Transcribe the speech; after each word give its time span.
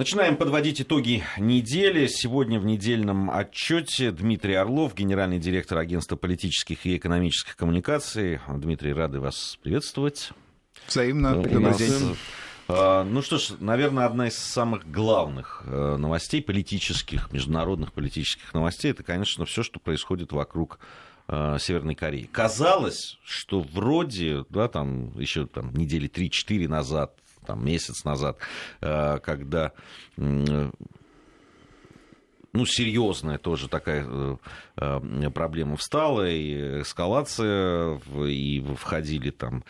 Начинаем 0.00 0.38
подводить 0.38 0.80
итоги 0.80 1.22
недели. 1.36 2.06
Сегодня 2.06 2.58
в 2.58 2.64
недельном 2.64 3.30
отчете 3.30 4.10
Дмитрий 4.10 4.54
Орлов, 4.54 4.94
генеральный 4.94 5.38
директор 5.38 5.76
агентства 5.76 6.16
политических 6.16 6.86
и 6.86 6.96
экономических 6.96 7.54
коммуникаций. 7.54 8.40
Дмитрий, 8.48 8.94
рады 8.94 9.20
вас 9.20 9.58
приветствовать. 9.62 10.30
Взаимно. 10.88 11.44
День. 11.76 12.16
А, 12.68 13.04
ну 13.04 13.20
что 13.20 13.36
ж, 13.36 13.50
наверное, 13.60 14.06
одна 14.06 14.28
из 14.28 14.38
самых 14.38 14.90
главных 14.90 15.64
э, 15.66 15.96
новостей 15.98 16.40
политических, 16.40 17.30
международных 17.30 17.92
политических 17.92 18.54
новостей, 18.54 18.92
это, 18.92 19.02
конечно, 19.02 19.44
все, 19.44 19.62
что 19.62 19.80
происходит 19.80 20.32
вокруг 20.32 20.78
э, 21.28 21.58
Северной 21.60 21.94
Кореи. 21.94 22.26
Казалось, 22.32 23.18
что 23.22 23.60
вроде, 23.60 24.46
да, 24.48 24.68
там 24.68 25.12
еще 25.20 25.46
там, 25.46 25.74
недели 25.74 26.08
3-4 26.08 26.68
назад 26.68 27.12
там, 27.50 27.64
месяц 27.64 28.04
назад, 28.04 28.38
э, 28.80 29.18
когда 29.18 29.72
ну, 30.16 30.70
серьезная 32.66 33.38
тоже 33.38 33.68
такая 33.68 34.06
э, 34.08 34.36
э, 34.76 35.30
проблема 35.30 35.76
встала, 35.76 36.28
и 36.28 36.82
эскалация, 36.82 38.00
и 38.24 38.60
входили 38.76 39.30
там 39.30 39.64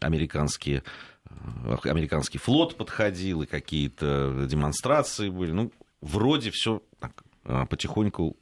американские 0.00 0.82
американский 1.84 2.38
флот 2.38 2.76
подходил, 2.76 3.42
и 3.42 3.46
какие-то 3.46 4.46
демонстрации 4.48 5.30
были. 5.30 5.52
Ну, 5.52 5.72
вроде 6.00 6.50
все 6.50 6.82
потихоньку 7.42 8.36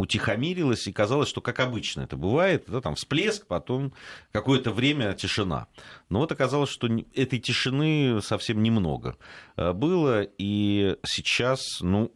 утихомирилось, 0.00 0.86
и 0.86 0.92
казалось, 0.92 1.28
что 1.28 1.40
как 1.40 1.60
обычно 1.60 2.02
это 2.02 2.16
бывает, 2.16 2.64
да, 2.66 2.80
там 2.80 2.94
всплеск, 2.94 3.46
потом 3.46 3.92
какое-то 4.32 4.70
время 4.70 5.12
тишина. 5.14 5.66
Но 6.08 6.20
вот 6.20 6.32
оказалось, 6.32 6.70
что 6.70 6.88
этой 7.14 7.38
тишины 7.38 8.20
совсем 8.22 8.62
немного 8.62 9.16
э, 9.56 9.72
было, 9.72 10.22
и 10.38 10.96
сейчас, 11.04 11.80
ну, 11.80 12.12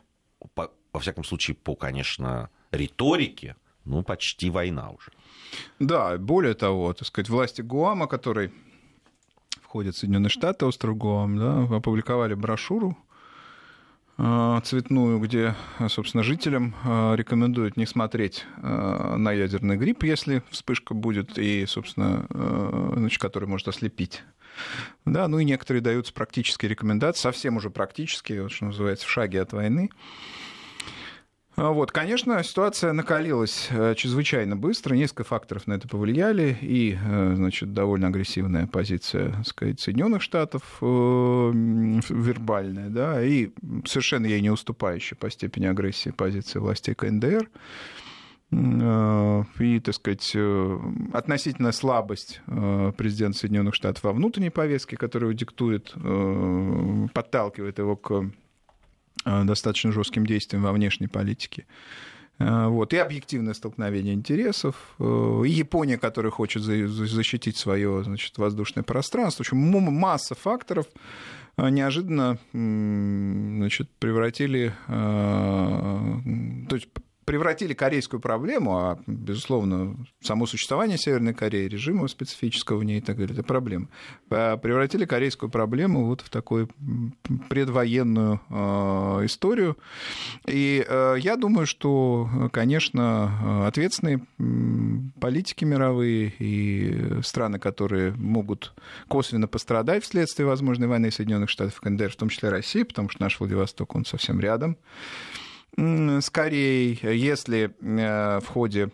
по, 0.54 0.70
во 0.92 1.00
всяком 1.00 1.24
случае, 1.24 1.56
по, 1.56 1.76
конечно, 1.76 2.48
риторике, 2.70 3.56
ну, 3.84 4.02
почти 4.02 4.50
война 4.50 4.90
уже. 4.90 5.12
Да, 5.78 6.16
более 6.16 6.54
того, 6.54 6.94
так 6.94 7.06
сказать, 7.06 7.28
власти 7.28 7.60
Гуама, 7.60 8.06
который 8.06 8.50
входит 9.62 9.94
в 9.94 9.98
Соединенные 9.98 10.30
Штаты, 10.30 10.64
остров 10.64 10.96
Гуам, 10.96 11.36
да, 11.36 11.76
опубликовали 11.76 12.34
брошюру, 12.34 12.96
цветную, 14.16 15.18
где, 15.18 15.54
собственно, 15.88 16.22
жителям 16.22 16.74
э, 16.84 17.16
рекомендуют 17.16 17.76
не 17.76 17.84
смотреть 17.84 18.46
э, 18.56 19.16
на 19.16 19.32
ядерный 19.32 19.76
грипп, 19.76 20.04
если 20.04 20.42
вспышка 20.50 20.94
будет, 20.94 21.36
и, 21.38 21.66
собственно, 21.66 22.26
значит, 22.96 23.20
который 23.20 23.48
может 23.48 23.66
ослепить. 23.68 24.22
Да, 25.04 25.28
ну 25.28 25.38
и 25.38 25.44
некоторые 25.44 25.82
даются 25.82 26.12
практические 26.12 26.70
рекомендации, 26.70 27.20
совсем 27.20 27.56
уже 27.56 27.70
практические, 27.70 28.42
вот, 28.42 28.52
что 28.52 28.66
называется, 28.66 29.06
в 29.06 29.10
шаге 29.10 29.42
от 29.42 29.52
войны. 29.52 29.90
А 31.56 31.70
вот, 31.70 31.92
конечно, 31.92 32.42
ситуация 32.42 32.92
накалилась 32.92 33.68
э, 33.70 33.94
чрезвычайно 33.94 34.56
быстро, 34.56 34.96
несколько 34.96 35.22
факторов 35.22 35.68
на 35.68 35.74
это 35.74 35.86
повлияли, 35.86 36.56
и, 36.60 36.98
э, 37.00 37.34
значит, 37.36 37.72
довольно 37.72 38.08
агрессивная 38.08 38.66
позиция, 38.66 39.30
так 39.30 39.46
сказать, 39.46 39.80
Соединенных 39.80 40.20
Штатов, 40.20 40.62
э, 40.80 40.84
вербальная, 40.84 42.88
да, 42.88 43.22
и 43.22 43.50
совершенно 43.84 44.26
ей 44.26 44.40
не 44.40 44.50
уступающая 44.50 45.16
по 45.16 45.30
степени 45.30 45.66
агрессии 45.66 46.10
позиция 46.10 46.60
властей 46.60 46.94
КНДР, 46.94 47.48
и, 48.50 49.80
так 49.80 49.94
сказать, 49.94 50.36
относительная 51.12 51.72
слабость 51.72 52.40
президента 52.96 53.38
Соединенных 53.38 53.74
Штатов 53.74 54.04
во 54.04 54.12
внутренней 54.12 54.50
повестке, 54.50 54.96
которая 54.96 55.32
диктует, 55.32 55.92
подталкивает 57.12 57.78
его 57.78 57.96
к 57.96 58.30
достаточно 59.24 59.92
жестким 59.92 60.26
действием 60.26 60.62
во 60.62 60.72
внешней 60.72 61.08
политике. 61.08 61.66
Э, 62.38 62.66
вот, 62.66 62.92
и 62.92 62.96
объективное 62.96 63.54
столкновение 63.54 64.14
интересов, 64.14 64.74
э, 64.98 65.42
и 65.46 65.50
Япония, 65.50 65.98
которая 65.98 66.32
хочет 66.32 66.62
защитить 66.62 67.56
свое 67.56 68.02
значит, 68.04 68.36
воздушное 68.38 68.82
пространство. 68.82 69.44
В 69.44 69.46
общем, 69.46 69.58
масса 69.58 70.34
факторов 70.34 70.86
неожиданно 71.56 72.38
значит, 72.52 73.88
превратили, 74.00 74.74
то 74.88 76.74
есть 76.74 76.88
превратили 77.24 77.74
корейскую 77.74 78.20
проблему, 78.20 78.76
а, 78.78 78.98
безусловно, 79.06 79.96
само 80.20 80.46
существование 80.46 80.98
Северной 80.98 81.34
Кореи, 81.34 81.68
режима 81.68 82.06
специфического 82.08 82.78
в 82.78 82.84
ней 82.84 82.98
и 82.98 83.00
так 83.00 83.16
далее, 83.16 83.34
это 83.34 83.42
проблема, 83.42 83.88
а, 84.30 84.56
превратили 84.56 85.04
корейскую 85.04 85.50
проблему 85.50 86.06
вот 86.06 86.20
в 86.20 86.30
такую 86.30 86.68
предвоенную 87.48 88.40
э, 88.48 88.54
историю. 89.24 89.76
И 90.46 90.84
э, 90.86 91.16
я 91.18 91.36
думаю, 91.36 91.66
что, 91.66 92.50
конечно, 92.52 93.66
ответственные 93.66 94.24
политики 95.20 95.64
мировые 95.64 96.32
и 96.38 97.20
страны, 97.22 97.58
которые 97.58 98.12
могут 98.12 98.74
косвенно 99.08 99.48
пострадать 99.48 100.04
вследствие 100.04 100.46
возможной 100.46 100.88
войны 100.88 101.10
Соединенных 101.10 101.50
Штатов 101.50 101.78
и 101.78 101.84
КНДР, 101.84 102.10
в 102.10 102.16
том 102.16 102.28
числе 102.28 102.48
России, 102.48 102.82
потому 102.82 103.08
что 103.08 103.22
наш 103.22 103.38
Владивосток, 103.38 103.94
он 103.94 104.04
совсем 104.04 104.40
рядом, 104.40 104.76
скорее, 106.20 106.98
если 107.02 107.74
э, 107.80 108.40
в 108.40 108.46
ходе 108.46 108.90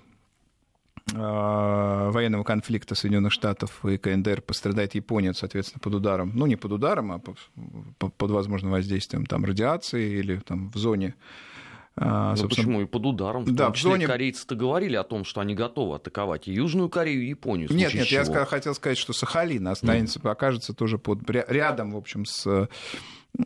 э, 1.13 2.11
военного 2.11 2.45
конфликта 2.45 2.95
Соединенных 2.95 3.33
Штатов 3.33 3.85
и 3.85 3.99
КНДР 3.99 4.43
пострадает 4.43 4.95
Япония, 4.95 5.35
соответственно, 5.35 5.81
под 5.81 5.95
ударом, 5.95 6.33
ну, 6.35 6.47
не 6.47 6.57
под 6.57 6.73
ударом, 6.73 7.13
а 7.13 7.19
под 7.19 8.31
возможным 8.31 8.73
воздействием 8.73 9.27
там, 9.27 9.45
радиации 9.45 10.19
или 10.19 10.37
там, 10.37 10.71
в 10.71 10.77
зоне 10.77 11.15
а, 11.97 12.35
ну, 12.35 12.49
почему 12.49 12.81
и 12.81 12.87
под 12.87 13.05
ударом? 13.05 13.45
В 13.45 13.53
да, 13.53 13.67
том 13.67 13.75
числе 13.75 13.91
в 13.91 13.93
зоне... 13.93 14.07
корейцы-то 14.07 14.55
говорили 14.55 14.97
о 14.97 15.03
том, 15.05 15.25
что 15.25 15.41
они 15.41 15.55
готовы 15.55 15.97
атаковать 15.97 16.49
и 16.49 16.53
Южную 16.53 16.89
Корею, 16.89 17.23
и 17.23 17.29
Японию. 17.29 17.69
Нет, 17.71 17.93
нет, 17.93 18.07
чего. 18.07 18.39
я 18.39 18.45
хотел 18.47 18.75
сказать, 18.75 18.97
что 18.97 19.13
Сахалин 19.13 19.67
останется, 19.69 20.19
mm. 20.19 20.31
окажется 20.31 20.73
тоже 20.73 20.99
под, 20.99 21.29
рядом, 21.29 21.91
в 21.91 21.97
общем, 21.97 22.25
с 22.25 22.69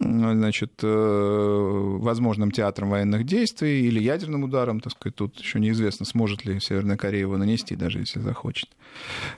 значит, 0.00 0.72
э, 0.82 1.96
возможным 2.00 2.50
театром 2.50 2.90
военных 2.90 3.24
действий 3.24 3.86
или 3.86 4.00
ядерным 4.00 4.44
ударом, 4.44 4.80
так 4.80 4.92
сказать, 4.92 5.14
тут 5.14 5.38
еще 5.38 5.60
неизвестно, 5.60 6.06
сможет 6.06 6.44
ли 6.44 6.60
Северная 6.60 6.96
Корея 6.96 7.22
его 7.22 7.36
нанести, 7.36 7.76
даже 7.76 8.00
если 8.00 8.20
захочет. 8.20 8.68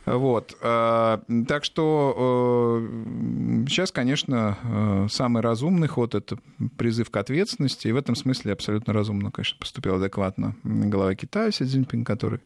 Вот. 0.05 0.57
Э, 0.63 1.19
так 1.49 1.65
что 1.65 2.81
э, 2.81 3.65
сейчас, 3.69 3.93
конечно, 3.93 5.07
самый 5.11 5.43
разумный 5.43 5.89
ход— 5.89 6.15
это 6.17 6.39
призыв 6.77 7.11
к 7.11 7.17
ответственности, 7.17 7.89
и 7.89 7.93
в 7.93 7.97
этом 7.97 8.15
смысле 8.15 8.53
абсолютно 8.53 8.93
разумно, 8.93 9.31
конечно, 9.31 9.59
поступил 9.59 9.97
адекватно 9.97 10.57
глава 10.65 11.15
Китая 11.15 11.51
Си 11.51 11.65
Цзиньпин, 11.65 12.05
который 12.05 12.41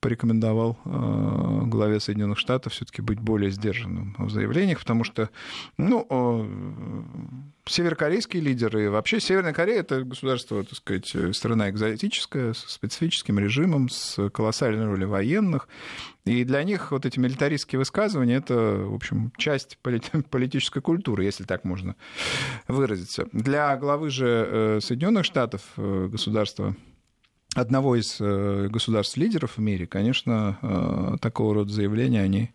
порекомендовал 0.00 0.78
э, 0.84 1.60
главе 1.64 2.00
Соединенных 2.00 2.38
Штатов 2.38 2.72
все-таки 2.72 3.02
быть 3.02 3.20
более 3.20 3.50
сдержанным 3.50 4.14
в 4.18 4.30
заявлениях, 4.30 4.80
потому 4.80 5.04
что, 5.04 5.30
ну, 5.76 6.06
северокорейские 7.66 8.42
лидеры, 8.42 8.90
вообще 8.90 9.20
Северная 9.20 9.52
Корея 9.52 9.80
это 9.80 10.02
государство, 10.02 10.64
так 10.64 10.74
сказать, 10.74 11.36
страна 11.36 11.70
экзотическая, 11.70 12.54
с 12.54 12.58
специфическим 12.58 13.38
режимом, 13.38 13.88
с 13.88 14.28
колоссальной 14.30 14.86
ролью 14.86 15.08
военных, 15.08 15.68
и 16.24 16.44
для 16.44 16.62
них 16.64 16.90
вот 16.92 17.06
эти 17.06 17.18
милитаристские 17.18 17.78
высказывания 17.78 18.36
это, 18.36 18.54
в 18.54 18.94
общем, 18.94 19.32
часть 19.36 19.78
политической 20.30 20.80
культуры, 20.80 21.24
если 21.24 21.44
так 21.44 21.64
можно 21.64 21.96
выразиться. 22.68 23.26
Для 23.32 23.76
главы 23.76 24.10
же 24.10 24.26
э, 24.26 24.80
Соединенных 24.82 25.24
Штатов, 25.24 25.62
э, 25.76 26.08
государства 26.10 26.76
одного 27.54 27.96
из 27.96 28.20
э, 28.20 28.68
государств-лидеров 28.68 29.56
в 29.56 29.60
мире, 29.60 29.86
конечно, 29.86 30.58
э, 30.62 31.16
такого 31.20 31.54
рода 31.54 31.72
заявления, 31.72 32.22
они 32.22 32.50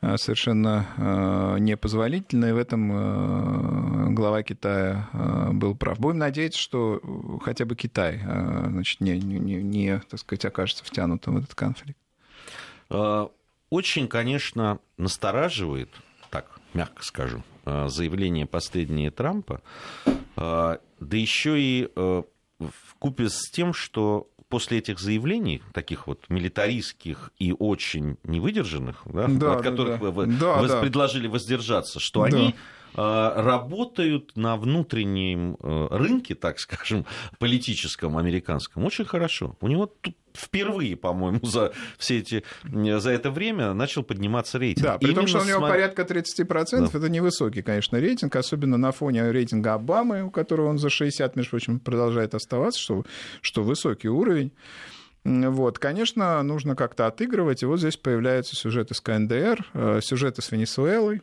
э, 0.00 0.16
совершенно 0.16 1.56
непозволительны, 1.58 2.50
и 2.50 2.52
в 2.52 2.58
этом 2.58 4.14
глава 4.14 4.42
Китая 4.42 5.08
был 5.52 5.74
прав. 5.74 5.98
Будем 5.98 6.18
надеяться, 6.18 6.58
что 6.58 7.00
хотя 7.42 7.64
бы 7.64 7.74
Китай 7.76 8.20
значит, 8.22 9.00
не, 9.00 9.18
не, 9.18 9.62
не 9.62 10.00
так 10.10 10.20
сказать, 10.20 10.44
окажется 10.44 10.84
втянутым 10.84 11.34
в 11.34 11.38
этот 11.38 11.54
конфликт. 11.54 11.98
Очень, 13.70 14.08
конечно, 14.08 14.78
настораживает, 14.98 15.90
так 16.30 16.60
мягко 16.74 17.02
скажу, 17.02 17.42
заявление 17.64 18.46
последнее 18.46 19.10
Трампа, 19.10 19.62
да 20.36 20.78
еще 21.00 21.58
и 21.58 21.88
в 22.58 22.94
купе 22.98 23.28
с 23.28 23.50
тем, 23.50 23.72
что 23.72 24.28
после 24.48 24.78
этих 24.78 25.00
заявлений, 25.00 25.62
таких 25.72 26.06
вот 26.06 26.26
милитаристских 26.28 27.32
и 27.38 27.52
очень 27.52 28.18
невыдержанных, 28.22 29.02
да, 29.06 29.26
да, 29.26 29.54
от 29.54 29.62
которых 29.62 30.00
да, 30.00 30.10
вы, 30.10 30.26
да, 30.26 30.56
вы 30.60 30.68
да. 30.68 30.80
предложили 30.80 31.26
воздержаться, 31.26 31.98
что 31.98 32.20
да. 32.20 32.26
они 32.26 32.54
а, 32.94 33.42
работают 33.42 34.36
на 34.36 34.56
внутреннем 34.56 35.56
э, 35.58 35.88
рынке, 35.90 36.36
так 36.36 36.60
скажем, 36.60 37.06
политическом, 37.38 38.16
американском, 38.16 38.84
очень 38.84 39.04
хорошо. 39.04 39.56
У 39.60 39.66
него 39.66 39.86
тут 39.86 40.14
впервые, 40.36 40.96
по-моему, 40.96 41.40
за 41.44 41.72
все 41.98 42.18
эти, 42.18 42.44
за 42.64 43.10
это 43.10 43.30
время 43.30 43.72
начал 43.72 44.02
подниматься 44.02 44.58
рейтинг. 44.58 44.84
Да, 44.84 44.98
при 44.98 45.06
Именно 45.06 45.20
том, 45.20 45.26
что 45.28 45.38
у 45.38 45.44
него 45.44 45.60
см... 45.60 45.68
порядка 45.68 46.02
30%, 46.02 46.90
да. 46.90 46.98
это 46.98 47.08
невысокий, 47.08 47.62
конечно, 47.62 47.98
рейтинг, 47.98 48.36
особенно 48.36 48.76
на 48.76 48.92
фоне 48.92 49.30
рейтинга 49.30 49.74
Обамы, 49.74 50.24
у 50.24 50.30
которого 50.30 50.68
он 50.68 50.78
за 50.78 50.90
60, 50.90 51.36
между 51.36 51.50
прочим, 51.50 51.80
продолжает 51.80 52.34
оставаться, 52.34 52.80
что, 52.80 53.04
что 53.40 53.62
высокий 53.62 54.08
уровень. 54.08 54.52
Вот, 55.24 55.78
конечно, 55.78 56.42
нужно 56.42 56.76
как-то 56.76 57.06
отыгрывать, 57.06 57.62
и 57.62 57.66
вот 57.66 57.78
здесь 57.78 57.96
появляются 57.96 58.56
сюжеты 58.56 58.94
с 58.94 59.00
КНДР, 59.00 59.66
э, 59.72 60.00
сюжеты 60.02 60.42
с 60.42 60.52
Венесуэлой, 60.52 61.22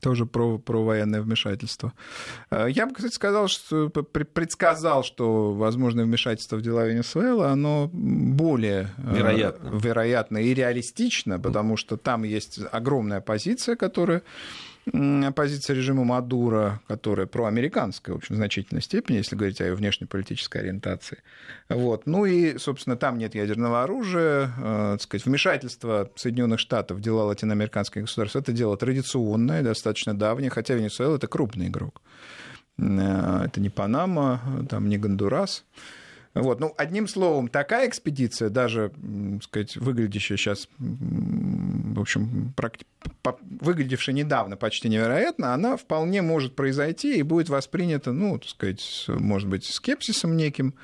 тоже 0.00 0.26
про, 0.26 0.58
про 0.58 0.84
военное 0.84 1.22
вмешательство. 1.22 1.92
Э, 2.50 2.66
я 2.68 2.86
бы, 2.86 2.94
кстати, 2.94 3.14
сказал, 3.14 3.48
что 3.48 3.88
предсказал, 3.88 5.04
что 5.04 5.52
возможное 5.52 6.04
вмешательство 6.04 6.56
в 6.56 6.62
дела 6.62 6.86
Венесуэлы, 6.86 7.46
оно 7.46 7.90
более 7.92 8.90
э, 8.98 9.16
вероятно, 9.16 9.68
вероятно 9.68 10.38
и 10.38 10.54
реалистично, 10.54 11.38
потому 11.38 11.76
что 11.76 11.96
там 11.96 12.24
есть 12.24 12.60
огромная 12.72 13.18
оппозиция, 13.18 13.76
которая 13.76 14.22
оппозиция 14.86 15.76
режима 15.76 16.04
Мадура, 16.04 16.80
которая 16.88 17.26
проамериканская, 17.26 18.14
в 18.14 18.18
общем, 18.18 18.34
в 18.34 18.38
значительной 18.38 18.82
степени, 18.82 19.18
если 19.18 19.36
говорить 19.36 19.60
о 19.60 19.64
ее 19.64 19.74
внешнеполитической 19.74 20.62
ориентации. 20.62 21.18
Вот. 21.68 22.06
Ну 22.06 22.24
и, 22.24 22.58
собственно, 22.58 22.96
там 22.96 23.18
нет 23.18 23.34
ядерного 23.34 23.82
оружия, 23.82 24.52
э, 24.56 24.88
так 24.92 25.02
сказать, 25.02 25.26
вмешательство 25.26 26.10
Соединенных 26.16 26.60
Штатов 26.60 26.98
в 26.98 27.00
дела 27.00 27.24
латиноамериканских 27.24 28.02
государств, 28.02 28.36
это 28.36 28.52
дело 28.52 28.76
традиционное, 28.76 29.62
достаточно 29.62 30.14
давнее, 30.14 30.50
хотя 30.50 30.74
Венесуэла— 30.74 31.16
это 31.16 31.26
крупный 31.26 31.68
игрок. 31.68 32.02
Э, 32.78 33.44
это 33.46 33.60
не 33.60 33.68
Панама, 33.68 34.40
там 34.68 34.88
не 34.88 34.98
Гондурас. 34.98 35.64
Вот. 36.34 36.60
Ну, 36.60 36.74
одним 36.76 37.08
словом, 37.08 37.48
такая 37.48 37.88
экспедиция, 37.88 38.50
даже, 38.50 38.92
так 39.32 39.42
сказать, 39.42 39.76
выглядящая 39.76 40.38
сейчас, 40.38 40.68
в 40.78 42.00
общем, 42.00 42.54
выглядевшая 43.60 44.14
недавно 44.14 44.56
почти 44.56 44.88
невероятно, 44.88 45.54
она 45.54 45.76
вполне 45.76 46.22
может 46.22 46.54
произойти 46.54 47.18
и 47.18 47.22
будет 47.22 47.48
воспринята, 47.48 48.12
ну, 48.12 48.38
так 48.38 48.48
сказать, 48.48 49.06
может 49.08 49.48
быть, 49.48 49.64
скепсисом 49.64 50.36
неким, 50.36 50.74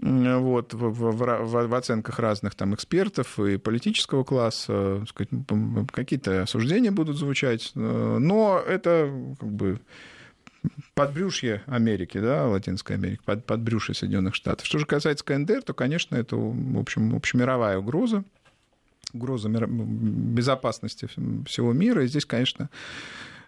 вот, 0.00 0.74
в, 0.74 0.90
в, 0.90 1.10
в, 1.10 1.66
в 1.66 1.74
оценках 1.74 2.20
разных 2.20 2.54
там 2.54 2.72
экспертов 2.72 3.40
и 3.40 3.56
политического 3.56 4.22
класса, 4.22 5.04
сказать, 5.08 5.30
какие-то 5.90 6.42
осуждения 6.42 6.92
будут 6.92 7.16
звучать, 7.16 7.72
но 7.74 8.62
это 8.64 9.12
как 9.40 9.50
бы 9.50 9.80
подбрюшье 10.98 11.62
Америки, 11.66 12.18
да, 12.18 12.46
Латинской 12.46 12.96
Америки, 12.96 13.20
под, 13.24 13.44
подбрюшье 13.46 13.94
Соединенных 13.94 14.34
Штатов. 14.34 14.66
Что 14.66 14.78
же 14.78 14.86
касается 14.86 15.24
КНДР, 15.24 15.62
то, 15.62 15.72
конечно, 15.72 16.16
это, 16.16 16.34
в 16.34 16.78
общем, 16.78 17.14
общемировая 17.14 17.78
угроза, 17.78 18.24
угроза 19.14 19.48
безопасности 19.48 21.06
всего 21.46 21.72
мира. 21.72 22.02
И 22.02 22.08
здесь, 22.08 22.24
конечно, 22.24 22.68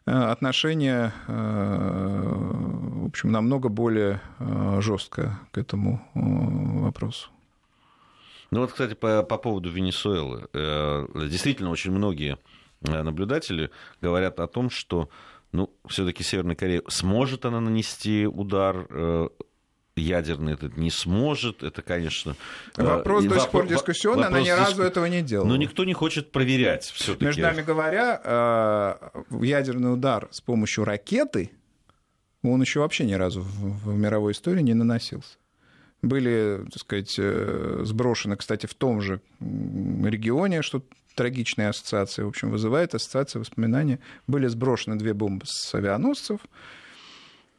э, 0.07 0.13
отношение, 0.13 1.13
э, 1.27 2.23
в 3.03 3.07
общем, 3.07 3.33
намного 3.33 3.69
более 3.69 4.21
э, 4.39 4.79
жестко 4.81 5.41
к 5.51 5.59
этому 5.59 6.09
вопросу. 6.15 7.31
Ну 8.53 8.61
вот, 8.61 8.71
кстати, 8.71 8.95
по, 8.95 9.25
по 9.25 9.39
поводу 9.39 9.71
Венесуэлы. 9.71 10.49
Действительно, 11.29 11.71
очень 11.71 11.91
многие 11.91 12.39
наблюдатели 12.81 13.71
говорят 14.01 14.39
о 14.39 14.47
том, 14.47 14.71
что 14.71 15.09
ну, 15.53 15.71
все-таки 15.89 16.23
Северная 16.23 16.57
Корея, 16.57 16.83
сможет 16.89 17.45
она 17.45 17.61
нанести 17.61 18.27
удар 18.27 18.87
э, 18.89 19.29
ядерный 19.97 20.55
этот 20.55 20.77
не 20.77 20.91
сможет, 20.91 21.63
это, 21.63 21.83
конечно... 21.83 22.37
Э, 22.77 22.85
вопрос 22.85 23.25
до 23.25 23.39
сих 23.39 23.51
пор 23.51 23.67
дискуссионный, 23.67 24.27
она 24.27 24.41
ни 24.41 24.49
разу 24.49 24.83
этого 24.83 25.07
не 25.07 25.23
делала. 25.23 25.47
Но 25.47 25.57
никто 25.57 25.85
не 25.85 25.93
хочет 25.93 26.33
проверять 26.33 26.85
все 26.85 27.15
таки 27.15 27.25
Между 27.27 27.43
нами 27.43 27.63
говоря, 27.63 28.21
э, 28.23 28.95
ядерный 29.43 29.93
удар 29.93 30.29
с 30.31 30.41
помощью 30.41 30.85
ракеты, 30.85 31.51
он 32.43 32.61
еще 32.61 32.81
вообще 32.81 33.05
ни 33.05 33.15
разу 33.15 33.43
в 33.43 33.95
мировой 33.95 34.33
истории 34.33 34.63
не 34.63 34.75
наносился. 34.75 35.37
Были, 36.03 36.65
так 36.73 36.81
сказать, 36.81 37.21
сброшены, 37.87 38.37
кстати, 38.37 38.67
в 38.67 38.75
том 38.75 39.01
же 39.01 39.21
регионе, 39.41 40.63
что 40.63 40.83
трагичные 41.15 41.69
ассоциации, 41.69 42.23
в 42.23 42.29
общем, 42.29 42.51
вызывает 42.51 42.95
ассоциация 42.95 43.41
воспоминания. 43.41 43.99
Были 44.27 44.47
сброшены 44.47 44.97
две 44.97 45.13
бомбы 45.13 45.45
с 45.47 45.75
авианосцев, 45.75 46.41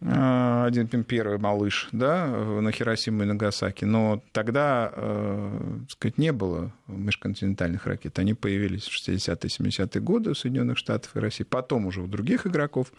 э, 0.02 0.64
один 0.66 0.88
первый 1.04 1.38
малыш, 1.38 1.90
да, 1.92 2.28
на 2.28 2.72
Хиросиму 2.72 3.24
и 3.24 3.26
Нагасаки, 3.26 3.86
но 3.86 4.24
тогда, 4.32 4.92
э, 4.96 5.60
так 5.82 5.92
сказать, 5.92 6.18
не 6.18 6.32
было 6.32 6.72
межконтинентальных 6.88 7.86
ракет. 7.86 8.18
Они 8.20 8.34
появились 8.34 8.86
в 8.86 8.92
60-е, 8.92 9.50
70-е 9.50 10.02
годы 10.02 10.32
у 10.32 10.36
Соединенных 10.36 10.78
Штатов 10.78 11.16
и 11.16 11.20
России, 11.20 11.44
потом 11.44 11.86
уже 11.86 12.02
у 12.02 12.08
других 12.08 12.48
игроков, 12.48 12.92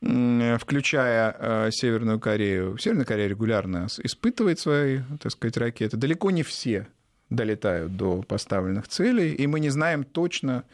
включая 0.00 1.34
э, 1.38 1.70
Северную 1.72 2.20
Корею. 2.20 2.76
Северная 2.78 3.06
Корея 3.06 3.28
регулярно 3.28 3.86
испытывает 4.02 4.58
свои, 4.58 5.00
так 5.20 5.32
сказать, 5.32 5.56
ракеты. 5.56 5.96
Далеко 5.96 6.30
не 6.30 6.42
все 6.42 6.86
долетают 7.30 7.96
до 7.96 8.22
поставленных 8.22 8.88
целей, 8.88 9.32
и 9.32 9.46
мы 9.46 9.58
не 9.60 9.70
знаем 9.70 10.04
точно, 10.04 10.64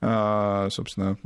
а, 0.00 0.68
собственно, 0.70 1.16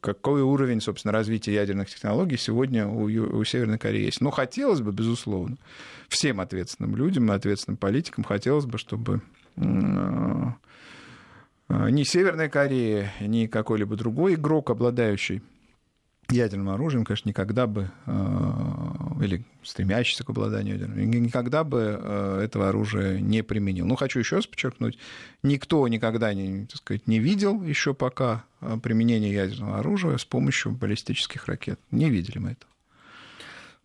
какой 0.00 0.42
уровень, 0.42 0.80
собственно, 0.80 1.12
развития 1.12 1.54
ядерных 1.54 1.88
технологий 1.88 2.36
сегодня 2.36 2.88
у, 2.88 3.44
Северной 3.44 3.78
Кореи 3.78 4.06
есть. 4.06 4.20
Но 4.20 4.30
хотелось 4.30 4.80
бы, 4.80 4.90
безусловно, 4.92 5.56
всем 6.08 6.40
ответственным 6.40 6.96
людям, 6.96 7.30
ответственным 7.30 7.76
политикам 7.76 8.24
хотелось 8.24 8.64
бы, 8.64 8.78
чтобы 8.78 9.20
а, 9.56 10.56
ни 11.68 12.02
Северная 12.02 12.48
Корея, 12.48 13.12
ни 13.20 13.46
какой-либо 13.46 13.96
другой 13.96 14.34
игрок, 14.34 14.70
обладающий 14.70 15.42
ядерным 16.30 16.70
оружием, 16.70 17.04
конечно, 17.04 17.28
никогда 17.28 17.66
бы, 17.66 17.90
э, 18.06 18.12
или 19.22 19.44
стремящийся 19.62 20.24
к 20.24 20.30
обладанию 20.30 20.74
ядерным, 20.74 21.10
никогда 21.10 21.64
бы 21.64 21.98
э, 22.00 22.40
этого 22.44 22.68
оружия 22.68 23.18
не 23.20 23.42
применил. 23.42 23.86
Ну, 23.86 23.96
хочу 23.96 24.18
еще 24.18 24.36
раз 24.36 24.46
подчеркнуть, 24.46 24.98
никто 25.42 25.86
никогда 25.88 26.34
не, 26.34 26.66
так 26.66 26.76
сказать, 26.76 27.06
не 27.06 27.18
видел 27.18 27.62
еще 27.62 27.94
пока 27.94 28.44
э, 28.60 28.76
применение 28.82 29.32
ядерного 29.32 29.78
оружия 29.78 30.16
с 30.16 30.24
помощью 30.24 30.72
баллистических 30.72 31.46
ракет. 31.46 31.78
Не 31.90 32.10
видели 32.10 32.38
мы 32.38 32.50
этого. 32.52 32.72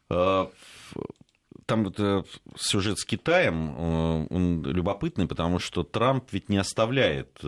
А, 0.09 0.51
там 1.65 1.85
вот 1.85 2.27
сюжет 2.57 2.99
с 2.99 3.05
Китаем, 3.05 3.77
он 4.29 4.63
любопытный, 4.65 5.27
потому 5.27 5.59
что 5.59 5.83
Трамп 5.83 6.25
ведь 6.31 6.49
не 6.49 6.57
оставляет 6.57 7.39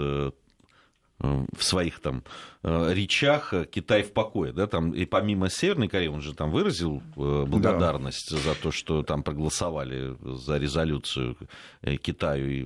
в 1.24 1.64
своих 1.64 2.00
там 2.02 2.24
э, 2.64 2.94
речах 2.94 3.54
Китай 3.72 4.04
в 4.04 4.12
покое, 4.12 4.52
да, 4.52 4.68
там 4.68 4.92
и 4.92 5.06
помимо 5.06 5.50
Северной 5.50 5.88
Кореи 5.88 6.08
он 6.08 6.22
же 6.22 6.34
там 6.34 6.52
выразил 6.52 7.02
э, 7.16 7.46
благодарность 7.48 8.30
да. 8.32 8.38
за 8.38 8.56
то, 8.56 8.72
что 8.72 9.03
там 9.03 9.24
проголосовали 9.24 10.18
за 10.22 10.58
резолюцию 10.58 11.38
э, 11.82 11.96
Китаю 11.96 12.50
и 12.50 12.65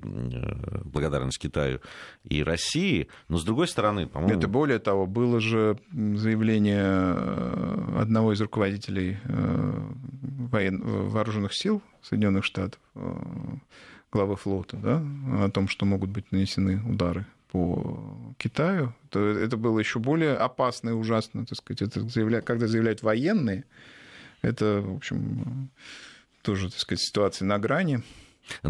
благодарность 0.83 1.39
Китаю 1.39 1.81
и 2.23 2.41
России, 2.41 3.07
но 3.29 3.37
с 3.37 3.43
другой 3.43 3.67
стороны, 3.67 4.07
по-моему... 4.07 4.39
Это 4.39 4.47
более 4.47 4.79
того, 4.79 5.05
было 5.05 5.39
же 5.39 5.77
заявление 5.91 7.11
одного 7.99 8.33
из 8.33 8.41
руководителей 8.41 9.17
воен... 9.23 10.81
вооруженных 10.83 11.53
сил 11.53 11.81
Соединенных 12.01 12.43
Штатов, 12.43 12.79
главы 14.11 14.35
флота, 14.35 14.77
да, 14.77 15.03
о 15.45 15.49
том, 15.51 15.67
что 15.67 15.85
могут 15.85 16.09
быть 16.09 16.31
нанесены 16.31 16.81
удары 16.89 17.25
по 17.51 18.33
Китаю, 18.37 18.93
то 19.09 19.19
это 19.19 19.57
было 19.57 19.79
еще 19.79 19.99
более 19.99 20.35
опасно 20.35 20.89
и 20.89 20.93
ужасно, 20.93 21.45
так 21.45 21.57
сказать, 21.57 21.81
это 21.81 22.07
заявля... 22.07 22.41
когда 22.41 22.67
заявляют 22.67 23.03
военные, 23.03 23.65
это, 24.41 24.81
в 24.81 24.95
общем, 24.95 25.69
тоже, 26.41 26.69
так 26.69 26.79
сказать, 26.79 27.01
ситуация 27.01 27.45
на 27.45 27.59
грани. 27.59 28.01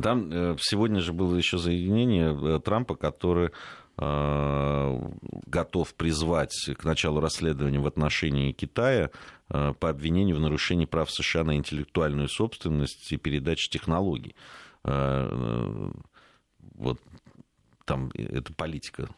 Там 0.01 0.31
э, 0.31 0.55
сегодня 0.59 1.01
же 1.01 1.13
было 1.13 1.35
еще 1.35 1.57
заявление 1.57 2.35
э, 2.35 2.59
Трампа, 2.59 2.95
который 2.95 3.51
э, 3.97 5.11
готов 5.45 5.93
призвать 5.95 6.53
к 6.77 6.83
началу 6.83 7.19
расследования 7.19 7.79
в 7.79 7.87
отношении 7.87 8.51
Китая 8.51 9.11
по 9.47 9.89
обвинению 9.89 10.35
в 10.35 10.41
нарушении 10.41 10.85
прав 10.85 11.09
США 11.09 11.45
на 11.45 11.55
интеллектуальную 11.55 12.27
собственность 12.27 13.13
и 13.13 13.17
передачу 13.17 13.69
технологий. 13.69 14.35
Вот 14.83 16.99
там 17.87 18.11
это 18.13 18.53
политика 18.53 19.09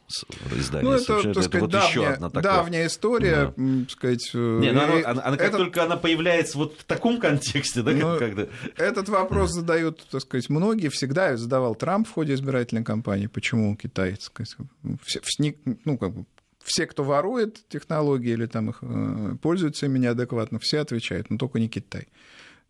издания. 0.55 0.83
Ну, 0.83 0.91
это, 0.93 1.33
так 1.33 1.43
сказать, 1.43 1.61
вот 1.61 1.71
давняя, 1.71 1.89
еще 1.89 2.07
одна 2.07 2.29
такая... 2.29 2.53
давняя 2.53 2.85
история, 2.85 3.53
да. 3.57 3.89
сказать... 3.89 4.29
Не, 4.33 4.71
ну, 4.71 4.81
она, 5.03 5.23
она, 5.23 5.37
как 5.37 5.51
только 5.51 5.83
она 5.83 5.97
появляется 5.97 6.59
вот 6.59 6.75
в 6.77 6.83
таком 6.83 7.19
контексте, 7.19 7.81
да, 7.81 7.91
ну, 7.91 8.19
когда... 8.19 8.45
Этот 8.77 9.09
вопрос 9.09 9.51
задают, 9.51 10.07
так 10.11 10.21
сказать, 10.21 10.49
многие, 10.49 10.89
всегда 10.89 11.35
задавал 11.35 11.73
Трамп 11.73 12.07
в 12.07 12.11
ходе 12.11 12.35
избирательной 12.35 12.83
кампании, 12.83 13.25
почему 13.25 13.75
Китай, 13.75 14.11
так 14.11 14.21
сказать, 14.21 14.55
все, 15.01 15.55
ну, 15.83 15.97
как 15.97 16.13
бы, 16.13 16.25
все, 16.63 16.85
кто 16.85 17.03
ворует 17.03 17.67
технологии 17.69 18.33
или 18.33 18.45
там 18.45 18.69
их 18.69 18.77
э, 18.81 19.35
пользуются 19.41 19.87
ими 19.87 19.97
неадекватно, 19.97 20.59
все 20.59 20.79
отвечают, 20.79 21.31
но 21.31 21.37
только 21.37 21.59
не 21.59 21.69
Китай. 21.69 22.07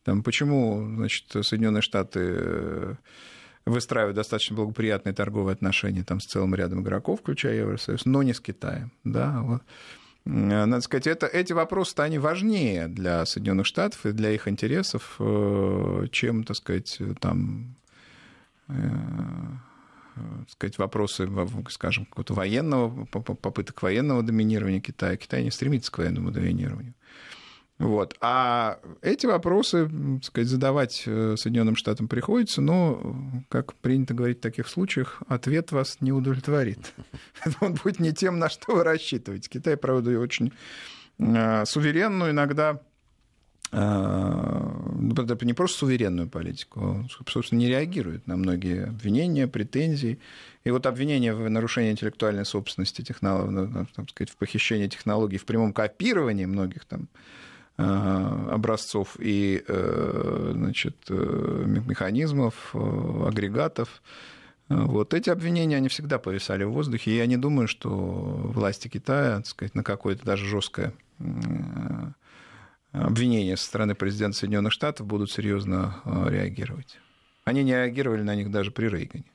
Там, 0.03 0.24
почему 0.24 0.89
значит, 0.96 1.25
Соединенные 1.46 1.82
Штаты 1.82 2.98
выстраивают 3.69 4.15
достаточно 4.15 4.55
благоприятные 4.55 5.13
торговые 5.13 5.53
отношения 5.53 6.03
там, 6.03 6.19
с 6.19 6.25
целым 6.25 6.55
рядом 6.55 6.81
игроков, 6.81 7.19
включая 7.19 7.55
Евросоюз, 7.55 8.05
но 8.05 8.23
не 8.23 8.33
с 8.33 8.39
Китаем. 8.39 8.91
Да? 9.03 9.41
Вот. 9.41 9.61
Надо 10.25 10.81
сказать, 10.81 11.07
это, 11.07 11.25
эти 11.25 11.53
вопросы 11.53 11.97
они 11.99 12.19
важнее 12.19 12.88
для 12.88 13.25
Соединенных 13.25 13.65
Штатов 13.65 14.05
и 14.05 14.11
для 14.11 14.31
их 14.31 14.47
интересов, 14.47 15.15
чем, 16.11 16.43
так 16.43 16.55
сказать, 16.57 16.99
там 17.19 17.75
сказать, 20.49 20.77
вопросы, 20.77 21.27
скажем, 21.69 22.05
какого-то 22.05 22.33
военного, 22.33 23.05
попыток 23.05 23.81
военного 23.81 24.21
доминирования 24.21 24.81
Китая. 24.81 25.15
Китай 25.15 25.43
не 25.43 25.51
стремится 25.51 25.91
к 25.91 25.97
военному 25.97 26.31
доминированию. 26.31 26.93
Вот. 27.79 28.15
А 28.19 28.79
эти 29.01 29.25
вопросы, 29.25 29.88
так 29.88 30.25
сказать, 30.25 30.50
задавать 30.50 31.03
э, 31.05 31.36
Соединенным 31.38 31.77
Штатам 31.77 32.09
приходится, 32.09 32.62
но, 32.62 33.15
как 33.48 33.74
принято 33.75 34.13
говорить 34.13 34.39
в 34.39 34.41
таких 34.41 34.67
случаях, 34.67 35.21
ответ 35.29 35.71
вас 35.71 35.98
не 36.01 36.12
удовлетворит. 36.12 36.93
Он 37.62 37.75
будет 37.75 38.00
не 38.00 38.12
тем, 38.12 38.38
на 38.38 38.50
что 38.50 38.75
вы 38.75 38.83
рассчитываете. 38.83 39.50
Китай, 39.50 39.77
правда, 39.77 40.19
очень 40.19 40.51
э, 41.19 41.65
суверенную 41.65 42.31
иногда 42.31 42.81
а, 43.71 44.59
ну, 44.95 45.13
не 45.41 45.53
просто 45.53 45.77
суверенную 45.77 46.27
политику, 46.27 47.07
собственно, 47.27 47.59
не 47.59 47.67
реагирует 47.67 48.25
на 48.25 48.36
многие 48.36 48.86
обвинения, 48.86 49.48
претензии. 49.48 50.19
И 50.63 50.71
вот 50.71 50.88
обвинения 50.88 51.36
в 51.36 51.48
нарушении 51.50 51.91
интеллектуальной 51.91 52.45
собственности, 52.45 53.03
технолог, 53.03 53.51
ну, 53.51 53.86
там, 53.95 54.07
сказать, 54.07 54.31
в 54.31 54.38
похищении 54.38 54.88
технологий, 54.88 55.38
в 55.38 55.45
прямом 55.45 55.71
копировании 55.71 56.45
многих 56.45 56.86
там 56.86 57.07
образцов 57.81 59.15
и 59.19 59.63
э, 59.67 60.51
значит, 60.53 60.95
э, 61.09 61.63
механизмов, 61.65 62.71
э, 62.74 63.27
агрегатов. 63.27 64.01
Вот 64.67 65.13
эти 65.13 65.29
обвинения, 65.29 65.77
они 65.77 65.88
всегда 65.88 66.19
повисали 66.19 66.63
в 66.63 66.71
воздухе, 66.71 67.12
и 67.12 67.17
я 67.17 67.25
не 67.25 67.38
думаю, 67.38 67.67
что 67.67 67.89
власти 67.89 68.88
Китая, 68.88 69.38
так 69.38 69.48
сказать, 69.48 69.75
на 69.75 69.83
какое-то 69.83 70.24
даже 70.25 70.45
жесткое 70.45 70.93
обвинения 72.91 73.55
со 73.57 73.65
стороны 73.65 73.95
президента 73.95 74.38
Соединенных 74.38 74.74
Штатов 74.74 75.05
будут 75.05 75.31
серьезно 75.31 76.01
э, 76.05 76.29
реагировать. 76.29 77.00
Они 77.45 77.63
не 77.63 77.71
реагировали 77.71 78.21
на 78.21 78.36
них 78.36 78.51
даже 78.51 78.71
при 78.71 78.88
Рейгане. 78.88 79.25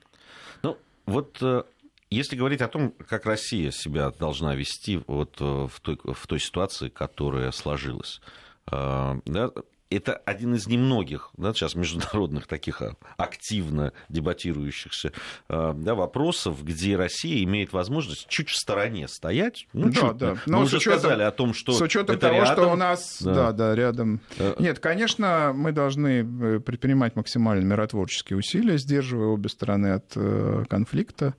Ну, 0.61 0.77
вот 1.05 1.37
э, 1.41 1.63
если 2.09 2.35
говорить 2.35 2.61
о 2.61 2.67
том, 2.67 2.93
как 3.07 3.25
Россия 3.25 3.71
себя 3.71 4.11
должна 4.11 4.55
вести 4.55 5.01
вот 5.07 5.37
э, 5.39 5.67
в 5.71 5.79
той, 5.81 5.99
в 6.03 6.27
той 6.27 6.39
ситуации, 6.39 6.89
которая 6.89 7.51
сложилась, 7.51 8.21
да, 8.67 9.51
это 9.89 10.15
один 10.25 10.55
из 10.55 10.67
немногих 10.67 11.31
да, 11.37 11.53
сейчас 11.53 11.75
международных 11.75 12.47
таких 12.47 12.81
а, 12.81 12.95
активно 13.17 13.93
дебатирующихся 14.09 15.11
а, 15.47 15.73
да, 15.73 15.95
вопросов, 15.95 16.63
где 16.63 16.95
Россия 16.95 17.43
имеет 17.43 17.73
возможность 17.73 18.27
чуть 18.27 18.49
в 18.49 18.55
стороне 18.55 19.07
стоять. 19.07 19.67
Ну, 19.73 19.89
да, 19.89 19.93
чуть, 19.93 20.17
да. 20.17 20.37
Но 20.45 20.59
Мы 20.59 20.63
уже 20.63 20.77
учетом, 20.77 20.99
сказали 20.99 21.23
о 21.23 21.31
том, 21.31 21.53
что 21.53 21.73
с 21.73 21.81
учетом 21.81 22.17
того, 22.17 22.35
рядом, 22.35 22.53
что 22.53 22.71
у 22.71 22.75
нас, 22.75 23.21
да, 23.21 23.33
да, 23.33 23.51
да 23.51 23.75
рядом. 23.75 24.21
Э, 24.37 24.55
Нет, 24.59 24.79
конечно, 24.79 25.51
мы 25.53 25.71
должны 25.71 26.23
э, 26.23 26.59
предпринимать 26.59 27.15
максимально 27.15 27.63
миротворческие 27.65 28.37
усилия, 28.37 28.77
сдерживая 28.77 29.27
обе 29.27 29.49
стороны 29.49 29.93
от 29.93 30.11
э, 30.15 30.65
конфликта. 30.67 31.35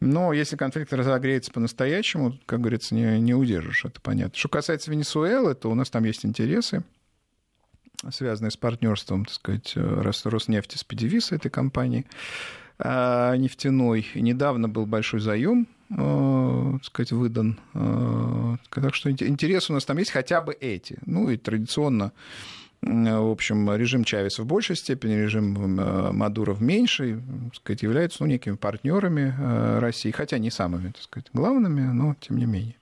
Но 0.00 0.32
если 0.32 0.56
конфликт 0.56 0.92
разогреется 0.92 1.52
по-настоящему, 1.52 2.38
как 2.46 2.60
говорится, 2.60 2.94
не, 2.94 3.20
не 3.20 3.34
удержишь, 3.34 3.84
это 3.84 4.00
понятно. 4.00 4.36
Что 4.36 4.48
касается 4.48 4.90
Венесуэлы, 4.90 5.54
то 5.54 5.70
у 5.70 5.74
нас 5.74 5.90
там 5.90 6.04
есть 6.04 6.24
интересы 6.24 6.82
связанные 8.10 8.50
с 8.50 8.56
партнерством, 8.56 9.26
так 9.26 9.34
сказать, 9.34 9.74
Роснефти 9.76 10.78
с 10.78 10.86
PDVSA 10.86 11.36
этой 11.36 11.50
компании 11.50 12.06
а, 12.78 13.36
нефтяной. 13.36 14.06
Недавно 14.14 14.68
был 14.68 14.86
большой 14.86 15.20
заем, 15.20 15.68
э, 15.90 16.72
так 16.74 16.84
сказать, 16.84 17.12
выдан. 17.12 17.60
Э, 17.74 18.56
так 18.70 18.94
что 18.94 19.10
интерес 19.10 19.68
у 19.68 19.74
нас 19.74 19.84
там 19.84 19.98
есть 19.98 20.10
хотя 20.12 20.40
бы 20.40 20.54
эти. 20.54 20.98
Ну 21.04 21.28
и 21.28 21.36
традиционно 21.36 22.12
в 22.82 23.30
общем, 23.30 23.74
режим 23.74 24.04
Чавеса 24.04 24.42
в 24.42 24.46
большей 24.46 24.76
степени, 24.76 25.14
режим 25.14 25.78
э, 25.78 26.12
Мадуро 26.12 26.54
в 26.54 26.62
меньшей, 26.62 27.16
так 27.16 27.54
сказать, 27.56 27.82
являются 27.82 28.22
ну, 28.22 28.26
некими 28.26 28.56
партнерами 28.56 29.34
России, 29.80 30.10
хотя 30.10 30.38
не 30.38 30.50
самыми, 30.50 30.88
так 30.88 31.02
сказать, 31.02 31.28
главными, 31.32 31.82
но 31.82 32.16
тем 32.20 32.38
не 32.38 32.46
менее. 32.46 32.76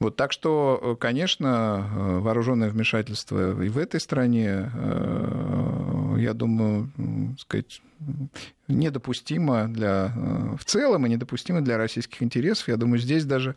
Вот, 0.00 0.16
так 0.16 0.32
что, 0.32 0.78
э, 0.80 0.96
конечно, 0.96 1.90
э, 1.90 2.18
вооруженное 2.18 2.70
вмешательство 2.70 3.60
и 3.62 3.68
в 3.68 3.78
этой 3.78 4.00
стране, 4.00 4.70
э, 4.72 6.16
я 6.18 6.34
думаю, 6.34 6.90
сказать, 7.38 7.82
недопустимо 8.68 9.66
для, 9.66 10.12
в 10.56 10.64
целом 10.64 11.06
и 11.06 11.10
недопустимо 11.10 11.62
для 11.62 11.78
российских 11.78 12.22
интересов. 12.22 12.68
Я 12.68 12.76
думаю, 12.76 13.00
здесь 13.00 13.24
даже 13.24 13.56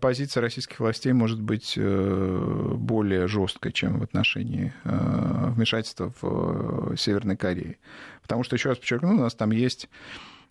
позиция 0.00 0.40
российских 0.40 0.80
властей 0.80 1.12
может 1.12 1.40
быть 1.40 1.78
более 1.78 3.28
жесткой, 3.28 3.72
чем 3.72 4.00
в 4.00 4.02
отношении 4.02 4.72
вмешательства 4.84 6.12
в 6.20 6.96
Северной 6.96 7.36
Корее. 7.36 7.78
Потому 8.22 8.42
что, 8.42 8.56
еще 8.56 8.70
раз 8.70 8.78
подчеркну, 8.78 9.14
у 9.14 9.20
нас 9.20 9.34
там 9.34 9.50
есть 9.52 9.88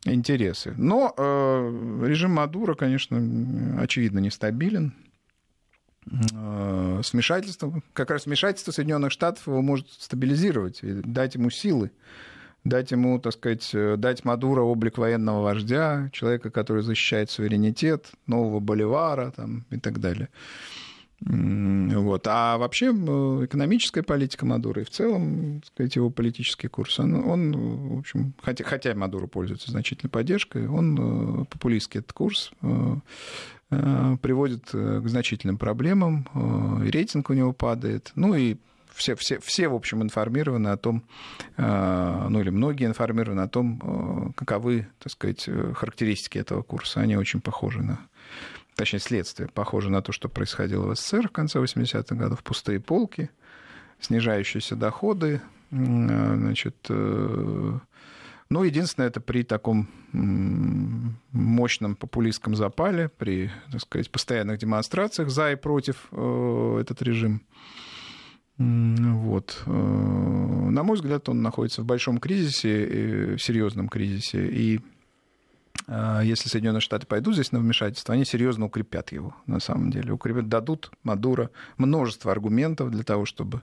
интересы. 0.06 0.74
Но 0.78 1.14
э, 1.16 2.04
режим 2.06 2.32
Мадура, 2.32 2.76
конечно, 2.76 3.82
очевидно 3.82 4.20
нестабилен. 4.20 4.94
Э, 6.34 7.02
смешательство, 7.04 7.82
как 7.94 8.12
раз 8.12 8.26
вмешательство 8.26 8.72
Соединенных 8.72 9.12
Штатов 9.12 9.48
его 9.48 9.62
может 9.62 9.90
стабилизировать 9.92 10.84
и 10.84 10.94
дать 10.94 11.36
ему 11.36 11.50
силы, 11.50 11.92
дать 12.68 12.92
ему, 12.92 13.20
так 13.20 13.34
сказать, 13.34 13.70
э, 13.74 13.96
дать 13.98 14.26
Мадуро 14.26 14.62
облик 14.62 14.98
военного 14.98 15.44
вождя, 15.44 16.10
человека, 16.12 16.50
который 16.50 16.84
защищает 16.84 17.30
суверенитет, 17.30 18.12
нового 18.28 18.60
Боливара 18.60 19.32
там, 19.32 19.66
и 19.70 19.78
так 19.78 20.00
далее. 20.00 20.30
Вот. 21.20 22.28
А 22.28 22.60
вообще 22.60 22.92
экономическая 22.92 24.04
политика 24.04 24.46
Мадуро 24.46 24.84
и 24.84 24.86
в 24.86 24.92
целом, 24.92 25.62
так 25.62 25.74
сказать, 25.74 25.96
его 25.96 26.12
политический 26.12 26.68
курс, 26.68 27.00
он, 27.00 27.16
он 27.16 27.52
в 27.96 28.00
общем, 28.00 28.34
хотя, 28.40 28.64
хотя 28.64 28.94
Мадуро 28.94 29.26
пользуется 29.26 29.72
значительной 29.72 30.12
поддержкой, 30.12 30.68
он 30.68 31.42
э, 31.42 31.46
популистский 31.46 32.02
этот 32.02 32.14
курс 32.14 32.52
э, 32.62 32.98
приводит 33.70 34.70
к 34.72 35.08
значительным 35.08 35.58
проблемам, 35.58 36.26
рейтинг 36.90 37.30
у 37.30 37.34
него 37.34 37.52
падает, 37.52 38.14
ну 38.16 38.34
и 38.34 38.56
все, 38.98 39.16
все, 39.16 39.40
все, 39.40 39.68
в 39.68 39.76
общем, 39.76 40.04
информированы 40.04 40.70
о 40.70 40.78
том, 40.78 41.04
ну 41.58 42.40
или 42.40 42.50
многие 42.50 42.86
информированы 42.88 43.42
о 43.42 43.48
том, 43.48 44.34
каковы, 44.36 44.88
так 45.00 45.12
сказать, 45.12 45.50
характеристики 45.76 46.38
этого 46.38 46.62
курса. 46.62 47.02
Они 47.02 47.16
очень 47.16 47.42
похожи 47.42 47.82
на 47.82 48.00
точнее, 48.76 49.00
следствие, 49.00 49.50
похоже 49.50 49.90
на 49.90 50.02
то, 50.02 50.12
что 50.12 50.30
происходило 50.30 50.88
в 50.88 50.96
СССР 50.96 51.28
в 51.28 51.32
конце 51.32 51.60
80-х 51.60 52.16
годов, 52.16 52.44
пустые 52.44 52.80
полки, 52.80 53.30
снижающиеся 54.00 54.76
доходы, 54.76 55.42
значит, 55.72 56.76
э, 56.90 57.80
ну, 58.50 58.64
единственное, 58.64 59.10
это 59.10 59.20
при 59.20 59.44
таком 59.44 59.90
мощном 61.34 61.96
популистском 61.96 62.56
запале, 62.56 63.10
при, 63.10 63.52
так 63.72 63.82
сказать, 63.82 64.10
постоянных 64.10 64.60
демонстрациях 64.60 65.30
за 65.30 65.52
и 65.52 65.56
против 65.56 66.08
э, 66.12 66.78
этот 66.80 67.02
режим. 67.02 67.42
Вот. 68.58 69.64
Э, 69.66 69.70
на 69.72 70.84
мой 70.84 70.96
взгляд, 70.96 71.30
он 71.30 71.42
находится 71.42 71.82
в 71.82 71.86
большом 71.86 72.18
кризисе, 72.18 73.38
серьезном 73.38 73.88
кризисе, 73.88 74.48
и 74.48 74.80
а, 75.90 76.22
если 76.22 76.50
Соединенные 76.50 76.82
Штаты 76.82 77.06
пойдут 77.06 77.36
здесь 77.36 77.52
на 77.52 77.60
вмешательство, 77.60 78.14
они 78.14 78.26
серьезно 78.26 78.66
укрепят 78.66 79.12
его, 79.12 79.36
на 79.46 79.60
самом 79.60 79.90
деле. 79.90 80.12
Укрепят, 80.12 80.50
дадут 80.50 80.92
Мадуро 81.04 81.50
множество 81.78 82.32
аргументов 82.32 82.92
для 82.92 83.04
того, 83.04 83.26
чтобы 83.26 83.62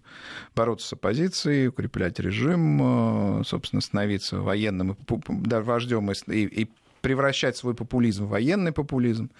бороться 0.54 0.88
с 0.88 0.92
оппозицией, 0.94 1.68
укреплять 1.68 2.18
режим, 2.20 3.42
собственно, 3.44 3.82
становиться 3.82 4.40
военным 4.40 4.96
вождем 5.06 6.10
и, 6.10 6.14
и 6.32 6.70
превращать 7.02 7.56
свой 7.56 7.74
популизм 7.74 8.24
в 8.24 8.28
военный 8.30 8.72
популизм. 8.72 9.30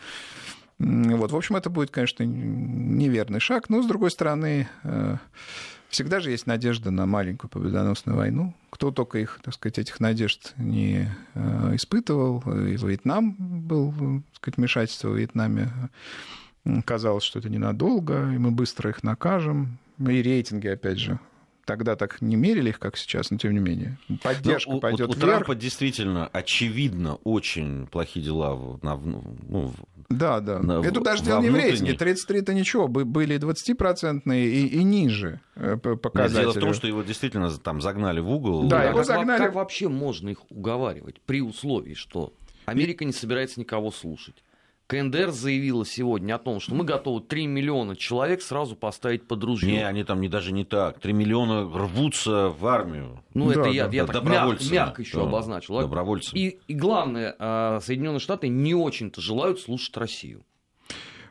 Вот, 0.79 1.31
в 1.31 1.37
общем, 1.37 1.57
это 1.57 1.71
будет, 1.71 1.91
конечно, 1.91 2.25
неверный 2.25 3.41
шаг, 3.41 3.69
но, 3.69 3.83
с 3.83 3.87
другой 3.87 4.11
стороны, 4.11 4.69
э, 4.83 5.17
Всегда 5.95 6.19
же 6.19 6.33
есть 6.33 6.49
надежда 6.49 6.91
на 6.91 7.07
маленькую 7.07 7.49
победоносную 7.51 8.19
войну. 8.19 8.53
Кто 8.71 8.91
только 8.91 9.21
их, 9.21 9.39
так 9.45 9.55
сказать, 9.55 9.79
этих 9.79 10.01
надежд 10.01 10.53
не 10.57 11.09
э, 11.35 11.77
испытывал. 11.77 12.41
И 12.41 12.77
Вьетнам 12.77 13.37
был, 13.39 13.93
так 13.93 14.37
сказать, 14.37 14.57
вмешательство 14.57 15.11
в 15.11 15.17
Вьетнаме. 15.17 15.71
Казалось, 16.85 17.23
что 17.23 17.39
это 17.39 17.49
ненадолго, 17.49 18.33
и 18.33 18.39
мы 18.39 18.51
быстро 18.51 18.91
их 18.91 19.05
накажем. 19.05 19.79
И 20.01 20.21
рейтинги, 20.21 20.67
опять 20.67 20.99
же, 20.99 21.21
тогда 21.65 21.97
так 21.97 22.21
не 22.21 22.37
мерили 22.37 22.71
их, 22.71 22.79
как 22.79 22.97
сейчас, 22.97 23.31
но 23.31 23.39
тем 23.39 23.53
не 23.53 23.61
менее. 23.61 23.99
Поддержка 24.23 24.71
но 24.71 24.81
пойдет 24.81 25.09
у, 25.09 25.13
у 25.13 25.15
вверх. 25.15 25.29
Трампа 25.29 25.55
действительно, 25.55 26.27
очевидно, 26.29 27.17
очень 27.25 27.87
плохие 27.87 28.25
дела 28.25 28.79
на, 28.83 28.97
ну, 28.97 29.75
да, 30.09 30.41
да. 30.41 30.59
На, 30.61 30.81
Это 30.81 31.01
даже 31.01 31.25
дело 31.25 31.41
не 31.41 31.51
в 31.51 31.55
рейтинге. 31.55 31.95
33-то 31.95 32.55
ничего, 32.55 32.89
были 32.89 33.37
20-процентные 33.37 34.47
и, 34.47 34.67
и 34.67 34.83
ниже 34.83 35.41
э, 35.57 35.77
показатели. 35.77 36.41
Дело 36.41 36.53
в 36.53 36.61
том, 36.61 36.75
что 36.75 36.87
его 36.87 37.03
действительно 37.03 37.51
там 37.59 37.81
загнали 37.81 38.21
в 38.21 38.31
угол. 38.31 38.69
Да, 38.69 38.85
его 38.85 38.99
как, 38.99 39.07
загнали... 39.07 39.39
Как 39.39 39.55
вообще 39.55 39.89
можно 39.89 40.29
их 40.31 40.51
уговаривать 40.51 41.21
при 41.23 41.41
условии, 41.41 41.95
что 41.95 42.33
Америка 42.67 43.05
не 43.05 43.13
собирается 43.13 43.61
никого 43.61 43.91
слушать? 43.91 44.43
КНДР 44.95 45.31
заявила 45.31 45.85
сегодня 45.85 46.37
о 46.37 46.39
том, 46.39 46.61
что 46.61 46.75
мы 46.75 46.85
готовы 46.85 47.21
3 47.21 47.47
миллиона 47.49 47.97
человек 47.97 48.43
сразу 48.43 48.77
поставить 48.77 49.27
под 49.27 49.43
ружье. 49.43 49.73
Не, 49.73 49.87
они 49.87 50.05
там 50.05 50.21
не, 50.21 50.29
даже 50.29 50.53
не 50.53 50.65
так. 50.65 51.01
3 51.01 51.13
миллиона 51.13 51.63
рвутся 51.63 52.49
в 52.49 52.65
армию. 52.67 53.23
Ну, 53.35 53.47
да, 53.47 53.53
это 53.53 53.63
да, 53.63 53.69
я, 53.71 53.89
да, 53.89 53.93
я 53.93 54.07
так 54.07 54.23
мягко, 54.23 54.65
мягко 54.71 55.03
еще 55.03 55.17
да, 55.17 55.23
обозначил. 55.25 55.81
Добровольцы. 55.81 56.37
И, 56.37 56.61
и 56.69 56.75
главное, 56.75 57.35
а, 57.39 57.81
Соединенные 57.81 58.21
Штаты 58.21 58.47
не 58.47 58.75
очень-то 58.75 59.21
желают 59.21 59.59
слушать 59.59 59.97
Россию. 59.97 60.45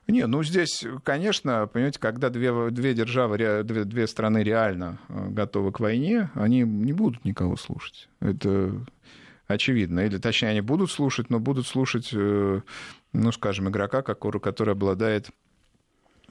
Не, 0.07 0.27
ну 0.27 0.43
здесь, 0.43 0.83
конечно, 1.05 1.65
понимаете, 1.71 1.97
когда 1.99 2.29
две, 2.29 2.69
две 2.71 2.93
державы, 2.93 3.63
две, 3.63 3.85
две 3.85 4.07
страны 4.07 4.43
реально 4.43 4.99
а, 5.07 5.29
готовы 5.29 5.71
к 5.71 5.79
войне, 5.79 6.29
они 6.33 6.63
не 6.63 6.91
будут 6.91 7.23
никого 7.23 7.55
слушать. 7.55 8.09
Это 8.19 8.85
очевидно. 9.47 10.01
Или, 10.01 10.17
точнее, 10.17 10.49
они 10.49 10.61
будут 10.61 10.91
слушать, 10.91 11.29
но 11.29 11.39
будут 11.39 11.67
слушать 11.67 12.09
э, 12.11 12.61
ну, 13.13 13.31
скажем, 13.31 13.69
игрока, 13.69 14.01
который 14.01 14.71
обладает 14.71 15.29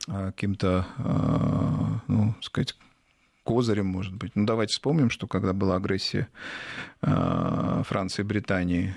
а, 0.08 0.32
каким-то, 0.32 0.86
а, 0.98 2.00
ну, 2.08 2.34
сказать, 2.42 2.74
козырем, 3.44 3.86
может 3.86 4.14
быть. 4.14 4.36
Ну, 4.36 4.46
давайте 4.46 4.72
вспомним, 4.72 5.10
что 5.10 5.26
когда 5.26 5.52
была 5.52 5.76
агрессия 5.76 6.28
а, 7.00 7.82
Франции 7.84 8.22
и 8.22 8.26
Британии 8.26 8.94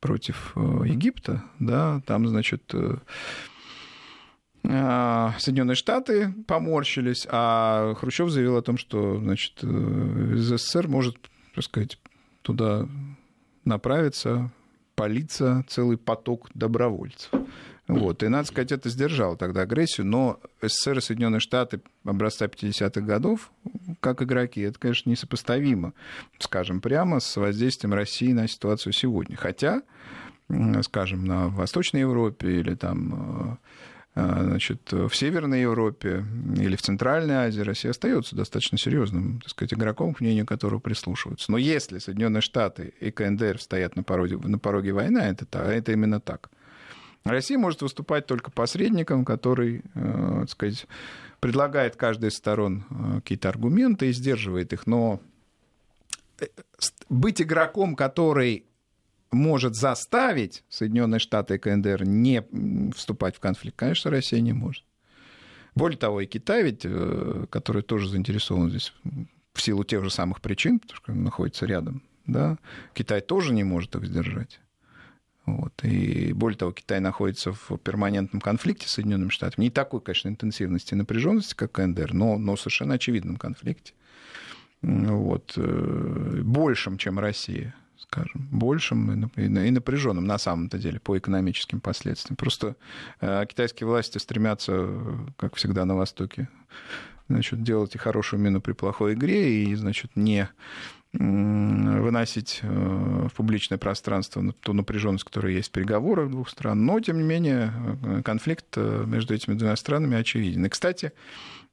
против 0.00 0.52
Египта, 0.56 1.42
да, 1.58 2.00
там, 2.06 2.28
значит, 2.28 2.72
э, 4.62 5.32
Соединенные 5.38 5.74
Штаты 5.74 6.34
поморщились, 6.46 7.26
а 7.30 7.94
Хрущев 7.94 8.30
заявил 8.30 8.56
о 8.56 8.62
том, 8.62 8.76
что, 8.76 9.18
значит, 9.18 9.58
э, 9.62 10.34
из 10.36 10.44
СССР 10.44 10.88
может, 10.88 11.16
так 11.54 11.64
сказать, 11.64 11.98
туда 12.42 12.86
направиться 13.64 14.50
политься 14.98 15.64
целый 15.68 15.96
поток 15.96 16.50
добровольцев. 16.54 17.30
Вот. 17.86 18.22
И, 18.22 18.28
надо 18.28 18.48
сказать, 18.48 18.72
это 18.72 18.90
сдержало 18.90 19.36
тогда 19.36 19.62
агрессию, 19.62 20.06
но 20.06 20.40
СССР 20.60 20.98
и 20.98 21.00
Соединенные 21.00 21.40
Штаты 21.40 21.80
образца 22.04 22.46
50-х 22.46 23.00
годов, 23.00 23.50
как 24.00 24.20
игроки, 24.22 24.60
это, 24.60 24.78
конечно, 24.78 25.08
несопоставимо, 25.08 25.94
скажем 26.38 26.80
прямо, 26.80 27.20
с 27.20 27.36
воздействием 27.36 27.94
России 27.94 28.32
на 28.32 28.46
ситуацию 28.48 28.92
сегодня. 28.92 29.36
Хотя, 29.36 29.82
скажем, 30.82 31.24
на 31.24 31.48
Восточной 31.48 32.00
Европе 32.00 32.58
или 32.58 32.74
там 32.74 33.14
э, 33.14 33.56
значит, 34.18 34.92
в 34.92 35.14
Северной 35.14 35.62
Европе 35.62 36.24
или 36.56 36.76
в 36.76 36.82
Центральной 36.82 37.34
Азии 37.34 37.60
Россия 37.60 37.90
остается 37.90 38.34
достаточно 38.36 38.78
серьезным, 38.78 39.40
так 39.40 39.50
сказать, 39.50 39.74
игроком, 39.74 40.14
к 40.14 40.20
мнению 40.20 40.46
которого 40.46 40.78
прислушиваются. 40.78 41.50
Но 41.50 41.58
если 41.58 41.98
Соединенные 41.98 42.40
Штаты 42.40 42.94
и 43.00 43.10
КНДР 43.10 43.60
стоят 43.60 43.96
на 43.96 44.02
пороге, 44.02 44.38
на 44.38 44.58
пороге 44.58 44.92
войны, 44.92 45.18
это, 45.18 45.58
это 45.58 45.92
именно 45.92 46.20
так. 46.20 46.50
Россия 47.24 47.58
может 47.58 47.82
выступать 47.82 48.26
только 48.26 48.50
посредником, 48.50 49.24
который, 49.24 49.82
э, 49.94 50.36
так 50.40 50.50
сказать, 50.50 50.86
предлагает 51.40 51.96
каждой 51.96 52.30
из 52.30 52.36
сторон 52.36 52.84
э, 52.90 53.16
какие-то 53.16 53.48
аргументы 53.48 54.08
и 54.08 54.12
сдерживает 54.12 54.72
их. 54.72 54.86
Но 54.86 55.20
э, 56.40 56.46
быть 57.08 57.42
игроком, 57.42 57.94
который 57.96 58.64
может 59.30 59.74
заставить 59.74 60.64
Соединенные 60.68 61.18
Штаты 61.18 61.56
и 61.56 61.58
КНДР 61.58 62.04
не 62.04 62.44
вступать 62.94 63.36
в 63.36 63.40
конфликт, 63.40 63.76
конечно, 63.76 64.10
Россия 64.10 64.40
не 64.40 64.52
может. 64.52 64.84
Более 65.74 65.98
того, 65.98 66.20
и 66.20 66.26
Китай 66.26 66.62
ведь, 66.64 66.80
э, 66.84 67.46
который 67.50 67.82
тоже 67.82 68.08
заинтересован 68.08 68.70
здесь 68.70 68.92
в 69.52 69.62
силу 69.62 69.84
тех 69.84 70.02
же 70.02 70.10
самых 70.10 70.40
причин, 70.40 70.80
потому 70.80 70.96
что 70.96 71.12
он 71.12 71.22
находится 71.22 71.66
рядом, 71.66 72.02
да, 72.26 72.58
Китай 72.94 73.20
тоже 73.20 73.52
не 73.52 73.64
может 73.64 73.94
их 73.94 74.06
сдержать. 74.06 74.60
Вот. 75.46 75.72
И 75.82 76.32
более 76.34 76.58
того, 76.58 76.72
Китай 76.72 77.00
находится 77.00 77.52
в 77.52 77.78
перманентном 77.78 78.40
конфликте 78.40 78.86
с 78.86 78.92
Соединенными 78.92 79.30
Штатами. 79.30 79.64
Не 79.64 79.70
такой, 79.70 80.02
конечно, 80.02 80.28
интенсивности 80.28 80.92
и 80.92 80.96
напряженности, 80.96 81.54
как 81.54 81.72
КНДР, 81.72 82.12
но, 82.12 82.36
но 82.36 82.56
совершенно 82.56 82.94
очевидном 82.94 83.36
конфликте. 83.36 83.94
Вот. 84.82 85.54
Э, 85.56 86.40
большим, 86.44 86.98
чем 86.98 87.18
Россия 87.18 87.74
скажем, 88.10 88.48
большим 88.50 89.30
и 89.36 89.48
напряженным 89.48 90.24
на 90.24 90.38
самом-то 90.38 90.78
деле 90.78 90.98
по 90.98 91.18
экономическим 91.18 91.80
последствиям. 91.80 92.36
Просто 92.36 92.76
э, 93.20 93.44
китайские 93.46 93.86
власти 93.86 94.18
стремятся, 94.18 94.88
как 95.36 95.56
всегда 95.56 95.84
на 95.84 95.94
Востоке, 95.94 96.48
значит, 97.28 97.62
делать 97.62 97.94
и 97.94 97.98
хорошую 97.98 98.40
мину 98.40 98.60
при 98.60 98.72
плохой 98.72 99.12
игре 99.12 99.64
и, 99.64 99.74
значит, 99.74 100.12
не 100.14 100.48
выносить 101.12 102.60
э, 102.62 102.68
в 102.68 103.34
публичное 103.34 103.78
пространство 103.78 104.42
ту 104.60 104.74
напряженность, 104.74 105.24
которая 105.24 105.52
есть 105.52 105.68
в 105.68 105.72
переговорах 105.72 106.30
двух 106.30 106.50
стран. 106.50 106.84
Но, 106.84 107.00
тем 107.00 107.18
не 107.18 107.24
менее, 107.24 107.72
э, 108.04 108.22
конфликт 108.22 108.76
между 108.76 109.34
этими 109.34 109.54
двумя 109.54 109.76
странами 109.76 110.16
очевиден. 110.16 110.66
И, 110.66 110.68
кстати, 110.68 111.12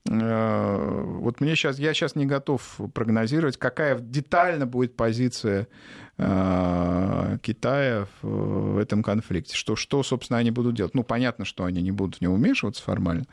вот 0.08 1.42
мне 1.42 1.56
сейчас, 1.56 1.80
я 1.80 1.94
сейчас 1.94 2.16
не 2.16 2.28
готов 2.28 2.80
прогнозировать, 2.94 3.58
какая 3.58 3.98
детально 3.98 4.68
будет 4.68 4.96
позиция 4.96 5.68
Э, 6.18 7.38
Китая 7.42 8.08
в 8.22 8.78
этом 8.78 9.04
конфликте. 9.04 9.56
Что, 9.56 9.76
что, 9.76 10.02
собственно, 10.04 10.40
они 10.40 10.52
будут 10.52 10.76
делать? 10.76 10.94
Ну, 10.94 11.04
понятно, 11.04 11.44
что 11.44 11.66
они 11.66 11.82
не 11.82 11.92
будут 11.92 12.18
в 12.18 12.22
него 12.22 12.36
вмешиваться 12.36 12.82
формально. 12.84 13.26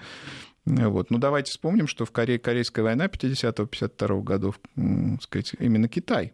Вот. 0.64 1.10
Но 1.10 1.18
давайте 1.18 1.50
вспомним, 1.50 1.86
что 1.86 2.04
в 2.04 2.10
Коре... 2.10 2.38
Корейская 2.38 2.82
война 2.82 3.06
50-52 3.06 4.22
годов, 4.22 4.60
сказать, 5.20 5.54
именно 5.58 5.88
Китай 5.88 6.32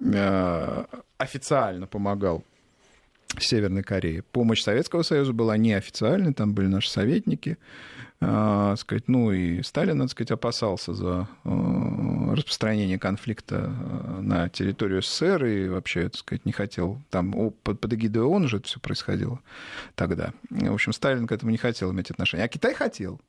э, 0.00 0.84
официально 1.16 1.86
помогал 1.86 2.44
Северной 3.38 3.82
Корее. 3.82 4.22
Помощь 4.22 4.62
Советского 4.62 5.02
Союза 5.02 5.32
была 5.32 5.56
неофициальной, 5.56 6.34
там 6.34 6.52
были 6.52 6.66
наши 6.66 6.90
советники. 6.90 7.56
А, 8.22 8.76
сказать, 8.76 9.08
ну 9.08 9.32
и 9.32 9.62
Сталин, 9.62 9.96
надо 9.96 10.10
сказать, 10.10 10.30
опасался 10.30 10.92
за 10.92 11.26
а, 11.44 12.34
распространение 12.34 12.98
конфликта 12.98 13.70
а, 13.70 14.20
на 14.20 14.48
территорию 14.50 15.02
СССР 15.02 15.44
и 15.46 15.68
вообще, 15.68 16.02
так 16.02 16.16
сказать, 16.16 16.44
не 16.44 16.52
хотел. 16.52 17.00
Там 17.08 17.32
под, 17.62 17.80
под 17.80 17.94
эгидой 17.94 18.22
ООН 18.22 18.48
же 18.48 18.58
это 18.58 18.66
все 18.66 18.78
происходило 18.78 19.40
тогда. 19.94 20.34
В 20.50 20.72
общем, 20.72 20.92
Сталин 20.92 21.26
к 21.26 21.32
этому 21.32 21.50
не 21.50 21.56
хотел 21.56 21.92
иметь 21.92 22.10
отношения. 22.10 22.44
А 22.44 22.48
Китай 22.48 22.74
хотел. 22.74 23.20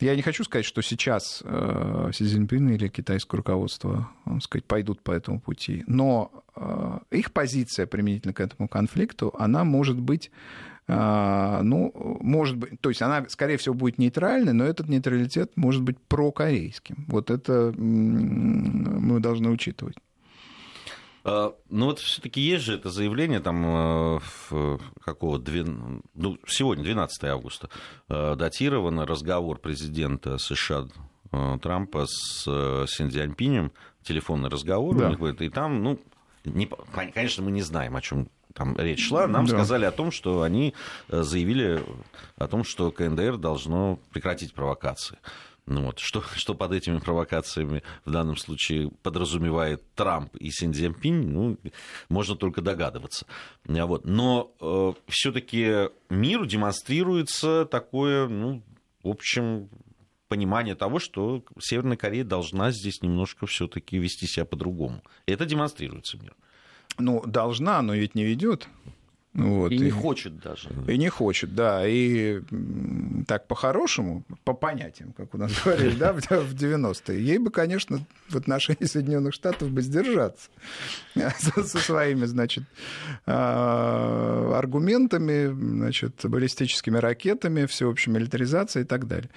Я 0.00 0.16
не 0.16 0.22
хочу 0.22 0.44
сказать, 0.44 0.66
что 0.66 0.82
сейчас 0.82 1.42
э, 1.44 2.10
Си 2.12 2.24
Цзиньпин 2.24 2.70
или 2.70 2.88
китайское 2.88 3.38
руководство 3.38 4.10
так 4.24 4.42
сказать, 4.42 4.64
пойдут 4.64 5.02
по 5.02 5.12
этому 5.12 5.40
пути, 5.40 5.84
но 5.86 6.44
э, 6.56 6.98
их 7.10 7.32
позиция 7.32 7.86
применительно 7.86 8.32
к 8.32 8.40
этому 8.40 8.68
конфликту, 8.68 9.34
она 9.38 9.64
может 9.64 9.98
быть 9.98 10.30
а, 10.92 11.62
ну, 11.62 11.92
может 12.20 12.56
быть, 12.56 12.80
то 12.80 12.88
есть 12.88 13.00
она, 13.00 13.24
скорее 13.28 13.58
всего, 13.58 13.76
будет 13.76 13.98
нейтральной, 13.98 14.52
но 14.52 14.64
этот 14.64 14.88
нейтралитет 14.88 15.52
может 15.56 15.82
быть 15.82 15.98
прокорейским. 16.08 17.04
Вот 17.06 17.30
это 17.30 17.72
мы 17.76 19.20
должны 19.20 19.50
учитывать. 19.50 19.94
А, 21.24 21.54
ну 21.68 21.86
вот 21.86 21.98
все-таки 21.98 22.40
есть 22.40 22.64
же 22.64 22.74
это 22.74 22.90
заявление 22.90 23.40
там 23.40 24.18
э, 24.50 24.78
какого 25.04 25.42
ну, 26.14 26.38
сегодня 26.46 26.84
12 26.84 27.24
августа 27.24 27.68
э, 28.08 28.34
датировано 28.36 29.06
разговор 29.06 29.58
президента 29.58 30.38
США 30.38 30.86
э, 31.32 31.58
Трампа 31.60 32.06
с 32.06 32.44
Синдзяньпинем, 32.44 33.72
телефонный 34.02 34.48
разговор 34.48 34.96
да. 34.96 35.08
у 35.08 35.10
них, 35.10 35.40
и 35.40 35.48
там, 35.50 35.82
ну, 35.82 36.00
не, 36.44 36.68
конечно, 37.12 37.44
мы 37.44 37.50
не 37.50 37.62
знаем, 37.62 37.96
о 37.96 38.00
чем 38.00 38.28
там 38.54 38.76
речь 38.78 39.06
шла, 39.06 39.26
нам 39.26 39.44
да. 39.44 39.52
сказали 39.52 39.84
о 39.84 39.92
том, 39.92 40.10
что 40.10 40.42
они 40.42 40.74
заявили 41.08 41.84
о 42.36 42.48
том, 42.48 42.64
что 42.64 42.90
КНДР 42.90 43.36
должно 43.36 44.00
прекратить 44.10 44.54
провокации. 44.54 45.18
Ну 45.70 45.84
вот, 45.84 46.00
что, 46.00 46.20
что 46.34 46.54
под 46.54 46.72
этими 46.72 46.98
провокациями 46.98 47.84
в 48.04 48.10
данном 48.10 48.36
случае 48.36 48.90
подразумевает 49.02 49.84
Трамп 49.94 50.34
и 50.34 50.50
Син 50.50 50.74
Цзиньпинь, 50.74 51.28
ну, 51.28 51.58
можно 52.08 52.34
только 52.34 52.60
догадываться. 52.60 53.24
Вот. 53.64 54.04
Но 54.04 54.52
э, 54.60 54.92
все-таки 55.06 55.90
миру 56.08 56.44
демонстрируется 56.46 57.66
такое, 57.66 58.26
ну, 58.26 58.64
в 59.04 59.10
общем, 59.10 59.68
понимание 60.26 60.74
того, 60.74 60.98
что 60.98 61.44
Северная 61.60 61.96
Корея 61.96 62.24
должна 62.24 62.72
здесь 62.72 63.00
немножко 63.00 63.46
все-таки 63.46 63.96
вести 63.96 64.26
себя 64.26 64.46
по-другому. 64.46 65.04
Это 65.26 65.46
демонстрируется 65.46 66.18
миру. 66.18 66.34
Ну, 66.98 67.22
должна, 67.24 67.80
но 67.82 67.94
ведь 67.94 68.16
не 68.16 68.24
ведет. 68.24 68.68
Вот. 69.32 69.70
И, 69.70 69.76
и 69.76 69.78
не 69.78 69.90
хочет 69.90 70.40
даже. 70.40 70.70
И 70.88 70.98
не 70.98 71.08
хочет, 71.08 71.54
да. 71.54 71.86
И 71.86 72.40
так 73.28 73.46
по-хорошему, 73.46 74.24
по 74.42 74.54
понятиям, 74.54 75.12
как 75.12 75.34
у 75.34 75.38
нас 75.38 75.52
говорили, 75.64 75.94
да, 75.94 76.12
в 76.12 76.54
90-е, 76.54 77.24
ей 77.24 77.38
бы, 77.38 77.50
конечно, 77.50 78.04
в 78.28 78.36
отношении 78.36 78.84
Соединенных 78.84 79.34
Штатов 79.34 79.70
бы 79.70 79.82
сдержаться 79.82 80.50
со 81.38 81.78
своими, 81.78 82.24
значит, 82.24 82.64
а, 83.26 84.52
аргументами, 84.58 85.46
значит, 85.46 86.14
баллистическими 86.24 86.98
ракетами, 86.98 87.66
всеобщей 87.66 88.10
милитаризацией 88.10 88.84
и 88.84 88.88
так 88.88 89.06
далее. 89.06 89.30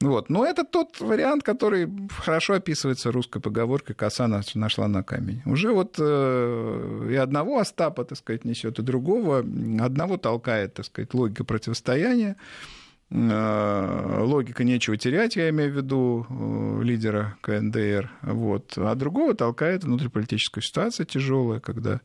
Вот. 0.00 0.30
Но 0.30 0.46
это 0.46 0.64
тот 0.64 0.98
вариант, 1.00 1.42
который 1.42 1.88
хорошо 2.10 2.54
описывается 2.54 3.12
русской 3.12 3.40
поговоркой 3.40 3.94
«коса 3.94 4.26
нашла 4.54 4.88
на 4.88 5.02
камень». 5.02 5.42
Уже 5.44 5.72
вот 5.72 5.96
э, 5.98 7.08
и 7.10 7.14
одного 7.16 7.58
Остапа, 7.58 8.04
так 8.04 8.16
сказать, 8.16 8.46
несет, 8.46 8.78
и 8.78 8.82
другого. 8.82 9.40
Одного 9.40 10.16
толкает, 10.16 10.74
так 10.74 10.86
сказать, 10.86 11.12
логика 11.12 11.44
противостояния, 11.44 12.36
э, 13.10 14.20
логика 14.22 14.64
нечего 14.64 14.96
терять, 14.96 15.36
я 15.36 15.50
имею 15.50 15.70
в 15.70 15.76
виду 15.76 16.26
э, 16.30 16.82
лидера 16.82 17.36
КНДР, 17.42 18.10
вот. 18.22 18.72
а 18.78 18.94
другого 18.94 19.34
толкает 19.34 19.84
внутриполитическая 19.84 20.62
ситуация 20.62 21.04
тяжелая, 21.04 21.60
когда 21.60 22.00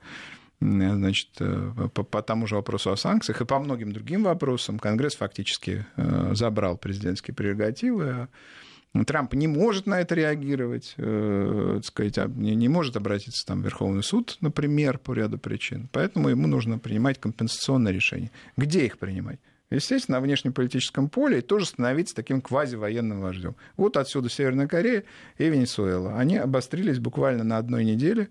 значит, 0.59 1.29
э, 1.39 1.71
по, 1.93 2.03
по 2.03 2.21
тому 2.21 2.47
же 2.47 2.55
вопросу 2.55 2.91
о 2.91 2.97
санкциях 2.97 3.41
и 3.41 3.45
по 3.45 3.59
многим 3.59 3.91
другим 3.91 4.23
вопросам 4.23 4.79
Конгресс 4.79 5.15
фактически 5.15 5.85
э, 5.95 6.31
забрал 6.33 6.77
президентские 6.77 7.35
прерогативы. 7.35 8.09
А 8.93 9.03
Трамп 9.03 9.33
не 9.33 9.47
может 9.47 9.87
на 9.87 9.99
это 9.99 10.15
реагировать, 10.15 10.93
э, 10.97 11.81
сказать, 11.83 12.17
а 12.17 12.27
не, 12.27 12.55
не 12.55 12.69
может 12.69 12.95
обратиться 12.95 13.45
там, 13.45 13.61
в 13.61 13.65
Верховный 13.65 14.03
суд, 14.03 14.37
например, 14.39 14.99
по 14.99 15.13
ряду 15.13 15.37
причин. 15.37 15.89
Поэтому 15.91 16.29
ему 16.29 16.47
нужно 16.47 16.79
принимать 16.79 17.19
компенсационные 17.19 17.93
решения. 17.93 18.31
Где 18.55 18.85
их 18.85 18.97
принимать? 18.97 19.39
Естественно, 19.71 20.19
на 20.19 20.21
внешнеполитическом 20.21 21.09
поле 21.09 21.39
и 21.39 21.41
тоже 21.41 21.65
становиться 21.65 22.15
таким 22.15 22.39
квазивоенным 22.39 23.19
вождем. 23.19 23.55
Вот 23.77 23.97
отсюда 23.97 24.29
Северная 24.29 24.67
Корея 24.67 25.03
и 25.37 25.49
Венесуэла. 25.49 26.17
Они 26.17 26.37
обострились 26.37 26.99
буквально 26.99 27.43
на 27.43 27.57
одной 27.57 27.83
неделе, 27.83 28.29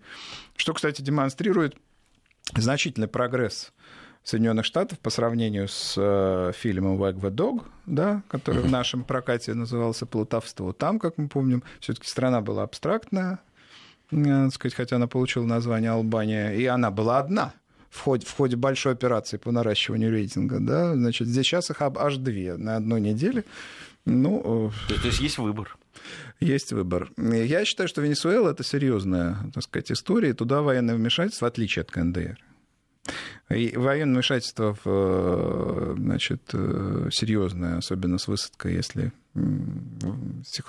что, 0.56 0.72
кстати, 0.72 1.02
демонстрирует 1.02 1.76
значительный 2.54 3.08
прогресс 3.08 3.72
Соединенных 4.22 4.64
Штатов 4.64 4.98
по 5.00 5.10
сравнению 5.10 5.68
с 5.68 5.94
э, 5.98 6.52
фильмом 6.56 7.00
Wag 7.00 7.20
the 7.20 7.30
Dog, 7.30 7.64
да, 7.84 8.22
который 8.28 8.62
в 8.62 8.70
нашем 8.70 9.04
прокате 9.04 9.52
назывался 9.52 10.06
«Плутовство». 10.06 10.72
Там, 10.72 10.98
как 10.98 11.18
мы 11.18 11.28
помним, 11.28 11.62
все-таки 11.80 12.08
страна 12.08 12.40
была 12.40 12.62
абстрактная, 12.62 13.40
э, 14.10 14.48
сказать, 14.50 14.74
хотя 14.74 14.96
она 14.96 15.06
получила 15.06 15.44
название 15.44 15.90
Албания, 15.90 16.52
и 16.52 16.64
она 16.64 16.90
была 16.90 17.18
одна 17.18 17.52
в 17.90 18.00
ходе, 18.00 18.26
в 18.26 18.34
ходе 18.34 18.56
большой 18.56 18.94
операции 18.94 19.36
по 19.36 19.52
наращиванию 19.52 20.10
рейтинга. 20.10 20.58
Да, 20.58 20.94
значит, 20.94 21.28
здесь 21.28 21.46
сейчас 21.46 21.70
их 21.70 21.82
аж 21.82 22.16
две 22.16 22.56
на 22.56 22.76
одной 22.76 23.02
неделе. 23.02 23.44
Ну, 24.06 24.72
то, 24.88 25.00
то 25.00 25.06
есть 25.06 25.20
есть 25.20 25.38
выбор. 25.38 25.76
Есть 26.44 26.72
выбор. 26.72 27.10
Я 27.16 27.64
считаю, 27.64 27.88
что 27.88 28.02
Венесуэла 28.02 28.50
это 28.50 28.62
серьезная, 28.62 29.38
так 29.54 29.62
сказать, 29.62 29.90
история, 29.90 30.34
туда 30.34 30.60
военное 30.60 30.94
вмешательство, 30.94 31.46
в 31.46 31.48
отличие 31.48 31.80
от 31.82 31.90
КНДР. 31.90 32.38
И 33.48 33.72
военное 33.74 34.16
вмешательство 34.16 34.76
в, 34.84 35.94
значит, 35.96 36.42
серьезное, 36.50 37.78
особенно 37.78 38.18
с 38.18 38.28
высадкой, 38.28 38.74
если 38.74 39.12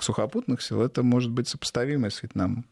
сухопутных 0.00 0.62
сил, 0.62 0.80
это 0.80 1.02
может 1.02 1.30
быть 1.30 1.46
сопоставимое 1.46 2.08
с 2.08 2.22
Вьетнамом 2.22 2.64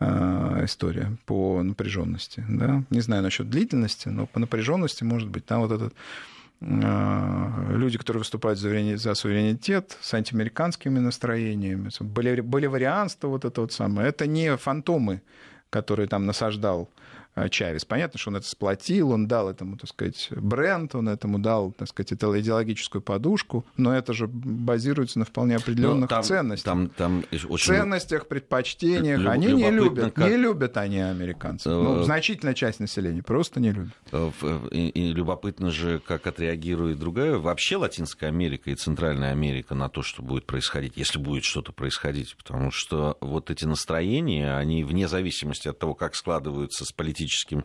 а, 0.00 0.64
история 0.64 1.16
по 1.26 1.62
напряженности. 1.62 2.42
Да? 2.48 2.82
Не 2.88 3.00
знаю 3.00 3.22
насчет 3.22 3.50
длительности, 3.50 4.08
но 4.08 4.26
по 4.26 4.40
напряженности 4.40 5.04
может 5.04 5.28
быть 5.28 5.44
там 5.44 5.60
вот 5.60 5.70
этот 5.70 5.94
Э, 5.94 6.41
люди, 6.64 7.98
которые 7.98 8.20
выступают 8.20 8.58
за 8.58 9.14
суверенитет, 9.14 9.98
с 10.00 10.14
антиамериканскими 10.14 10.98
настроениями, 10.98 11.90
боливарианство 12.00 13.28
вот 13.28 13.44
это 13.44 13.60
вот 13.60 13.72
самое, 13.72 14.08
это 14.08 14.26
не 14.26 14.56
фантомы, 14.56 15.22
которые 15.70 16.06
там 16.08 16.26
насаждал 16.26 16.88
Э, 16.88 17.01
Чавес. 17.50 17.84
Понятно, 17.84 18.18
что 18.18 18.30
он 18.30 18.36
это 18.36 18.46
сплотил, 18.46 19.10
он 19.10 19.26
дал 19.26 19.48
этому, 19.48 19.76
так 19.78 19.88
сказать, 19.88 20.28
бренд, 20.30 20.94
он 20.94 21.08
этому 21.08 21.38
дал, 21.38 21.72
так 21.72 21.88
сказать, 21.88 22.12
идеологическую 22.12 23.00
подушку, 23.00 23.64
но 23.76 23.94
это 23.96 24.12
же 24.12 24.26
базируется 24.26 25.18
на 25.18 25.24
вполне 25.24 25.56
определенных 25.56 26.10
там, 26.10 26.22
ценностях. 26.22 26.64
Там, 26.64 26.88
там 26.88 27.24
очень... 27.48 27.74
Ценностях, 27.74 28.26
предпочтениях. 28.28 29.18
Люб, 29.18 29.30
они 29.30 29.52
не 29.52 29.70
любят. 29.70 30.12
Как... 30.14 30.28
Не 30.28 30.36
любят 30.36 30.76
они 30.76 31.00
американцев. 31.00 31.72
Ну, 31.72 32.00
э, 32.00 32.04
значительная 32.04 32.54
часть 32.54 32.80
населения 32.80 33.22
просто 33.22 33.60
не 33.60 33.72
любит. 33.72 33.92
Э, 34.12 34.30
и, 34.70 34.88
и 34.88 35.12
любопытно 35.12 35.70
же, 35.70 36.00
как 36.00 36.26
отреагирует 36.26 36.98
другая. 36.98 37.38
Вообще 37.38 37.76
Латинская 37.76 38.26
Америка 38.26 38.70
и 38.70 38.74
Центральная 38.74 39.32
Америка 39.32 39.74
на 39.74 39.88
то, 39.88 40.02
что 40.02 40.22
будет 40.22 40.44
происходить, 40.44 40.94
если 40.96 41.18
будет 41.18 41.44
что-то 41.44 41.72
происходить. 41.72 42.36
Потому 42.36 42.70
что 42.70 43.16
вот 43.20 43.50
эти 43.50 43.64
настроения, 43.64 44.56
они 44.56 44.84
вне 44.84 45.08
зависимости 45.08 45.68
от 45.68 45.78
того, 45.78 45.94
как 45.94 46.14
складываются 46.14 46.84
с 46.84 46.92
политической 46.92 47.21
политическим, 47.22 47.64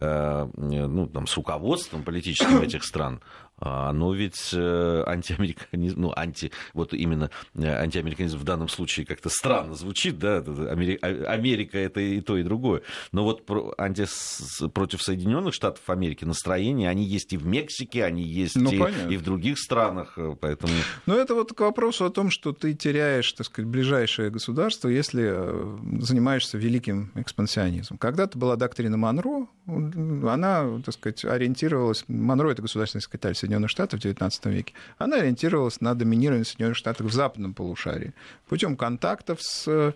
э, 0.00 0.48
ну, 0.56 1.06
там, 1.06 1.26
с 1.26 1.36
руководством 1.36 2.02
политическим 2.02 2.60
этих 2.62 2.84
стран, 2.84 3.20
но 3.64 4.12
ведь 4.12 4.50
э, 4.52 5.04
антиамериканизм, 5.06 6.00
ну, 6.00 6.12
анти, 6.14 6.52
вот 6.74 6.92
именно 6.92 7.30
э, 7.54 7.66
антиамериканизм 7.66 8.38
в 8.38 8.44
данном 8.44 8.68
случае 8.68 9.06
как-то 9.06 9.30
странно 9.30 9.74
звучит, 9.74 10.18
да, 10.18 10.38
Америка, 10.38 11.06
Америка 11.06 11.78
это 11.78 12.00
и 12.00 12.20
то, 12.20 12.36
и 12.36 12.42
другое. 12.42 12.82
Но 13.12 13.24
вот 13.24 13.48
анти, 13.78 14.06
против 14.68 15.02
Соединенных 15.02 15.54
Штатов 15.54 15.88
Америки 15.88 16.24
настроения, 16.24 16.90
они 16.90 17.04
есть 17.04 17.32
и 17.32 17.36
в 17.36 17.46
Мексике, 17.46 18.04
они 18.04 18.22
есть 18.22 18.56
ну, 18.56 18.70
и, 18.70 19.14
и 19.14 19.16
в 19.16 19.22
других 19.22 19.58
странах, 19.58 20.14
э, 20.16 20.36
поэтому... 20.38 20.72
Ну, 21.06 21.16
это 21.16 21.34
вот 21.34 21.52
к 21.52 21.60
вопросу 21.60 22.04
о 22.04 22.10
том, 22.10 22.30
что 22.30 22.52
ты 22.52 22.74
теряешь, 22.74 23.32
так 23.32 23.46
сказать, 23.46 23.70
ближайшее 23.70 24.30
государство, 24.30 24.88
если 24.88 25.34
занимаешься 26.02 26.58
великим 26.58 27.12
экспансионизмом. 27.14 27.98
Когда-то 27.98 28.38
была 28.38 28.56
доктрина 28.56 28.96
Монро, 28.96 29.46
она, 29.66 30.82
так 30.84 30.94
сказать, 30.94 31.24
ориентировалась... 31.24 32.04
Монро— 32.08 32.50
это 32.50 32.62
государственный 32.62 33.02
секретарь 33.02 33.34
Соединенных 33.34 33.53
Штатов 33.68 34.00
в 34.00 34.04
XIX 34.04 34.30
веке, 34.44 34.74
она 34.98 35.18
ориентировалась 35.18 35.80
на 35.80 35.94
доминирование 35.94 36.44
Соединенных 36.44 36.76
Штатов 36.76 37.06
в 37.06 37.12
западном 37.12 37.54
полушарии 37.54 38.12
путем 38.48 38.76
контактов 38.76 39.38
с 39.42 39.94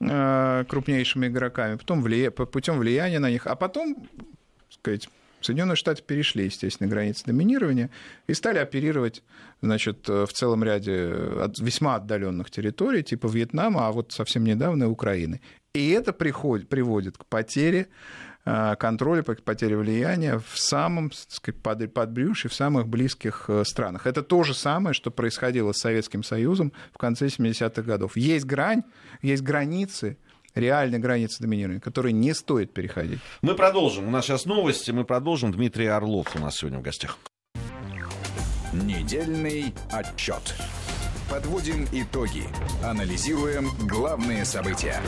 э, 0.00 0.64
крупнейшими 0.68 1.26
игроками, 1.26 1.76
потом 1.76 2.02
влия... 2.02 2.30
путем 2.30 2.78
влияния 2.78 3.18
на 3.18 3.30
них, 3.30 3.46
а 3.46 3.56
потом, 3.56 3.94
так 3.94 4.72
сказать, 4.72 5.08
Соединенные 5.40 5.76
Штаты 5.76 6.02
перешли, 6.02 6.46
естественно, 6.46 6.90
границы 6.90 7.24
доминирования 7.24 7.90
и 8.26 8.34
стали 8.34 8.58
оперировать 8.58 9.22
значит, 9.62 10.08
в 10.08 10.26
целом 10.26 10.64
ряде 10.64 11.14
весьма 11.60 11.94
отдаленных 11.94 12.50
территорий, 12.50 13.04
типа 13.04 13.28
Вьетнама, 13.28 13.86
а 13.86 13.92
вот 13.92 14.10
совсем 14.10 14.42
недавно 14.42 14.84
и 14.84 14.86
Украины. 14.88 15.40
И 15.74 15.90
это 15.90 16.12
приходит, 16.12 16.68
приводит 16.68 17.18
к 17.18 17.24
потере 17.26 17.86
Э, 18.37 18.37
контроля, 18.44 19.22
потери 19.22 19.74
влияния 19.74 20.38
в 20.38 20.58
самом 20.58 21.12
сказать, 21.12 21.92
подбрюшье, 21.92 22.48
в 22.48 22.54
самых 22.54 22.88
близких 22.88 23.44
э, 23.48 23.64
странах. 23.64 24.06
Это 24.06 24.22
то 24.22 24.42
же 24.42 24.54
самое, 24.54 24.94
что 24.94 25.10
происходило 25.10 25.72
с 25.72 25.78
Советским 25.78 26.22
Союзом 26.22 26.72
в 26.92 26.98
конце 26.98 27.26
70-х 27.26 27.82
годов. 27.82 28.16
Есть 28.16 28.46
грань, 28.46 28.84
есть 29.20 29.42
границы, 29.42 30.16
реальные 30.54 30.98
границы 30.98 31.42
доминирования, 31.42 31.80
которые 31.80 32.12
не 32.12 32.34
стоит 32.34 32.72
переходить. 32.72 33.20
Мы 33.42 33.54
продолжим. 33.54 34.08
У 34.08 34.10
нас 34.10 34.24
сейчас 34.24 34.46
новости. 34.46 34.90
Мы 34.90 35.04
продолжим. 35.04 35.52
Дмитрий 35.52 35.86
Орлов 35.86 36.34
у 36.34 36.38
нас 36.38 36.56
сегодня 36.56 36.78
в 36.78 36.82
гостях. 36.82 37.18
Недельный 38.72 39.74
отчет. 39.90 40.54
Подводим 41.30 41.86
итоги. 41.92 42.44
Анализируем 42.82 43.68
главные 43.86 44.44
события. 44.44 45.00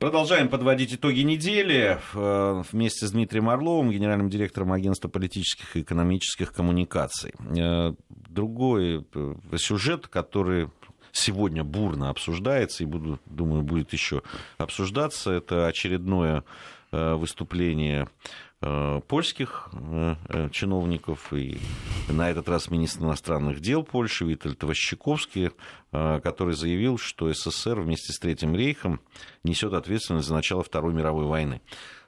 Продолжаем 0.00 0.48
подводить 0.48 0.94
итоги 0.94 1.20
недели 1.20 2.00
э, 2.14 2.62
вместе 2.72 3.06
с 3.06 3.12
Дмитрием 3.12 3.50
Орловым, 3.50 3.90
генеральным 3.90 4.30
директором 4.30 4.72
Агентства 4.72 5.08
политических 5.08 5.76
и 5.76 5.82
экономических 5.82 6.54
коммуникаций. 6.54 7.34
Э, 7.54 7.92
другой 8.08 9.04
э, 9.14 9.34
сюжет, 9.58 10.08
который 10.08 10.70
сегодня 11.12 11.64
бурно 11.64 12.08
обсуждается 12.08 12.82
и, 12.82 12.86
буду, 12.86 13.20
думаю, 13.26 13.60
будет 13.60 13.92
еще 13.92 14.22
обсуждаться, 14.56 15.32
это 15.32 15.66
очередное 15.66 16.44
выступление 16.92 18.08
польских 18.60 19.70
э, 19.72 20.16
э, 20.28 20.48
чиновников, 20.50 21.32
и 21.32 21.58
на 22.08 22.30
этот 22.30 22.48
раз 22.48 22.70
министр 22.70 23.04
иностранных 23.04 23.60
дел 23.60 23.82
Польши 23.82 24.26
Витальд 24.26 24.62
Ващиковский, 24.62 25.50
который 25.90 26.54
заявил, 26.54 26.98
что 26.98 27.32
СССР 27.32 27.80
вместе 27.80 28.12
с 28.12 28.18
Третьим 28.18 28.54
рейхом 28.54 29.00
несет 29.44 29.72
ответственность 29.72 30.28
за 30.28 30.34
начало 30.34 30.62
Второй 30.62 30.92
мировой 30.92 31.24
войны. 31.26 31.62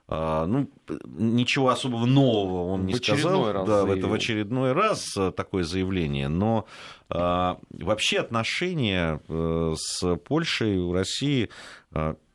Ну, 0.09 0.69
ничего 1.07 1.71
особого 1.71 2.05
нового 2.05 2.73
он 2.73 2.85
не 2.85 2.95
сказал. 2.95 3.51
Раз 3.51 3.67
да, 3.67 3.81
заявил. 3.83 3.99
это 3.99 4.09
в 4.09 4.13
очередной 4.13 4.73
раз 4.73 5.17
такое 5.37 5.65
заявление. 5.65 6.29
Но 6.29 6.67
а, 7.09 7.59
вообще 7.71 8.19
отношения 8.19 9.21
с 9.29 10.17
Польшей 10.17 10.79
у 10.79 10.93
России 10.93 11.49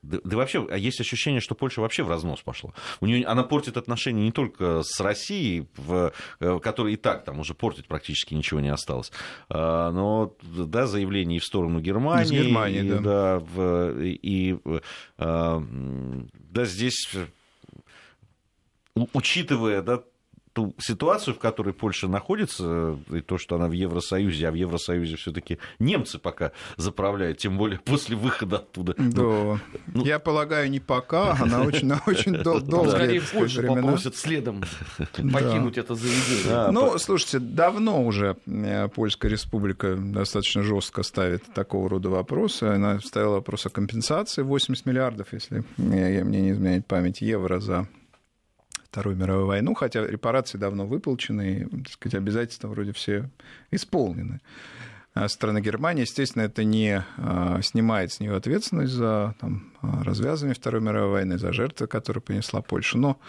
да, 0.07 0.19
да 0.23 0.37
вообще, 0.37 0.65
а 0.69 0.77
есть 0.77 1.01
ощущение, 1.01 1.41
что 1.41 1.53
Польша 1.53 1.81
вообще 1.81 2.03
в 2.03 2.09
разнос 2.09 2.41
пошла. 2.41 2.73
У 3.01 3.05
нее, 3.05 3.25
она 3.25 3.43
портит 3.43 3.77
отношения 3.77 4.23
не 4.23 4.31
только 4.31 4.81
с 4.83 4.99
Россией, 4.99 5.67
в, 5.75 6.13
э, 6.39 6.59
которой 6.59 6.93
и 6.93 6.95
так 6.95 7.25
там 7.25 7.39
уже 7.39 7.53
портить 7.53 7.87
практически 7.87 8.33
ничего 8.33 8.59
не 8.59 8.69
осталось, 8.69 9.11
а, 9.49 9.91
но 9.91 10.33
да, 10.41 10.87
заявление 10.87 11.37
и 11.37 11.39
в 11.39 11.45
сторону 11.45 11.81
Германии, 11.81 12.23
Из 12.23 12.31
Германии 12.31 12.85
и, 12.85 12.89
да. 12.89 12.99
Да, 12.99 13.39
в, 13.39 13.99
и, 14.01 14.57
а, 15.17 15.61
да, 16.33 16.65
здесь 16.65 17.09
учитывая 19.13 19.81
да, 19.81 20.03
ту 20.57 20.73
ситуацию, 20.79 21.35
в 21.35 21.39
которой 21.39 21.71
Польша 21.71 22.07
находится, 22.07 22.97
и 23.11 23.21
то, 23.21 23.37
что 23.37 23.57
она 23.57 23.67
в 23.67 23.73
Евросоюзе, 23.73 24.47
а 24.47 24.51
в 24.51 24.55
Евросоюзе 24.55 25.15
все-таки 25.15 25.59
немцы 25.77 26.17
пока 26.17 26.51
заправляют, 26.77 27.37
тем 27.37 27.59
более 27.59 27.77
после 27.77 28.15
выхода 28.15 28.55
оттуда. 28.55 28.95
Да. 28.97 29.59
Ну, 29.93 30.03
Я 30.03 30.17
полагаю, 30.17 30.67
не 30.71 30.79
пока, 30.79 31.37
а 31.39 31.45
на 31.45 31.61
очень, 31.61 31.85
на 31.87 32.01
очень 32.07 32.33
дол- 32.41 32.61
долгие 32.61 32.89
Скорее 32.89 33.21
Польша 33.21 33.61
времена. 33.61 33.81
попросит 33.83 34.15
следом 34.15 34.63
покинуть 34.97 35.77
это 35.77 35.93
заведение. 35.93 36.71
Ну, 36.71 36.97
слушайте, 36.97 37.37
давно 37.37 38.03
уже 38.03 38.35
э, 38.47 38.87
Польская 38.87 39.29
республика 39.29 39.95
достаточно 39.95 40.63
жестко 40.63 41.03
ставит 41.03 41.43
такого 41.53 41.87
рода 41.87 42.09
вопросы. 42.09 42.63
Она 42.63 42.99
ставила 43.01 43.35
вопрос 43.35 43.67
о 43.67 43.69
компенсации 43.69 44.41
80 44.41 44.87
миллиардов, 44.87 45.27
если 45.33 45.63
мне 45.77 46.21
не 46.23 46.49
изменяет 46.49 46.87
память, 46.87 47.21
евро 47.21 47.59
за 47.59 47.87
Вторую 48.97 49.15
мировую 49.15 49.45
войну, 49.45 49.75
хотя 49.75 50.07
репарации 50.07 50.57
давно 50.57 50.87
выплачены, 50.87 51.67
и, 51.71 51.83
так 51.83 51.93
сказать, 51.93 52.15
обязательства 52.15 52.67
вроде 52.67 52.93
все 52.93 53.29
исполнены. 53.69 54.41
А 55.13 55.27
страна 55.27 55.61
Германии, 55.61 56.01
естественно, 56.01 56.41
это 56.41 56.63
не 56.63 57.05
а, 57.17 57.61
снимает 57.61 58.11
с 58.11 58.19
нее 58.19 58.35
ответственность 58.35 58.93
за 58.93 59.35
там, 59.39 59.71
а, 59.83 60.03
развязывание 60.03 60.55
Второй 60.55 60.81
мировой 60.81 61.11
войны, 61.11 61.37
за 61.37 61.53
жертвы, 61.53 61.85
которые 61.85 62.23
понесла 62.23 62.63
Польша. 62.63 62.97
Но, 62.97 63.19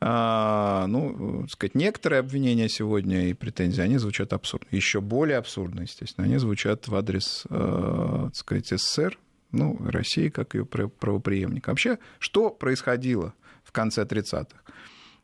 ну, 0.00 1.40
так 1.44 1.50
сказать, 1.50 1.74
некоторые 1.74 2.20
обвинения 2.20 2.68
сегодня 2.68 3.30
и 3.30 3.32
претензии, 3.32 3.80
они 3.80 3.96
звучат 3.96 4.34
абсурдно. 4.34 4.68
Еще 4.70 5.00
более 5.00 5.38
абсурдно, 5.38 5.80
естественно, 5.80 6.26
они 6.26 6.36
звучат 6.36 6.88
в 6.88 6.94
адрес, 6.94 7.46
так 7.48 8.36
сказать, 8.36 8.66
СССР, 8.68 9.18
ну, 9.50 9.78
России, 9.82 10.28
как 10.28 10.54
ее 10.54 10.66
правоприемника. 10.66 11.70
Вообще, 11.70 11.98
что 12.18 12.50
происходило 12.50 13.32
в 13.64 13.72
конце 13.72 14.02
30-х? 14.04 14.60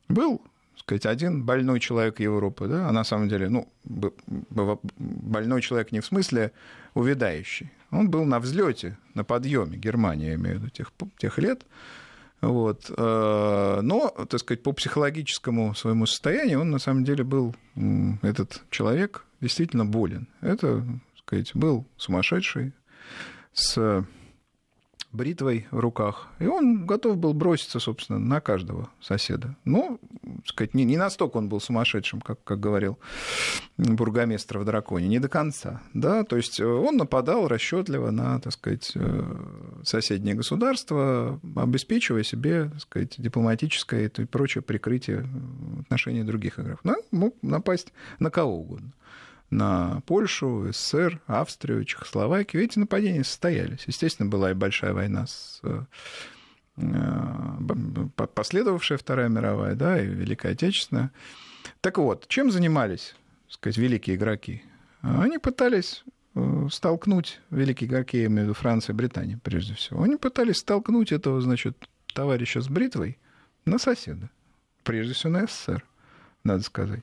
Был 0.09 0.43
сказать, 0.77 1.07
один 1.07 1.45
больной 1.45 1.81
человек 1.81 2.21
Европы, 2.21 2.67
да, 2.67 2.89
а 2.89 2.93
на 2.93 3.05
самом 3.05 3.29
деле, 3.29 3.49
ну, 3.49 3.69
больной 3.85 5.63
человек 5.63 5.93
не 5.93 6.01
в 6.01 6.07
смысле 6.07 6.53
увядающий, 6.95 7.71
он 7.91 8.11
был 8.11 8.25
на 8.25 8.41
взлете, 8.41 8.99
на 9.15 9.23
подъеме 9.23 9.77
Германии, 9.77 10.29
я 10.29 10.35
имею 10.35 10.57
в 10.57 10.61
виду, 10.61 10.71
тех, 10.71 10.93
тех 11.19 11.39
лет, 11.39 11.65
вот. 12.41 12.91
Но, 12.99 14.15
так 14.29 14.41
сказать, 14.41 14.63
по 14.65 14.73
психологическому 14.73 15.75
своему 15.75 16.07
состоянию 16.07 16.61
он 16.61 16.71
на 16.71 16.81
самом 16.81 17.05
деле 17.05 17.23
был, 17.23 17.55
этот 18.23 18.63
человек, 18.71 19.25
действительно 19.41 19.85
болен. 19.87 20.27
Это, 20.41 20.79
так 20.79 21.19
сказать, 21.27 21.55
был 21.55 21.87
сумасшедший 21.97 22.73
с 23.53 24.05
бритвой 25.13 25.67
в 25.71 25.79
руках, 25.79 26.29
и 26.39 26.47
он 26.47 26.87
готов 26.87 27.19
был 27.19 27.35
броситься, 27.35 27.79
собственно, 27.81 28.19
на 28.19 28.41
каждого 28.41 28.89
соседа. 29.01 29.57
Ну, 29.65 30.01
так 30.23 30.47
сказать, 30.47 30.75
не, 30.75 30.85
не 30.85 30.97
настолько 30.97 31.37
он 31.37 31.49
был 31.49 31.61
сумасшедшим, 31.61 32.21
как, 32.21 32.43
как 32.45 32.61
говорил 32.61 32.99
бургомистр 33.77 34.59
в 34.59 34.65
«Драконе», 34.65 35.09
не 35.09 35.19
до 35.19 35.29
конца, 35.29 35.83
да, 35.95 36.25
то 36.25 36.37
есть 36.37 36.61
он 36.61 36.97
нападал 36.97 37.49
расчетливо 37.49 38.11
на, 38.11 38.41
так 38.41 38.53
сказать, 38.53 38.93
соседние 39.85 40.35
государства, 40.35 41.41
обеспечивая 41.57 42.23
себе, 42.23 42.71
так 42.71 42.81
сказать, 42.81 43.15
дипломатическое 43.19 44.09
и 44.09 44.25
прочее 44.25 44.63
прикрытие 44.63 45.23
в 45.23 45.81
отношении 45.83 46.23
других 46.23 46.59
игроков. 46.59 46.81
Ну, 46.85 46.95
мог 47.11 47.37
напасть 47.43 47.93
на 48.19 48.31
кого 48.31 48.59
угодно 48.61 48.93
на 49.53 50.01
Польшу, 50.07 50.73
СССР, 50.73 51.21
Австрию, 51.27 51.85
Чехословакию. 51.85 52.65
Эти 52.65 52.79
нападения 52.79 53.23
состоялись. 53.23 53.85
Естественно, 53.87 54.29
была 54.29 54.51
и 54.51 54.55
большая 54.55 54.95
война, 54.95 55.27
с, 55.27 55.61
последовавшая 58.35 58.97
Вторая 58.97 59.29
мировая, 59.29 59.75
да, 59.75 60.01
и 60.03 60.07
Великая 60.07 60.53
Отечественная. 60.53 61.13
Так 61.83 61.99
вот, 61.99 62.27
чем 62.29 62.51
занимались, 62.51 63.15
так 63.45 63.53
сказать, 63.53 63.77
великие 63.77 64.17
игроки? 64.17 64.63
Они 65.03 65.39
пытались 65.39 66.03
столкнуть, 66.71 67.41
великие 67.51 67.91
игроки, 67.91 68.21
я 68.21 68.27
имею 68.27 68.41
в 68.41 68.45
виду 68.45 68.55
Франция 68.55 68.95
и 68.95 68.97
Британия, 68.97 69.39
прежде 69.43 69.75
всего, 69.75 70.03
они 70.03 70.17
пытались 70.17 70.59
столкнуть 70.59 71.13
этого, 71.13 71.43
значит, 71.43 71.77
товарища 72.15 72.63
с 72.63 72.69
бритвой 72.69 73.19
на 73.67 73.79
соседа. 73.79 74.31
Прежде 74.83 75.13
всего 75.13 75.33
на 75.33 75.47
СССР, 75.47 75.85
надо 76.43 76.63
сказать. 76.63 77.03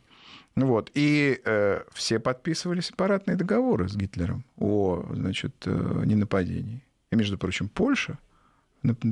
Вот. 0.55 0.91
И 0.93 1.41
э, 1.43 1.83
все 1.93 2.19
подписывали 2.19 2.81
сепаратные 2.81 3.37
договоры 3.37 3.87
с 3.87 3.95
Гитлером 3.95 4.43
о 4.57 5.05
значит, 5.13 5.53
э, 5.65 6.03
ненападении. 6.05 6.83
И, 7.11 7.15
между 7.15 7.37
прочим, 7.37 7.69
Польша 7.69 8.17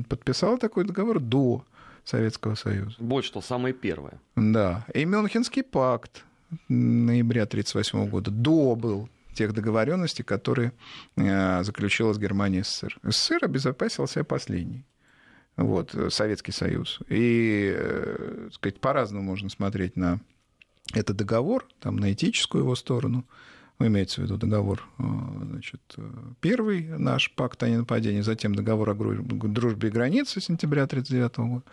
подписала 0.08 0.58
такой 0.58 0.84
договор 0.84 1.20
до 1.20 1.64
Советского 2.04 2.54
Союза. 2.54 2.96
Больше 2.98 3.28
что, 3.28 3.40
самое 3.40 3.74
первое. 3.74 4.20
Да. 4.36 4.86
И 4.94 5.04
Мюнхенский 5.04 5.62
пакт 5.62 6.24
ноября 6.68 7.42
1938 7.42 8.08
года 8.08 8.30
до 8.30 8.76
был 8.76 9.08
тех 9.34 9.52
договоренностей, 9.52 10.24
которые 10.24 10.72
э, 11.16 11.62
заключила 11.62 12.12
с 12.12 12.18
Германией 12.18 12.62
СССР. 12.62 12.98
СССР 13.02 13.38
обезопасил 13.42 14.06
себя 14.06 14.24
последний. 14.24 14.84
Вот, 15.56 15.94
Советский 16.10 16.52
Союз. 16.52 17.00
И, 17.08 17.74
э, 17.76 18.48
сказать, 18.52 18.80
по-разному 18.80 19.24
можно 19.24 19.48
смотреть 19.50 19.96
на 19.96 20.20
это 20.94 21.14
договор, 21.14 21.66
там, 21.80 21.96
на 21.96 22.12
этическую 22.12 22.62
его 22.64 22.74
сторону, 22.74 23.24
ну, 23.78 23.86
имеется 23.86 24.20
в 24.20 24.24
виду 24.24 24.36
договор, 24.36 24.82
значит, 24.98 25.80
первый 26.40 26.82
наш 26.82 27.30
пакт 27.32 27.62
о 27.62 27.68
ненападении, 27.68 28.22
затем 28.22 28.54
договор 28.54 28.90
о 28.90 28.94
дружбе 28.94 29.88
и 29.88 29.92
границе 29.92 30.40
сентября 30.40 30.84
1939 30.84 31.36
года. 31.50 31.64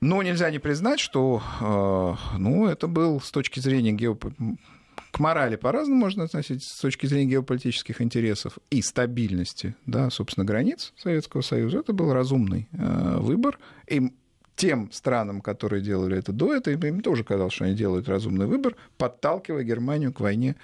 Но 0.00 0.22
нельзя 0.22 0.50
не 0.50 0.58
признать, 0.58 0.98
что 0.98 2.16
ну, 2.36 2.66
это 2.66 2.88
был 2.88 3.20
с 3.20 3.30
точки 3.30 3.60
зрения 3.60 3.92
геополитики 3.92 4.58
к 5.10 5.18
морали 5.18 5.56
по-разному 5.56 6.00
можно 6.00 6.24
относиться 6.24 6.74
с 6.74 6.80
точки 6.80 7.06
зрения 7.06 7.30
геополитических 7.32 8.00
интересов 8.00 8.58
и 8.70 8.80
стабильности, 8.80 9.74
да, 9.86 10.10
собственно, 10.10 10.44
границ 10.44 10.92
Советского 10.96 11.42
Союза. 11.42 11.78
Это 11.78 11.92
был 11.92 12.12
разумный 12.12 12.68
э, 12.72 13.16
выбор. 13.18 13.58
И 13.88 14.12
тем 14.60 14.92
странам, 14.92 15.40
которые 15.40 15.80
делали 15.82 16.18
это 16.18 16.32
до 16.32 16.54
этого, 16.54 16.86
им 16.86 17.00
тоже 17.00 17.24
казалось, 17.24 17.54
что 17.54 17.64
они 17.64 17.74
делают 17.74 18.08
разумный 18.08 18.46
выбор, 18.46 18.76
подталкивая 18.98 19.62
Германию 19.62 20.12
к 20.12 20.20
войне 20.20 20.54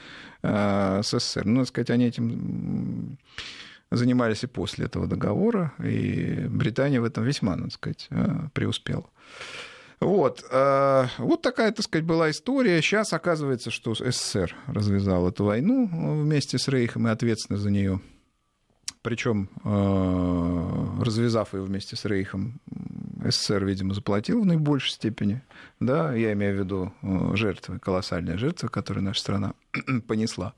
э, 0.42 1.00
с 1.02 1.18
СССР. 1.18 1.46
Ну, 1.46 1.52
надо 1.52 1.68
сказать, 1.68 1.90
они 1.90 2.04
этим 2.04 3.16
занимались 3.90 4.44
и 4.44 4.46
после 4.46 4.84
этого 4.84 5.06
договора, 5.06 5.72
и 5.82 6.46
Британия 6.50 7.00
в 7.00 7.04
этом 7.04 7.24
весьма, 7.24 7.56
надо 7.56 7.70
сказать, 7.70 8.08
э, 8.10 8.48
преуспела. 8.52 9.06
Вот. 9.98 10.44
Вот 10.50 11.40
такая, 11.40 11.72
так 11.72 11.82
сказать, 11.82 12.04
была 12.04 12.30
история. 12.30 12.82
Сейчас 12.82 13.14
оказывается, 13.14 13.70
что 13.70 13.94
СССР 13.94 14.54
развязал 14.66 15.26
эту 15.26 15.44
войну 15.44 15.88
вместе 15.90 16.58
с 16.58 16.68
Рейхом 16.68 17.08
и 17.08 17.10
ответственность 17.10 17.62
за 17.62 17.70
нее. 17.70 18.00
Причем, 19.00 19.48
развязав 21.00 21.54
ее 21.54 21.62
вместе 21.62 21.96
с 21.96 22.04
Рейхом, 22.04 22.60
СССР, 23.30 23.64
видимо, 23.64 23.94
заплатил 23.94 24.42
в 24.42 24.46
наибольшей 24.46 24.92
степени. 24.92 25.42
Да, 25.80 26.14
я 26.14 26.32
имею 26.32 26.56
в 26.56 26.58
виду 26.58 26.92
жертвы, 27.34 27.78
колоссальные 27.78 28.38
жертвы, 28.38 28.68
которые 28.68 29.02
наша 29.04 29.20
страна 29.20 29.54
понесла 30.06 30.54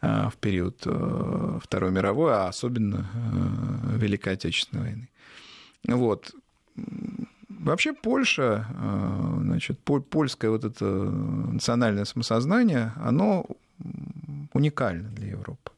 в 0.00 0.32
период 0.40 0.78
Второй 0.80 1.90
мировой, 1.92 2.34
а 2.34 2.48
особенно 2.48 3.08
Великой 3.96 4.32
Отечественной 4.34 4.82
войны. 4.82 5.08
Вот. 5.86 6.34
Вообще 7.48 7.92
Польша, 7.92 8.66
значит, 9.40 9.78
польское 9.80 10.50
вот 10.50 10.64
это 10.64 10.84
национальное 10.84 12.04
самосознание, 12.04 12.92
оно 12.96 13.46
уникально 14.52 15.08
для 15.10 15.28
Европы. 15.28 15.70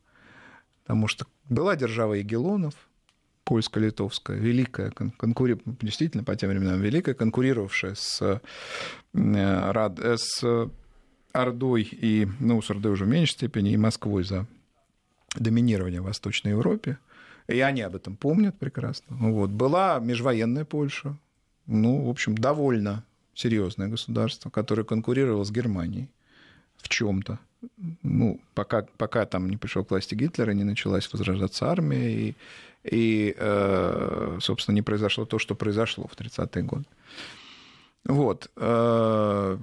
Потому 0.85 1.09
что 1.09 1.27
была 1.49 1.77
держава 1.77 2.15
Егелонов, 2.15 2.75
польско-литовская, 3.45 4.37
великая, 4.37 4.91
конкури... 4.91 5.59
действительно 5.81 6.25
по 6.25 6.35
тем 6.35 6.51
временам 6.51 6.81
великая, 6.81 7.15
конкурировавшая 7.15 7.95
с, 7.95 8.41
Рад... 9.13 9.99
с 9.99 10.71
Ордой 11.33 11.83
и, 11.83 12.29
ну, 12.41 12.63
с 12.63 12.71
Ордой 12.71 12.93
уже 12.93 13.05
в 13.05 13.09
меньшей 13.09 13.33
степени, 13.33 13.73
и 13.73 13.77
Москвой 13.77 14.25
за 14.25 14.47
доминирование 15.37 16.01
в 16.01 16.05
Восточной 16.05 16.53
Европе. 16.53 16.99
И 17.49 17.61
они 17.61 17.83
об 17.83 17.95
этом 17.97 18.17
помнят 18.17 18.59
прекрасно. 18.59 19.17
Вот. 19.17 19.51
Была 19.51 19.99
межвоенная 19.99 20.65
Польша, 20.65 21.19
ну, 21.67 22.05
в 22.05 22.09
общем, 22.09 22.37
довольно 22.37 23.05
серьезное 23.35 23.89
государство, 23.89 24.49
которое 24.49 24.85
конкурировало 24.85 25.45
с 25.45 25.51
Германией 25.51 26.09
в 26.77 26.89
чем-то. 26.89 27.39
Ну, 28.03 28.41
пока, 28.55 28.87
пока 28.97 29.27
там 29.27 29.49
не 29.49 29.57
пришел 29.57 29.85
к 29.85 29.91
власти 29.91 30.15
Гитлера, 30.15 30.53
не 30.53 30.65
началась 30.65 31.13
возрождаться 31.13 31.71
армия, 31.71 32.13
и, 32.13 32.35
и 32.85 33.35
э, 33.37 34.39
собственно, 34.41 34.75
не 34.75 34.83
произошло 34.83 35.25
то, 35.25 35.39
что 35.39 35.55
произошло 35.55 36.07
в 36.07 36.17
30-е 36.19 36.63
годы. 36.63 36.87
Вот. 38.07 38.51
Э, 38.57 39.57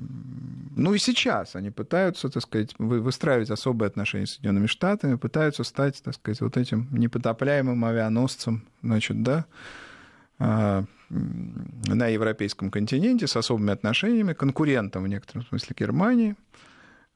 ну 0.76 0.94
и 0.94 0.98
сейчас 0.98 1.56
они 1.56 1.70
пытаются, 1.70 2.30
так 2.30 2.42
сказать, 2.42 2.74
выстраивать 2.80 3.52
особые 3.52 3.88
отношения 3.88 4.26
с 4.26 4.32
Соединенными 4.32 4.68
Штатами, 4.68 5.16
пытаются 5.16 5.64
стать, 5.64 6.02
так 6.04 6.16
сказать, 6.16 6.42
вот 6.42 6.58
этим 6.58 6.88
непотопляемым 6.92 7.86
авианосцем, 7.86 8.66
значит, 8.82 9.22
да, 9.22 9.46
э, 10.40 10.84
на 11.10 12.08
европейском 12.08 12.72
континенте 12.72 13.28
с 13.28 13.36
особыми 13.36 13.74
отношениями, 13.74 14.34
конкурентом 14.34 15.04
в 15.04 15.08
некотором 15.08 15.46
смысле 15.46 15.76
Германии. 15.78 16.36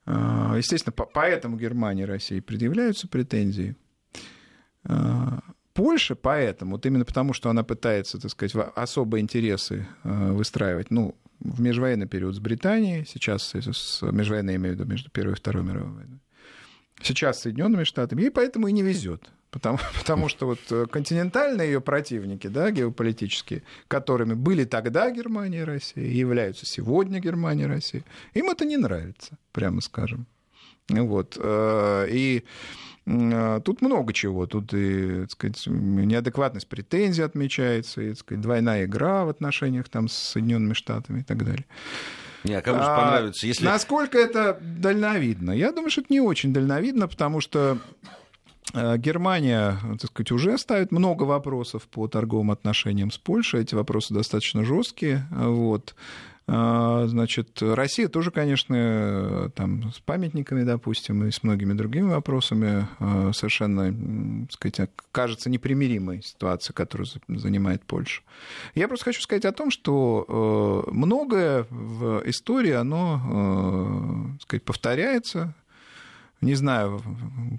Э, 0.06 0.54
естественно, 0.58 0.94
поэтому 0.94 1.58
Германии 1.58 2.04
и 2.04 2.08
России 2.08 2.40
предъявляются 2.40 3.08
претензии. 3.08 3.76
Польша 5.76 6.16
поэтому, 6.16 6.72
вот 6.72 6.86
именно 6.86 7.04
потому, 7.04 7.34
что 7.34 7.50
она 7.50 7.64
пытается, 7.64 8.18
так 8.18 8.32
сказать, 8.32 8.56
особые 8.76 9.22
интересы 9.22 9.86
э, 10.06 10.32
выстраивать, 10.32 10.90
ну, 10.90 11.16
в 11.42 11.60
межвоенный 11.60 12.08
период 12.08 12.34
с 12.34 12.40
Британией, 12.40 13.04
сейчас 13.06 13.54
с 13.54 14.02
межвоенной, 14.02 14.54
я 14.54 14.58
имею 14.58 14.76
в 14.76 14.80
виду, 14.80 14.90
между 14.90 15.10
Первой 15.10 15.34
и 15.34 15.36
Второй 15.36 15.64
мировой 15.64 15.92
войной, 15.92 16.20
сейчас 17.02 17.40
с 17.40 17.42
Соединенными 17.42 17.84
Штатами, 17.84 18.22
ей 18.22 18.32
поэтому 18.32 18.68
и 18.68 18.72
не 18.72 18.84
везет. 18.84 19.30
Потому, 19.56 19.80
потому 20.00 20.28
что 20.28 20.48
вот 20.48 20.60
э, 20.70 20.86
континентальные 20.86 21.68
ее 21.72 21.82
противники, 21.82 22.48
да, 22.48 22.72
геополитические, 22.72 23.64
которыми 23.88 24.34
были 24.34 24.66
тогда 24.66 25.10
Германия 25.10 25.62
и 25.62 25.64
Россия, 25.64 26.06
являются 26.06 26.66
сегодня 26.66 27.22
Германия 27.22 27.64
и 27.64 27.68
Россия, 27.68 28.04
им 28.34 28.50
это 28.50 28.66
не 28.66 28.76
нравится, 28.76 29.38
прямо 29.54 29.80
скажем. 29.80 30.26
Вот. 30.90 31.38
Э, 31.42 32.06
и 32.10 32.44
а, 33.08 33.62
тут 33.62 33.82
много 33.82 34.12
чего. 34.12 34.46
Тут 34.46 34.74
и 34.74 35.22
так 35.22 35.32
сказать, 35.32 35.64
неадекватность 35.68 36.68
претензий 36.68 37.22
отмечается, 37.22 38.02
и 38.02 38.10
так 38.10 38.20
сказать, 38.20 38.42
двойная 38.42 38.84
игра 38.84 39.24
в 39.24 39.30
отношениях 39.30 39.88
там, 39.88 40.10
с 40.10 40.14
Соединенными 40.14 40.74
Штатами 40.74 41.22
и 41.22 41.24
так 41.24 41.46
далее. 41.46 41.66
Не, 42.44 42.56
а 42.56 42.62
кому 42.62 42.80
же 42.80 42.86
а, 42.86 42.98
понравится, 42.98 43.48
если... 43.48 43.64
Насколько 43.64 44.18
это 44.18 44.60
дальновидно? 44.62 45.52
Я 45.52 45.72
думаю, 45.72 45.90
что 45.90 46.02
это 46.02 46.14
не 46.14 46.20
очень 46.20 46.54
дальновидно, 46.54 47.08
потому 47.08 47.40
что 47.42 47.80
а, 48.04 48.08
Германия, 48.74 49.78
так 50.00 50.10
сказать, 50.12 50.32
уже 50.32 50.58
ставит 50.58 50.92
много 50.92 51.24
вопросов 51.24 51.88
по 51.88 52.08
торговым 52.08 52.52
отношениям 52.52 53.12
с 53.12 53.18
Польшей. 53.18 53.62
Эти 53.62 53.76
вопросы 53.76 54.14
достаточно 54.14 54.66
жесткие. 54.66 55.28
Вот. 55.32 55.96
А, 56.48 57.08
значит, 57.08 57.62
Россия 57.62 58.08
тоже, 58.08 58.30
конечно, 58.30 59.52
там, 59.56 59.92
с 59.92 60.00
памятниками, 60.00 60.64
допустим, 60.64 61.26
и 61.26 61.32
с 61.32 61.42
многими 61.42 61.74
другими 61.74 62.10
вопросами 62.10 62.88
а, 63.00 63.32
совершенно, 63.34 64.46
так 64.46 64.52
сказать, 64.52 64.90
кажется 65.12 65.50
непримиримой 65.50 66.22
ситуация, 66.22 66.74
которую 66.74 67.08
занимает 67.28 67.84
Польша. 67.84 68.22
Я 68.76 68.88
просто 68.88 69.06
хочу 69.06 69.22
сказать 69.22 69.46
о 69.46 69.54
том, 69.54 69.72
что 69.72 70.26
а, 70.88 70.92
многое 70.92 71.66
в 71.72 72.22
истории, 72.26 72.74
оно, 72.74 74.30
так 74.34 74.42
сказать, 74.44 74.64
повторяется, 74.64 75.56
не 76.42 76.56
знаю, 76.56 77.02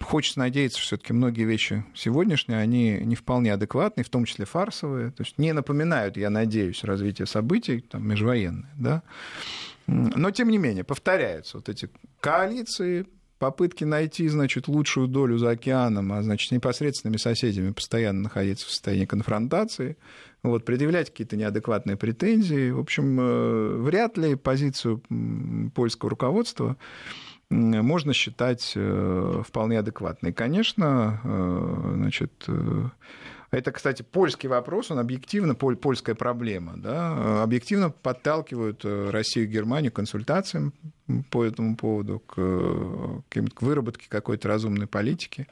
хочется 0.02 0.38
надеяться, 0.38 0.78
что 0.78 0.88
все-таки 0.88 1.12
многие 1.12 1.44
вещи 1.44 1.84
сегодняшние, 1.94 2.58
они 2.58 3.00
не 3.00 3.16
вполне 3.16 3.52
адекватные, 3.52 4.04
в 4.04 4.10
том 4.10 4.24
числе 4.24 4.44
фарсовые, 4.44 5.10
то 5.10 5.22
есть 5.22 5.38
не 5.38 5.52
напоминают, 5.52 6.16
я 6.16 6.30
надеюсь, 6.30 6.84
развитие 6.84 7.26
событий 7.26 7.80
там, 7.80 8.06
межвоенные, 8.06 8.70
да. 8.76 9.02
Но, 9.86 10.30
тем 10.30 10.48
не 10.48 10.58
менее, 10.58 10.84
повторяются 10.84 11.58
вот 11.58 11.68
эти 11.68 11.88
коалиции, 12.20 13.06
попытки 13.38 13.84
найти, 13.84 14.28
значит, 14.28 14.66
лучшую 14.68 15.08
долю 15.08 15.38
за 15.38 15.50
океаном, 15.50 16.12
а, 16.12 16.22
значит, 16.22 16.50
непосредственными 16.52 17.18
соседями 17.18 17.72
постоянно 17.72 18.22
находиться 18.22 18.66
в 18.66 18.70
состоянии 18.70 19.04
конфронтации, 19.04 19.96
вот, 20.42 20.64
предъявлять 20.64 21.10
какие-то 21.10 21.36
неадекватные 21.36 21.96
претензии. 21.96 22.70
В 22.70 22.80
общем, 22.80 23.18
э, 23.20 23.76
вряд 23.78 24.16
ли 24.16 24.36
позицию 24.36 25.02
польского 25.74 26.10
руководства 26.10 26.76
можно 27.50 28.12
считать 28.12 28.72
э, 28.74 29.42
вполне 29.46 29.78
адекватной. 29.78 30.32
Конечно, 30.32 31.20
э, 31.22 31.92
значит, 31.94 32.44
э, 32.48 32.88
это, 33.52 33.70
кстати, 33.70 34.02
польский 34.02 34.48
вопрос, 34.48 34.90
он 34.90 34.98
объективно, 34.98 35.54
польская 35.54 36.16
проблема, 36.16 36.74
да, 36.76 37.42
объективно 37.44 37.90
подталкивают 37.90 38.84
Россию 38.84 39.46
и 39.46 39.50
Германию 39.50 39.92
к 39.92 39.96
консультациям 39.96 40.72
по 41.30 41.44
этому 41.44 41.76
поводу, 41.76 42.18
к, 42.18 42.34
к 42.34 43.62
выработке 43.62 44.06
какой-то 44.08 44.48
разумной 44.48 44.88
политики 44.88 45.46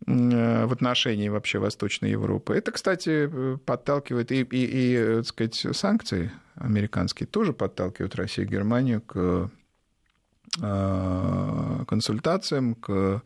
в 0.00 0.72
отношении 0.72 1.28
вообще 1.28 1.60
Восточной 1.60 2.10
Европы. 2.10 2.54
Это, 2.54 2.72
кстати, 2.72 3.56
подталкивает 3.64 4.32
и, 4.32 4.42
и, 4.42 4.96
и 4.96 5.16
так 5.16 5.26
сказать, 5.26 5.66
санкции 5.72 6.32
американские 6.56 7.28
тоже 7.28 7.52
подталкивают 7.52 8.16
Россию 8.16 8.48
и 8.48 8.50
Германию 8.50 9.00
к 9.00 9.50
консультациям, 11.86 12.74
к 12.74 13.22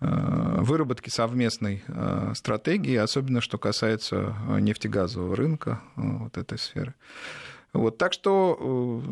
э, 0.00 0.60
выработке 0.60 1.10
совместной 1.10 1.82
э, 1.86 2.32
стратегии, 2.34 2.96
особенно 2.96 3.40
что 3.40 3.58
касается 3.58 4.36
нефтегазового 4.60 5.36
рынка, 5.36 5.80
вот 5.96 6.36
этой 6.36 6.58
сферы. 6.58 6.94
Вот, 7.72 7.98
так 7.98 8.12
что 8.12 9.02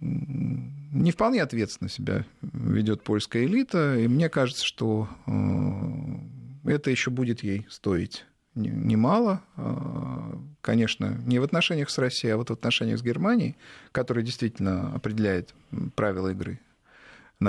не 0.00 1.12
вполне 1.12 1.40
ответственно 1.40 1.88
себя 1.88 2.24
ведет 2.42 3.04
польская 3.04 3.44
элита, 3.44 3.96
и 3.96 4.08
мне 4.08 4.28
кажется, 4.28 4.64
что 4.64 5.08
это 6.64 6.90
еще 6.90 7.10
будет 7.10 7.44
ей 7.44 7.64
стоить 7.70 8.26
немало. 8.56 9.40
Конечно, 10.62 11.16
не 11.26 11.38
в 11.38 11.44
отношениях 11.44 11.90
с 11.90 11.98
Россией, 11.98 12.32
а 12.32 12.36
вот 12.38 12.50
в 12.50 12.52
отношениях 12.52 12.98
с 12.98 13.02
Германией, 13.02 13.56
которая 13.92 14.24
действительно 14.24 14.92
определяет 14.94 15.54
правила 15.94 16.30
игры 16.30 16.58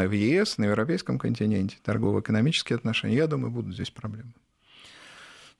в 0.07 0.11
ЕС, 0.11 0.57
на 0.57 0.65
европейском 0.65 1.17
континенте, 1.17 1.77
торгово-экономические 1.83 2.77
отношения, 2.77 3.15
я 3.15 3.27
думаю, 3.27 3.51
будут 3.51 3.73
здесь 3.73 3.89
проблемы. 3.89 4.33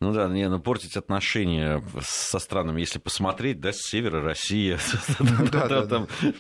Ну 0.02 0.14
да, 0.14 0.30
не, 0.30 0.48
ну 0.48 0.62
портить 0.62 0.96
отношения 0.96 1.84
со 2.02 2.40
странами, 2.40 2.80
если 2.80 3.00
посмотреть, 3.00 3.60
да, 3.60 3.74
с 3.74 3.82
севера 3.82 4.22
Россия, 4.22 4.80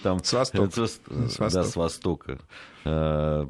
там, 0.02 0.24
с 0.24 0.32
востока. 0.32 0.88
Да, 1.40 1.64
с 1.64 1.76
востока. 1.76 2.40
Э, 2.86 3.46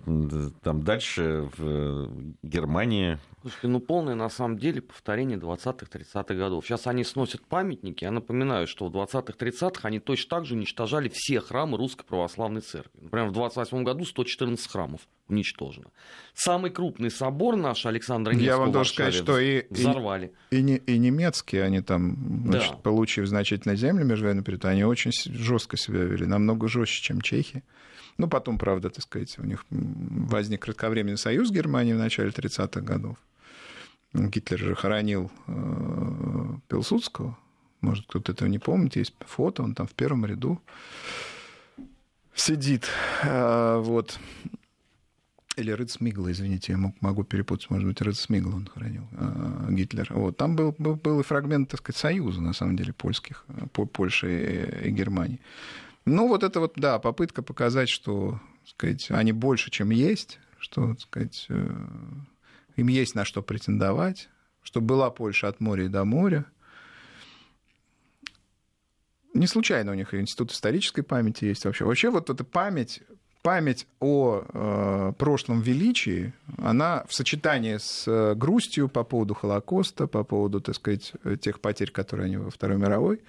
там 0.63 0.81
дальше 0.81 1.47
в 1.55 2.09
Германии 2.41 3.19
Слушайте, 3.41 3.67
ну 3.69 3.79
полное 3.79 4.15
на 4.15 4.29
самом 4.29 4.57
деле 4.57 4.81
повторение 4.81 5.37
20-х, 5.37 5.85
30-х 5.85 6.33
годов. 6.33 6.65
Сейчас 6.65 6.87
они 6.87 7.05
сносят 7.05 7.41
памятники. 7.45 8.03
Я 8.03 8.11
напоминаю, 8.11 8.67
что 8.67 8.89
в 8.89 8.93
20-х, 8.93 9.33
30-х 9.39 9.87
они 9.87 9.99
точно 9.99 10.29
так 10.29 10.45
же 10.45 10.55
уничтожали 10.55 11.09
все 11.13 11.39
храмы 11.39 11.77
Русской 11.77 12.03
Православной 12.03 12.59
Церкви. 12.59 12.99
Например, 13.01 13.29
в 13.29 13.31
28 13.31 13.83
году 13.83 14.03
114 14.03 14.69
храмов 14.69 15.01
уничтожено. 15.29 15.87
Самый 16.33 16.71
крупный 16.71 17.09
собор 17.09 17.55
наш, 17.55 17.85
Александр 17.85 18.31
Невского, 18.31 18.45
Я 18.45 18.57
вам 18.57 18.71
должен 18.73 18.93
сказать, 18.93 19.13
что 19.13 19.39
и, 19.39 19.61
взорвали. 19.99 20.31
И, 20.51 20.57
и, 20.57 20.75
и 20.77 20.97
немецкие, 20.97 21.63
они 21.63 21.81
там, 21.81 22.43
значит, 22.45 22.71
да. 22.71 22.77
получив 22.77 23.27
значительно 23.27 23.75
земли 23.75 24.03
между 24.03 24.41
период, 24.41 24.65
они 24.65 24.83
очень 24.83 25.11
жестко 25.11 25.77
себя 25.77 26.03
вели, 26.03 26.25
намного 26.25 26.67
жестче, 26.67 27.03
чем 27.03 27.21
чехи. 27.21 27.63
Ну, 28.17 28.27
потом, 28.27 28.57
правда, 28.57 28.89
так 28.89 29.03
сказать, 29.03 29.39
у 29.39 29.45
них 29.45 29.65
возник 29.69 30.61
кратковременный 30.61 31.17
союз 31.17 31.49
с 31.49 31.51
Германией 31.51 31.95
в 31.95 31.99
начале 31.99 32.29
30-х 32.31 32.81
годов. 32.81 33.17
Гитлер 34.13 34.59
же 34.59 34.75
хоронил 34.75 35.31
э, 35.47 35.51
Пилсудского. 36.67 37.37
Может, 37.81 38.07
кто-то 38.07 38.31
этого 38.31 38.49
не 38.49 38.59
помнит. 38.59 38.95
Есть 38.95 39.13
фото, 39.19 39.63
он 39.63 39.75
там 39.75 39.87
в 39.87 39.93
первом 39.93 40.25
ряду 40.25 40.59
сидит. 42.33 42.89
Э, 43.23 43.77
вот. 43.77 44.19
Или 45.59 45.71
Рыд 45.71 45.89
извините, 45.89 46.71
я 46.71 46.93
могу 47.01 47.23
перепутать, 47.23 47.69
может 47.69 47.87
быть, 47.87 48.01
Рыд 48.01 48.15
он 48.29 48.69
хоронил, 48.73 49.07
э, 49.11 49.67
Гитлер. 49.71 50.07
Вот. 50.13 50.37
Там 50.37 50.55
был, 50.55 50.73
был, 50.77 50.95
был 50.95 51.19
и 51.19 51.23
фрагмент, 51.23 51.69
так 51.69 51.81
сказать, 51.81 51.97
союза, 51.97 52.41
на 52.41 52.53
самом 52.53 52.77
деле, 52.77 52.93
польских, 52.93 53.45
Польши 53.73 54.81
и 54.85 54.89
Германии. 54.89 55.41
Ну, 56.05 56.27
вот 56.29 56.43
это 56.43 56.61
вот, 56.61 56.73
да, 56.77 56.97
попытка 56.97 57.41
показать, 57.41 57.89
что, 57.89 58.39
так 58.61 58.69
сказать, 58.69 59.11
они 59.11 59.33
больше, 59.33 59.69
чем 59.69 59.89
есть, 59.89 60.39
что, 60.59 60.93
так 60.93 61.01
сказать, 61.01 61.47
им 62.77 62.87
есть 62.87 63.15
на 63.15 63.25
что 63.25 63.41
претендовать, 63.41 64.29
что 64.63 64.79
была 64.79 65.09
Польша 65.09 65.49
от 65.49 65.59
моря 65.59 65.85
и 65.85 65.89
до 65.89 66.05
моря. 66.05 66.45
Не 69.33 69.47
случайно 69.47 69.91
у 69.91 69.95
них 69.95 70.13
институт 70.13 70.51
исторической 70.51 71.01
памяти 71.01 71.45
есть 71.45 71.65
вообще. 71.65 71.85
Вообще 71.85 72.09
вот 72.09 72.29
эта 72.29 72.43
память, 72.43 73.01
память 73.41 73.87
о 73.99 74.43
э, 74.47 75.13
прошлом 75.17 75.61
величии, 75.61 76.33
она 76.57 77.03
в 77.07 77.13
сочетании 77.13 77.77
с 77.77 78.33
грустью 78.35 78.89
по 78.89 79.03
поводу 79.03 79.33
Холокоста, 79.33 80.07
по 80.07 80.23
поводу, 80.23 80.61
так 80.61 80.75
сказать, 80.75 81.13
тех 81.41 81.59
потерь, 81.59 81.91
которые 81.91 82.25
они 82.25 82.37
во 82.37 82.49
Второй 82.49 82.77
мировой 82.77 83.21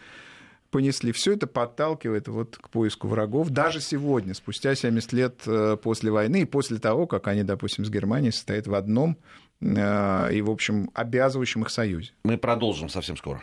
понесли. 0.71 1.13
Все 1.13 1.33
это 1.33 1.47
подталкивает 1.47 2.29
вот 2.29 2.57
к 2.57 2.71
поиску 2.71 3.09
врагов. 3.09 3.51
Даже 3.51 3.81
сегодня, 3.81 4.35
спустя 4.35 4.75
70 4.75 5.13
лет 5.13 5.43
э, 5.47 5.77
после 5.83 6.11
войны 6.11 6.43
и 6.43 6.45
после 6.45 6.79
того, 6.79 7.07
как 7.07 7.29
они, 7.29 7.43
допустим, 7.43 7.85
с 7.85 7.91
Германией 7.91 8.33
состоят 8.33 8.67
в 8.67 8.75
одном 8.75 9.19
э, 9.61 10.33
и, 10.33 10.41
в 10.41 10.51
общем, 10.51 10.91
обязывающем 10.95 11.63
их 11.63 11.71
союзе. 11.71 12.13
Мы 12.25 12.39
продолжим 12.39 12.89
совсем 12.89 13.17
скоро. 13.17 13.43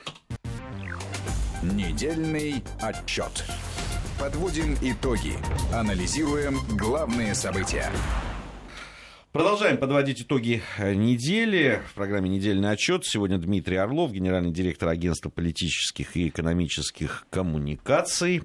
Недельный 1.61 2.63
отчет. 2.81 3.45
Подводим 4.19 4.73
итоги. 4.81 5.33
Анализируем 5.71 6.55
главные 6.75 7.35
события. 7.35 7.91
Продолжаем 9.31 9.77
подводить 9.77 10.23
итоги 10.23 10.63
э, 10.79 10.95
недели. 10.95 11.83
В 11.91 11.93
программе 11.93 12.27
«Недельный 12.27 12.71
отчет». 12.71 13.05
Сегодня 13.05 13.37
Дмитрий 13.37 13.75
Орлов, 13.75 14.11
генеральный 14.11 14.51
директор 14.51 14.89
агентства 14.89 15.29
политических 15.29 16.17
и 16.17 16.29
экономических 16.29 17.27
коммуникаций. 17.29 18.41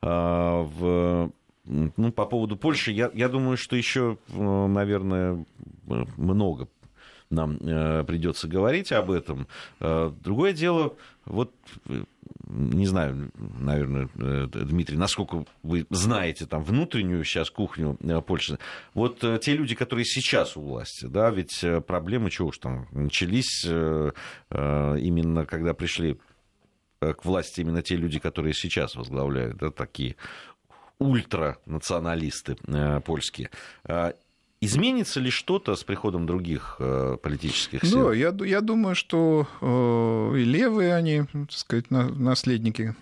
А, 0.00 0.62
в, 0.62 1.32
ну, 1.64 2.12
по 2.12 2.26
поводу 2.26 2.56
Польши, 2.56 2.92
я, 2.92 3.10
я 3.12 3.28
думаю, 3.28 3.56
что 3.56 3.74
еще, 3.74 4.16
э, 4.28 4.66
наверное, 4.66 5.44
много 6.16 6.68
нам 7.30 7.56
э, 7.58 8.04
придется 8.04 8.48
говорить 8.48 8.92
об 8.92 9.10
этом. 9.10 9.46
Другое 9.78 10.52
дело, 10.52 10.96
вот 11.24 11.52
не 12.50 12.86
знаю, 12.86 13.30
наверное, 13.36 14.08
э, 14.16 14.46
Дмитрий, 14.46 14.96
насколько 14.96 15.44
вы 15.62 15.86
знаете 15.90 16.46
там 16.46 16.64
внутреннюю 16.64 17.24
сейчас 17.24 17.50
кухню 17.50 17.96
э, 18.00 18.20
Польши. 18.20 18.58
Вот 18.94 19.22
э, 19.22 19.38
те 19.40 19.54
люди, 19.54 19.74
которые 19.74 20.04
сейчас 20.04 20.56
у 20.56 20.62
власти, 20.62 21.06
да, 21.06 21.30
ведь 21.30 21.64
проблемы, 21.86 22.30
чего 22.30 22.48
уж 22.48 22.58
там, 22.58 22.88
начались 22.92 23.64
именно 24.50 25.46
когда 25.46 25.74
пришли 25.74 26.18
к 27.00 27.24
власти 27.24 27.60
именно 27.60 27.82
те 27.82 27.96
люди, 27.96 28.18
которые 28.18 28.54
сейчас 28.54 28.94
возглавляют, 28.96 29.56
да, 29.58 29.70
такие 29.70 30.16
ультранационалисты 30.98 32.56
польские. 33.04 33.50
Изменится 34.62 35.20
ли 35.20 35.30
что-то 35.30 35.74
с 35.74 35.84
приходом 35.84 36.26
других 36.26 36.76
э, 36.80 37.16
политических 37.22 37.82
сил? 37.82 38.08
Да, 38.08 38.14
я, 38.14 38.36
я 38.44 38.60
думаю, 38.60 38.94
что 38.94 39.48
э, 39.62 40.38
и 40.38 40.44
левые 40.44 40.94
они, 40.94 41.22
так 41.32 41.52
сказать, 41.52 41.90
на, 41.90 42.10
наследники 42.10 42.94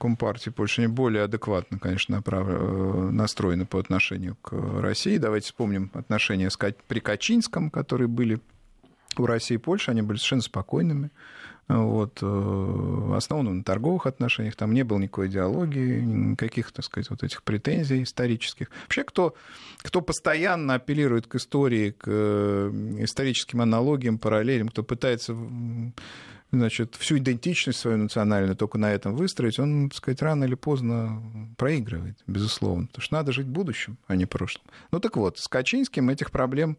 Компартии 0.00 0.50
Польши, 0.50 0.82
они 0.82 0.92
более 0.92 1.22
адекватно, 1.22 1.78
конечно, 1.78 2.16
направ... 2.16 2.46
Э, 2.48 3.10
настроены 3.12 3.64
по 3.64 3.78
отношению 3.78 4.34
к 4.42 4.54
России. 4.80 5.16
Давайте 5.18 5.46
вспомним 5.46 5.88
отношения 5.94 6.50
при 6.88 6.98
Качинском, 6.98 7.70
которые 7.70 8.08
были 8.08 8.40
у 9.16 9.26
России 9.26 9.54
и 9.54 9.58
Польши, 9.58 9.92
они 9.92 10.02
были 10.02 10.16
совершенно 10.16 10.42
спокойными 10.42 11.10
вот, 11.68 12.18
э, 12.20 13.12
основанном 13.16 13.58
на 13.58 13.64
торговых 13.64 14.06
отношениях, 14.06 14.56
там 14.56 14.74
не 14.74 14.82
было 14.82 14.98
никакой 14.98 15.28
идеологии, 15.28 16.00
никаких, 16.00 16.72
так 16.72 16.84
сказать, 16.84 17.08
вот 17.10 17.22
этих 17.22 17.42
претензий 17.42 18.02
исторических. 18.02 18.70
Вообще, 18.82 19.04
кто, 19.04 19.34
кто 19.78 20.00
постоянно 20.00 20.74
апеллирует 20.74 21.26
к 21.26 21.36
истории, 21.36 21.90
к 21.92 22.04
э, 22.06 22.96
историческим 23.00 23.62
аналогиям, 23.62 24.18
параллелям, 24.18 24.68
кто 24.68 24.82
пытается 24.82 25.34
значит, 26.52 26.94
всю 26.96 27.18
идентичность 27.18 27.80
свою 27.80 27.96
национальную 27.96 28.56
только 28.56 28.78
на 28.78 28.92
этом 28.92 29.16
выстроить, 29.16 29.58
он, 29.58 29.88
так 29.88 29.98
сказать, 29.98 30.22
рано 30.22 30.44
или 30.44 30.54
поздно 30.54 31.22
проигрывает, 31.56 32.18
безусловно. 32.26 32.86
Потому 32.86 33.02
что 33.02 33.14
надо 33.14 33.32
жить 33.32 33.46
будущим, 33.46 33.98
а 34.06 34.16
не 34.16 34.26
прошлым. 34.26 34.64
Ну 34.90 35.00
так 35.00 35.16
вот, 35.16 35.38
с 35.38 35.48
Качинским 35.48 36.10
этих 36.10 36.30
проблем 36.30 36.76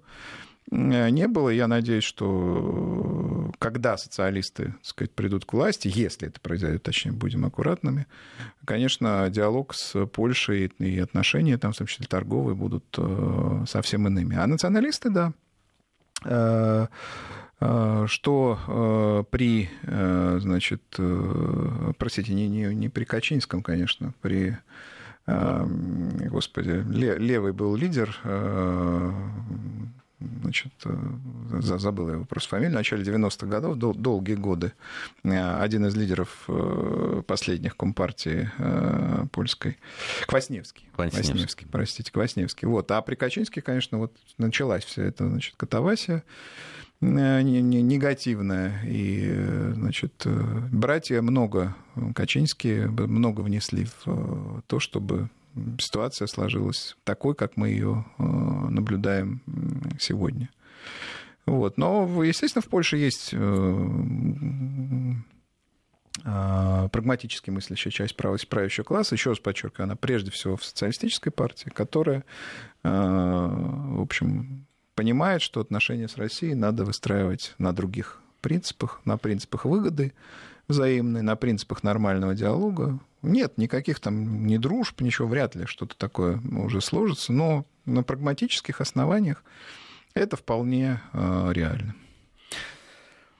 не 0.71 1.27
было. 1.27 1.49
Я 1.49 1.67
надеюсь, 1.67 2.03
что 2.03 3.49
э, 3.49 3.51
когда 3.59 3.97
социалисты 3.97 4.65
так 4.65 4.85
сказать, 4.85 5.11
придут 5.11 5.45
к 5.45 5.53
власти, 5.53 5.91
если 5.93 6.27
это 6.27 6.39
произойдет, 6.39 6.83
точнее, 6.83 7.11
будем 7.11 7.45
аккуратными, 7.45 8.07
конечно, 8.65 9.29
диалог 9.29 9.73
с 9.75 10.05
Польшей 10.07 10.71
и 10.79 10.99
отношения, 10.99 11.57
там, 11.57 11.71
в 11.73 11.77
том 11.77 11.87
числе 11.87 12.07
торговые, 12.07 12.55
будут 12.55 12.85
э, 12.97 13.65
совсем 13.67 14.07
иными. 14.07 14.35
А 14.35 14.47
националисты, 14.47 15.09
да, 15.09 15.33
что 18.07 19.27
при, 19.29 19.69
значит, 19.83 20.81
простите, 21.97 22.33
не, 22.33 22.47
не, 22.49 22.73
не 22.73 22.89
при 22.89 23.03
Качинском, 23.03 23.61
конечно, 23.61 24.13
при 24.21 24.57
господи, 25.25 26.83
левый 26.87 27.53
был 27.53 27.75
лидер 27.75 28.17
значит, 30.19 30.71
э, 30.85 30.95
забыл 31.61 32.09
его 32.09 32.25
просто 32.25 32.49
фамилию, 32.49 32.71
в 32.71 32.75
начале 32.75 33.03
90-х 33.03 33.47
годов, 33.47 33.77
дол- 33.77 33.93
долгие 33.93 34.35
годы, 34.35 34.73
э, 35.23 35.59
один 35.59 35.85
из 35.85 35.95
лидеров 35.95 36.45
э, 36.47 37.21
последних 37.27 37.75
компартии 37.75 38.49
польской, 39.31 39.77
Квасневский. 40.27 40.87
Квасневский. 40.95 41.23
Квасневский, 41.31 41.67
простите, 41.71 42.11
Квасневский. 42.11 42.67
Вот. 42.67 42.89
А 42.91 43.01
при 43.01 43.15
Качинске, 43.15 43.61
конечно, 43.61 43.97
вот 43.97 44.13
началась 44.37 44.83
вся 44.83 45.03
эта 45.03 45.27
значит, 45.27 45.55
катавасия 45.57 46.23
негативная. 47.01 48.81
И, 48.85 49.29
значит, 49.73 50.25
братья 50.25 51.21
много, 51.21 51.75
Качинские, 52.15 52.87
много 52.87 53.41
внесли 53.41 53.87
в 54.05 54.63
то, 54.67 54.79
чтобы 54.79 55.29
ситуация 55.79 56.27
сложилась 56.27 56.95
такой, 57.03 57.35
как 57.35 57.57
мы 57.57 57.69
ее 57.69 58.05
э, 58.17 58.23
наблюдаем 58.23 59.41
сегодня. 59.99 60.49
Вот. 61.45 61.77
Но, 61.77 62.23
естественно, 62.23 62.61
в 62.61 62.67
Польше 62.67 62.97
есть 62.97 63.29
э, 63.33 63.37
э, 66.25 66.89
прагматически 66.91 67.49
мыслящая 67.51 67.91
часть 67.91 68.15
правящего 68.15 68.83
класса, 68.83 69.15
еще 69.15 69.31
раз 69.31 69.39
подчеркиваю, 69.39 69.85
она 69.85 69.95
прежде 69.95 70.31
всего 70.31 70.57
в 70.57 70.65
социалистической 70.65 71.31
партии, 71.31 71.69
которая, 71.69 72.23
в 72.83 74.01
общем, 74.01 74.65
понимает, 74.95 75.41
что 75.41 75.59
отношения 75.59 76.07
с 76.07 76.17
Россией 76.17 76.55
надо 76.55 76.85
выстраивать 76.85 77.53
на 77.57 77.73
других 77.73 78.21
принципах, 78.41 79.01
на 79.05 79.17
принципах 79.17 79.65
выгоды 79.65 80.13
взаимной, 80.67 81.21
на 81.21 81.35
принципах 81.35 81.83
нормального 81.83 82.33
диалога, 82.33 82.99
нет, 83.27 83.57
никаких 83.57 83.99
там 83.99 84.45
ни 84.45 84.57
дружб, 84.57 85.01
ничего, 85.01 85.27
вряд 85.27 85.55
ли 85.55 85.65
что-то 85.65 85.95
такое 85.97 86.39
уже 86.51 86.81
сложится, 86.81 87.33
но 87.33 87.65
на 87.85 88.03
прагматических 88.03 88.81
основаниях 88.81 89.43
это 90.13 90.37
вполне 90.37 91.01
э, 91.13 91.51
реально. 91.51 91.95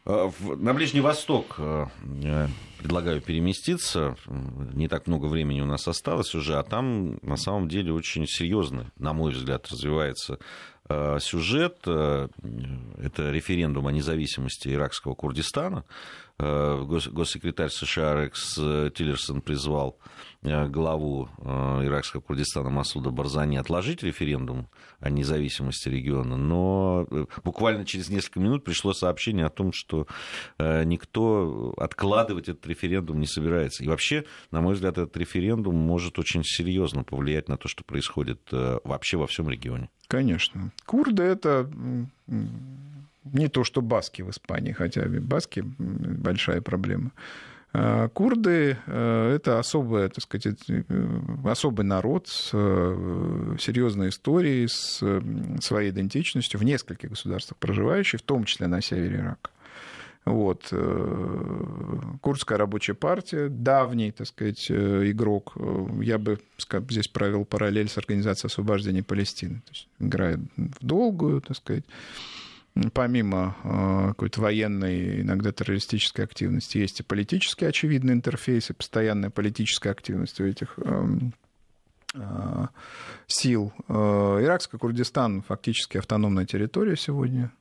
Э, 0.06 0.30
на 0.40 0.74
Ближний 0.74 1.02
Восток 1.02 1.56
э, 1.58 1.88
предлагаю 2.80 3.22
переместиться. 3.22 4.16
Не 4.28 4.88
так 4.88 5.08
много 5.08 5.26
времени 5.28 5.62
у 5.62 5.66
нас 5.66 5.88
осталось 5.88 6.36
уже, 6.36 6.58
а 6.58 6.64
там 6.64 7.18
на 7.22 7.38
самом 7.38 7.70
деле 7.70 7.94
очень 7.94 8.28
серьезно, 8.28 8.92
на 8.98 9.14
мой 9.14 9.32
взгляд, 9.32 9.68
развивается 9.72 10.38
сюжет. 11.20 11.80
Это 11.88 13.32
референдум 13.32 13.88
о 13.88 13.92
независимости 13.92 14.68
иракского 14.68 15.16
Курдистана. 15.16 15.84
Э, 16.38 16.84
госсекретарь 16.86 17.70
США 17.70 18.22
Рекс 18.22 18.56
Тиллерсон 18.56 19.42
призвал 19.42 19.98
э, 20.42 20.68
главу 20.68 21.30
э, 21.38 21.86
иракского 21.86 22.20
Курдистана 22.20 22.70
Масуда 22.70 23.10
Барзани 23.10 23.56
отложить 23.56 24.04
референдум 24.04 24.68
о 25.00 25.10
независимости 25.10 25.88
региона, 25.88 26.36
но 26.36 27.08
буквально 27.46 27.86
через 27.86 28.10
несколько 28.10 28.42
минут 28.42 28.66
пришло 28.66 28.92
сообщение 28.94 29.46
о 29.46 29.50
том, 29.50 29.72
что 29.72 30.08
никто 30.60 31.74
откладывать 31.78 32.50
этот 32.50 32.66
референдум 32.68 33.20
не 33.20 33.28
собирается. 33.28 33.84
И 33.84 33.88
вообще, 33.88 34.26
на 34.52 34.62
мой 34.62 34.74
взгляд, 34.74 34.98
этот 34.98 35.16
референдум 35.16 35.76
может 35.76 36.20
очень 36.20 36.44
серьезно 36.44 37.04
повлиять 37.04 37.48
на 37.48 37.58
то, 37.58 37.68
что 37.68 37.84
происходит 37.84 38.42
вообще 38.52 39.18
во 39.18 39.28
всем 39.28 39.50
регионе. 39.50 39.90
Конечно. 40.08 40.72
Курды 40.86 41.24
это 41.24 41.70
не 43.34 43.48
то, 43.48 43.64
что 43.64 43.82
баски 43.82 44.22
в 44.22 44.30
Испании, 44.30 44.72
хотя 44.72 45.04
баски 45.06 45.64
большая 45.66 46.62
проблема. 46.62 47.12
А 47.78 48.08
курды 48.08 48.78
э,– 48.86 49.34
это 49.36 49.60
особая, 49.60 50.08
так 50.08 50.24
сказать, 50.24 50.58
э, 50.70 50.84
особый 51.44 51.86
народ 51.86 52.30
с 52.30 52.52
э, 52.54 53.58
серьезной 53.60 54.10
историей, 54.10 54.68
с 54.70 55.04
своей 55.62 55.90
идентичностью 55.90 56.58
в 56.58 56.64
нескольких 56.64 57.10
государствах 57.10 57.58
проживающий, 57.58 58.18
в 58.18 58.22
том 58.22 58.46
числе 58.46 58.68
на 58.68 58.82
севере 58.82 59.18
Ирака. 59.18 59.50
Вот. 60.24 60.74
Курдская 62.22 62.58
рабочая 62.58 62.96
партия, 62.96 63.48
давний, 63.48 64.12
так 64.12 64.26
сказать, 64.26 64.72
игрок. 64.72 65.56
Я 66.02 66.18
бы 66.18 66.40
здесь 66.90 67.08
провел 67.08 67.46
параллель 67.46 67.90
с 67.90 67.98
Организацией 68.00 68.48
освобождения 68.48 69.04
Палестины. 69.04 69.62
То 69.66 69.72
есть 69.72 69.88
играет 70.00 70.40
в 70.58 70.84
долгую, 70.84 71.42
так 71.42 71.56
сказать 71.58 71.84
помимо 72.94 73.56
э, 73.64 74.08
какой-то 74.10 74.42
военной, 74.42 75.22
иногда 75.22 75.52
террористической 75.52 76.26
активности, 76.26 76.78
есть 76.78 77.00
и 77.00 77.04
политический 77.04 77.66
очевидный 77.66 78.14
интерфейс, 78.14 78.70
и 78.70 78.74
постоянная 78.74 79.30
политическая 79.30 79.92
активность 79.92 80.42
у 80.42 80.46
этих 80.46 80.78
эм, 80.80 81.34
э, 82.14 82.68
сил. 83.28 83.72
Э, 83.88 84.40
Иракский 84.42 84.78
Курдистан 84.78 85.42
фактически 85.42 85.98
автономная 85.98 86.46
территория 86.46 86.98
сегодня. 86.98 87.52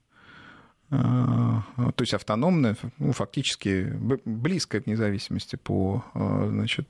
то 0.91 1.65
есть 2.01 2.15
автономная, 2.15 2.77
ну, 2.99 3.13
фактически 3.13 3.93
близкая 4.25 4.81
к 4.83 4.87
независимости 4.87 5.57
по 5.57 6.05
значит, 6.15 6.87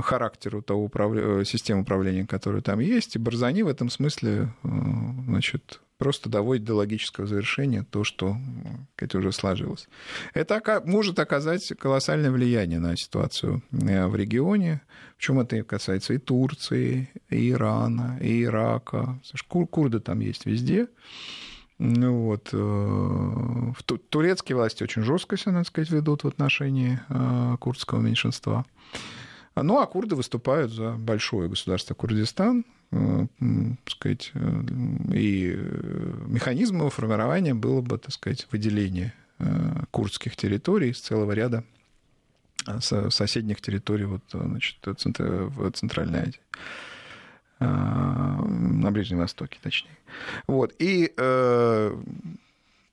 характеру 0.00 0.62
того 0.62 0.84
управля... 0.84 1.44
системы 1.44 1.82
управления, 1.82 2.26
которая 2.26 2.62
там 2.62 2.80
есть. 2.80 3.16
И 3.16 3.18
Барзани 3.18 3.62
в 3.62 3.68
этом 3.68 3.90
смысле 3.90 4.52
значит, 4.62 5.80
просто 6.02 6.28
доводит 6.28 6.64
до 6.64 6.74
логического 6.74 7.28
завершения 7.28 7.86
то, 7.88 8.02
что 8.02 8.36
это 8.96 9.18
уже 9.18 9.30
сложилось. 9.30 9.88
Это 10.34 10.82
может 10.84 11.20
оказать 11.20 11.72
колоссальное 11.78 12.32
влияние 12.32 12.80
на 12.80 12.96
ситуацию 12.96 13.62
э, 13.70 14.06
в 14.08 14.16
регионе, 14.16 14.80
причем 15.16 15.38
это 15.38 15.62
касается 15.62 16.14
и 16.14 16.18
Турции, 16.18 17.08
и 17.30 17.50
Ирана, 17.52 18.18
и 18.20 18.42
Ирака. 18.42 19.20
Кур 19.46 19.68
курды 19.68 20.00
там 20.00 20.18
есть 20.18 20.44
везде. 20.44 20.88
Ну 21.78 22.24
вот. 22.24 22.48
Э, 22.52 23.72
турецкие 24.08 24.56
власти 24.56 24.82
очень 24.82 25.02
жестко 25.02 25.36
себя, 25.36 25.52
надо 25.52 25.68
сказать, 25.68 25.90
ведут 25.92 26.24
в 26.24 26.26
отношении 26.26 26.98
э, 27.10 27.56
курдского 27.60 28.00
меньшинства. 28.00 28.64
Ну, 29.54 29.78
а 29.78 29.86
курды 29.86 30.14
выступают 30.14 30.72
за 30.72 30.92
большое 30.92 31.48
государство 31.48 31.94
Курдистан, 31.94 32.64
Э, 32.92 33.26
сказать, 33.86 34.30
э, 34.34 34.62
и 35.14 35.56
механизм 36.26 36.78
его 36.78 36.90
формирования 36.90 37.54
было 37.54 37.80
бы, 37.80 37.96
так 37.96 38.12
сказать, 38.12 38.46
выделение 38.50 39.14
э, 39.38 39.44
курдских 39.90 40.36
территорий 40.36 40.90
из 40.90 41.00
целого 41.00 41.32
ряда 41.32 41.64
соседних 42.78 43.60
территорий 43.60 44.04
вот, 44.04 44.22
значит, 44.30 44.76
в 44.84 45.70
Центральной 45.72 46.20
Азии 46.20 46.40
на 47.58 48.90
Ближнем 48.92 49.18
Востоке, 49.18 49.58
точнее. 49.60 49.96
Вот. 50.46 50.72
И, 50.78 51.12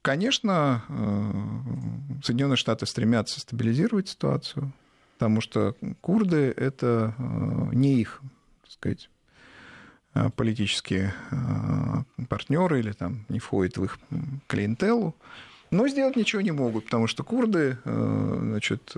конечно, 0.01 0.84
Соединенные 2.24 2.55
Штаты 2.55 2.88
стремятся 2.88 3.39
стабилизировать 3.39 4.10
ситуацию, 4.10 4.72
потому 5.20 5.42
что 5.42 5.76
курды— 6.02 6.54
это 6.58 7.14
не 7.74 8.00
их, 8.00 8.22
так 8.64 8.72
сказать, 8.72 9.10
Э, 10.16 10.30
политические 10.36 11.14
э, 11.32 12.26
партнеры 12.28 12.80
или 12.80 12.92
там 12.94 13.26
не 13.30 13.40
входят 13.40 13.78
в 13.78 13.84
их 13.84 14.00
клиентелу, 14.48 15.16
но 15.70 15.88
сделать 15.88 16.16
ничего 16.16 16.42
не 16.42 16.52
могут, 16.52 16.86
потому 16.86 17.06
что 17.06 17.24
курды, 17.24 17.78
э, 17.86 18.38
значит, 18.42 18.94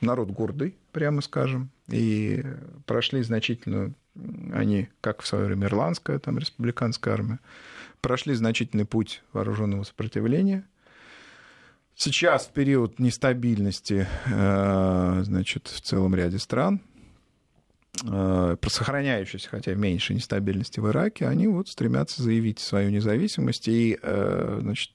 народ 0.00 0.30
гордый, 0.30 0.76
прямо 0.92 1.22
скажем, 1.22 1.70
и 1.88 2.44
прошли 2.86 3.22
значительную, 3.22 3.94
они, 4.52 4.88
как 5.00 5.22
в 5.22 5.26
свое 5.26 5.46
время 5.46 5.66
ирландская, 5.66 6.20
там, 6.20 6.38
республиканская 6.38 7.14
армия, 7.14 7.40
прошли 8.00 8.34
значительный 8.34 8.84
путь 8.84 9.24
вооруженного 9.32 9.82
сопротивления. 9.82 10.64
Сейчас, 11.96 12.46
в 12.46 12.52
период 12.52 12.98
нестабильности, 12.98 14.06
значит, 14.26 15.66
в 15.68 15.80
целом 15.80 16.14
ряде 16.14 16.38
стран, 16.38 16.82
Э, 18.04 18.56
сохраняющейся, 18.66 19.48
хотя 19.48 19.74
меньше 19.74 20.14
нестабильности 20.14 20.80
в 20.80 20.88
Ираке, 20.88 21.26
они 21.26 21.46
вот 21.46 21.68
стремятся 21.68 22.22
заявить 22.22 22.58
свою 22.58 22.90
независимость, 22.90 23.68
и 23.68 23.98
э, 24.00 24.58
значит, 24.60 24.92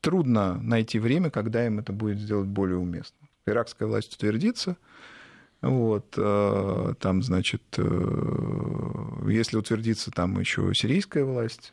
трудно 0.00 0.60
найти 0.62 0.98
время, 0.98 1.30
когда 1.30 1.66
им 1.66 1.78
это 1.78 1.92
будет 1.92 2.18
сделать 2.18 2.46
более 2.46 2.78
уместно. 2.78 3.16
Иракская 3.46 3.88
власть 3.88 4.14
утвердится, 4.14 4.76
вот, 5.70 6.14
э, 6.16 6.94
там, 7.00 7.22
значит, 7.22 7.62
если 9.26 9.56
утвердится 9.56 10.10
там 10.10 10.38
еще 10.38 10.72
сирийская 10.74 11.24
власть, 11.24 11.72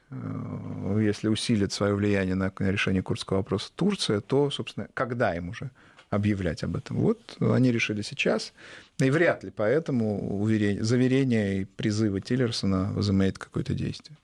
если 0.98 1.28
усилит 1.28 1.72
свое 1.74 1.94
влияние 1.94 2.36
на 2.36 2.52
решение 2.60 3.02
курдского 3.02 3.38
вопроса 3.38 3.72
Турция, 3.76 4.22
то, 4.22 4.50
собственно, 4.50 4.88
когда 4.94 5.36
им 5.36 5.50
уже 5.50 5.72
объявлять 6.10 6.64
об 6.64 6.76
этом. 6.76 6.98
Вот 6.98 7.38
они 7.40 7.72
решили 7.72 8.02
сейчас, 8.02 8.54
и 9.00 9.10
вряд 9.10 9.44
ли 9.44 9.52
поэтому 9.56 10.42
уверение, 10.42 10.84
заверение 10.84 11.62
и 11.62 11.66
призывы 11.66 12.22
Тиллерсона 12.22 12.92
возымеют 12.94 13.38
какое-то 13.38 13.74
действие. 13.74 14.18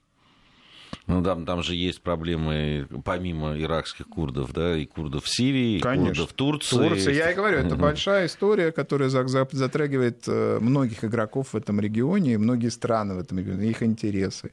Ну, 1.06 1.22
там, 1.22 1.46
там 1.46 1.62
же 1.62 1.74
есть 1.74 2.02
проблемы, 2.02 2.86
помимо 3.04 3.58
иракских 3.58 4.06
курдов, 4.08 4.52
да, 4.52 4.76
и 4.76 4.86
курдов 4.86 5.24
в 5.24 5.28
Сирии, 5.28 5.80
Конечно. 5.80 6.04
и 6.04 6.08
курдов 6.08 6.30
в 6.30 6.32
Турции. 6.34 6.76
Турция, 6.76 7.14
я 7.14 7.32
и 7.32 7.34
говорю, 7.34 7.58
это 7.58 7.76
большая 7.76 8.26
история, 8.26 8.72
которая 8.72 9.08
затрагивает 9.08 10.24
э, 10.26 10.58
многих 10.60 11.04
игроков 11.04 11.52
в 11.52 11.56
этом 11.56 11.80
регионе, 11.80 12.34
и 12.34 12.36
многие 12.36 12.68
страны 12.68 13.14
в 13.14 13.18
этом 13.18 13.38
регионе, 13.38 13.70
их 13.70 13.82
интересы 13.82 14.52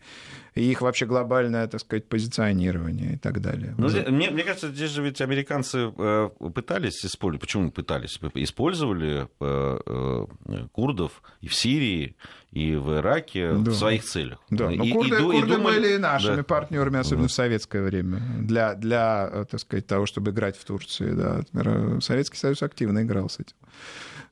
и 0.55 0.71
их 0.71 0.81
вообще 0.81 1.05
глобальное, 1.05 1.67
так 1.67 1.81
сказать, 1.81 2.07
позиционирование 2.07 3.13
и 3.13 3.17
так 3.17 3.41
далее. 3.41 3.75
Ну, 3.77 3.89
мне, 4.09 4.31
мне 4.31 4.43
кажется, 4.43 4.69
здесь 4.69 4.89
же 4.89 5.03
ведь 5.03 5.19
американцы 5.19 5.91
э, 5.95 6.29
пытались 6.53 7.05
использовать, 7.05 7.41
почему 7.41 7.71
пытались, 7.71 8.17
использовали 8.35 9.27
э, 9.41 10.25
курдов 10.71 11.21
и 11.41 11.49
в 11.49 11.55
Сирии, 11.55 12.15
и 12.55 12.75
в 12.75 12.95
Ираке 12.95 13.51
да. 13.51 13.71
в 13.71 13.75
своих 13.75 14.03
целях. 14.03 14.39
Да, 14.49 14.69
но 14.69 14.83
и, 14.83 14.91
курды, 14.91 15.15
и, 15.15 15.19
курды 15.19 15.37
и 15.37 15.41
думали... 15.41 15.75
были 15.75 15.97
нашими 15.97 16.37
да. 16.37 16.43
партнерами, 16.43 16.99
особенно 16.99 17.23
да. 17.23 17.27
в 17.27 17.33
советское 17.33 17.83
время, 17.83 18.21
для, 18.39 18.75
для, 18.75 19.45
так 19.51 19.59
сказать, 19.59 19.85
того, 19.85 20.05
чтобы 20.05 20.31
играть 20.31 20.57
в 20.57 20.63
Турции. 20.63 21.11
Да. 21.11 21.99
Советский 21.99 22.37
Союз 22.37 22.63
активно 22.63 23.03
играл 23.03 23.29
с 23.29 23.39
этим. 23.41 23.55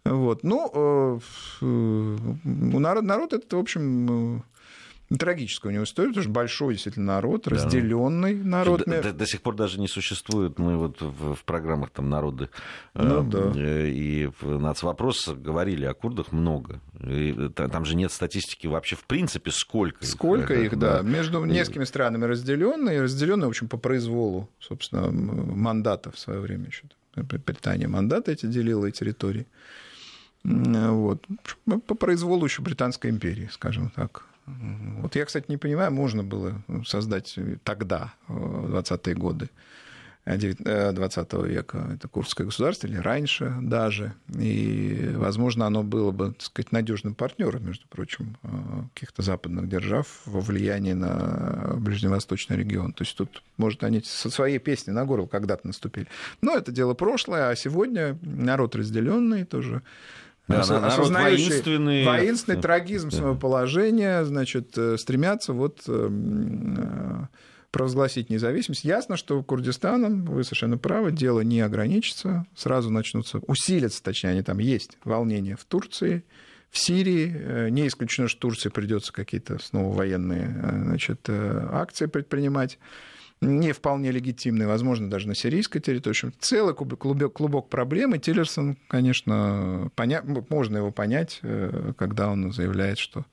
Вот. 0.06 0.44
Ну, 0.44 1.20
у 1.62 2.80
народ, 2.80 3.04
народ 3.04 3.34
это, 3.34 3.58
в 3.58 3.60
общем, 3.60 4.44
трагическая 5.18 5.70
у 5.70 5.74
него 5.74 5.84
история, 5.84 6.10
потому 6.10 6.24
что 6.24 6.32
большой 6.32 6.74
действительно 6.74 7.16
народ, 7.16 7.48
разделенный 7.48 8.36
да. 8.36 8.48
народ. 8.48 8.84
До, 8.86 9.02
до, 9.02 9.14
до 9.14 9.26
сих 9.26 9.42
пор 9.42 9.56
даже 9.56 9.80
не 9.80 9.88
существует. 9.88 10.60
Мы 10.60 10.78
вот 10.78 11.02
в, 11.02 11.36
в 11.36 11.44
программах 11.44 11.92
там 11.92 12.10
народы 12.10 12.50
ну, 12.94 13.22
э, 13.22 13.54
да. 13.54 13.88
и 13.88 14.30
в 14.40 14.60
нацвопрос 14.60 15.28
говорили 15.30 15.86
о 15.86 15.94
курдах 15.94 16.32
много. 16.32 16.80
И, 17.02 17.50
там 17.54 17.86
же 17.86 17.96
нет 17.96 18.12
статистики 18.12 18.68
вообще 18.68 18.96
в 18.96 19.06
принципе 19.06 19.52
сколько. 19.52 20.06
Сколько 20.06 20.54
их, 20.54 20.74
их 20.74 20.80
да. 20.80 21.02
да. 21.02 21.10
Между 21.10 21.44
несколькими 21.46 21.86
странами 21.86 22.26
разделенные, 22.26 23.02
разделенные, 23.02 23.48
в 23.48 23.50
общем, 23.50 23.68
по 23.68 23.78
произволу, 23.78 24.50
собственно, 24.60 25.12
мандата 25.12 26.12
в 26.12 26.20
свое 26.20 26.40
время 26.40 26.68
еще. 26.68 26.84
Британия 27.16 27.88
мандаты 27.88 28.32
эти 28.32 28.46
делила 28.48 28.88
и 28.88 28.92
территории. 28.92 29.46
Вот. 30.44 31.26
По 31.66 31.96
произволу 31.96 32.46
еще 32.46 32.62
Британской 32.62 33.10
империи, 33.10 33.50
скажем 33.52 33.92
так. 33.96 34.26
Вот 34.46 35.16
я, 35.16 35.26
кстати, 35.26 35.46
не 35.48 35.58
понимаю, 35.58 35.92
можно 35.92 36.24
было 36.24 36.62
создать 36.86 37.38
тогда, 37.64 38.14
в 38.28 38.76
20-е 38.76 39.16
годы 39.16 39.50
20 40.26 41.34
э, 41.34 41.48
века, 41.48 41.90
это 41.94 42.08
Курдское 42.08 42.46
государство, 42.46 42.88
или 42.88 42.96
раньше 42.96 43.54
даже. 43.62 44.14
И, 44.40 45.12
возможно, 45.16 45.66
оно 45.66 45.84
было 45.84 46.12
бы, 46.12 46.32
так 46.32 46.42
сказать, 46.44 46.72
надежным 46.72 47.14
партнером, 47.14 47.66
между 47.66 47.86
прочим, 47.88 48.38
э, 48.44 48.48
каких-то 48.94 49.22
западных 49.22 49.68
держав 49.68 50.08
во 50.26 50.40
влиянии 50.40 50.94
на 50.94 51.74
ближневосточный 51.76 52.56
регион. 52.56 52.94
То 52.94 53.04
есть 53.04 53.18
тут, 53.18 53.44
может, 53.58 53.84
они 53.84 54.02
со 54.02 54.30
своей 54.30 54.60
песни 54.60 54.92
на 54.92 55.06
горло 55.06 55.28
когда-то 55.28 55.68
наступили. 55.68 56.08
Но 56.42 56.56
это 56.56 56.72
дело 56.72 56.94
прошлое, 56.94 57.50
а 57.50 57.56
сегодня 57.56 58.18
народ 58.22 58.76
разделенный 58.76 59.44
тоже 59.44 59.82
да, 60.48 60.98
воинственный, 60.98 62.06
воинственный 62.06 62.62
трагизм 62.62 63.10
да. 63.10 63.18
своего 63.18 63.36
положения, 63.36 64.24
значит, 64.26 64.78
э, 64.78 64.98
стремятся 64.98 65.54
вот 65.54 65.82
э, 65.88 66.10
э, 66.10 67.26
провозгласить 67.72 68.30
независимость. 68.30 68.84
Ясно, 68.84 69.16
что 69.16 69.42
Курдистаном, 69.42 70.26
вы 70.26 70.44
совершенно 70.44 70.78
правы, 70.78 71.12
дело 71.12 71.42
не 71.42 71.62
ограничится, 71.62 72.46
сразу 72.56 72.90
начнутся, 72.90 73.40
усилятся, 73.48 74.04
точнее, 74.04 74.32
они 74.32 74.44
там 74.44 74.60
есть, 74.60 74.98
волнения 75.06 75.56
в 75.56 75.64
Турции, 75.64 76.26
в 76.70 76.78
Сирии. 76.78 77.70
Не 77.70 77.88
исключено, 77.88 78.28
что 78.28 78.42
Турции 78.42 78.70
придется 78.70 79.14
какие-то 79.14 79.60
снова 79.60 79.96
военные 79.96 80.50
значит, 80.84 81.30
акции 81.30 82.08
предпринимать 82.08 82.80
не 83.44 83.72
вполне 83.72 84.12
легитимный, 84.12 84.66
возможно, 84.66 85.10
даже 85.10 85.28
на 85.28 85.36
сирийской 85.36 85.80
территории. 85.80 86.14
В 86.14 86.18
общем, 86.18 86.34
целый 86.40 86.74
клубок, 86.74 87.34
клубок 87.34 87.70
проблем, 87.70 88.16
и 88.16 88.20
Тиллерсон, 88.20 88.78
конечно, 88.88 89.92
поня... 89.96 90.24
можно 90.50 90.78
его 90.78 90.92
понять, 90.92 91.40
э, 91.42 91.94
когда 91.98 92.30
он 92.30 92.52
заявляет, 92.52 92.98
что 92.98 93.26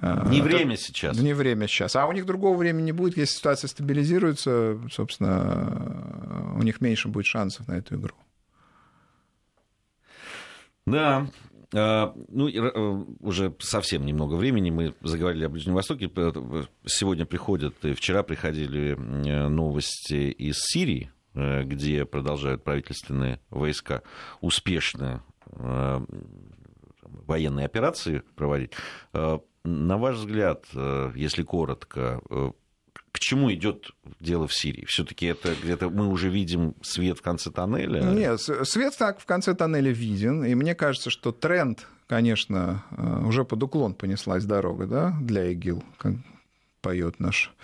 э, 0.00 0.28
не 0.28 0.40
время 0.40 0.76
сейчас. 0.76 1.18
Не 1.18 1.34
время 1.34 1.66
сейчас. 1.68 1.96
А 1.96 2.06
у 2.06 2.12
них 2.12 2.26
другого 2.26 2.56
времени 2.56 2.86
не 2.86 2.92
будет. 2.92 3.16
Если 3.16 3.34
ситуация 3.36 3.68
стабилизируется, 3.68 4.78
собственно, 4.90 6.54
у 6.56 6.62
них 6.62 6.80
меньше 6.80 7.08
будет 7.08 7.26
шансов 7.26 7.68
на 7.68 7.74
эту 7.74 7.96
игру. 7.96 8.14
Да, 10.86 11.28
ну, 11.72 12.48
э, 12.48 13.04
уже 13.20 13.54
совсем 13.58 14.06
немного 14.06 14.34
времени 14.34 14.70
мы 14.70 14.94
заговорили 15.02 15.44
о 15.44 15.48
Ближнем 15.48 15.74
Востоке. 15.74 16.10
Сегодня 16.84 17.26
приходят, 17.26 17.74
и 17.84 17.94
вчера 17.94 18.22
приходили 18.22 18.92
э, 18.92 19.48
новости 19.48 20.30
из 20.30 20.56
Сирии, 20.58 21.10
э, 21.34 21.64
где 21.64 22.04
продолжают 22.04 22.64
правительственные 22.64 23.40
войска 23.50 24.02
успешно 24.40 25.22
военные 27.02 27.66
операции 27.66 28.22
проводить. 28.34 28.72
На 29.12 29.96
ваш 29.96 30.16
взгляд, 30.16 30.64
если 31.14 31.42
коротко, 31.42 32.20
к 33.16 33.18
чему 33.18 33.50
идет 33.50 33.92
дело 34.20 34.46
в 34.46 34.52
Сирии? 34.52 34.84
Все-таки 34.84 35.24
это 35.24 35.54
где-то 35.62 35.88
мы 35.88 36.06
уже 36.06 36.28
видим 36.28 36.74
свет 36.82 37.18
в 37.18 37.22
конце 37.22 37.50
тоннеля? 37.50 38.02
Нет, 38.02 38.38
свет 38.40 38.94
так 38.98 39.20
в 39.20 39.24
конце 39.24 39.54
тоннеля 39.54 39.90
виден, 39.90 40.44
и 40.44 40.54
мне 40.54 40.74
кажется, 40.74 41.08
что 41.08 41.32
тренд, 41.32 41.86
конечно, 42.08 42.84
э, 42.90 43.24
уже 43.24 43.46
под 43.46 43.62
уклон 43.62 43.94
понеслась 43.94 44.44
дорога, 44.44 44.86
да, 44.86 45.16
для 45.22 45.50
ИГИЛ, 45.50 45.82
как 45.96 46.12
поет 46.82 47.18
наш 47.18 47.54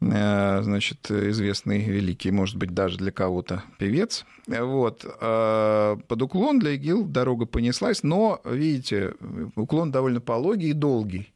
э, 0.00 0.62
значит, 0.62 1.10
известный 1.10 1.82
великий, 1.82 2.30
может 2.30 2.54
быть, 2.54 2.70
даже 2.70 2.96
для 2.96 3.10
кого-то 3.10 3.64
певец. 3.78 4.24
Вот. 4.46 5.04
Э, 5.20 5.96
под 6.06 6.22
уклон 6.22 6.60
для 6.60 6.76
ИГИЛ 6.76 7.06
дорога 7.06 7.46
понеслась, 7.46 8.04
но, 8.04 8.40
видите, 8.44 9.14
уклон 9.56 9.90
довольно 9.90 10.20
пологий 10.20 10.70
и 10.70 10.72
долгий. 10.72 11.33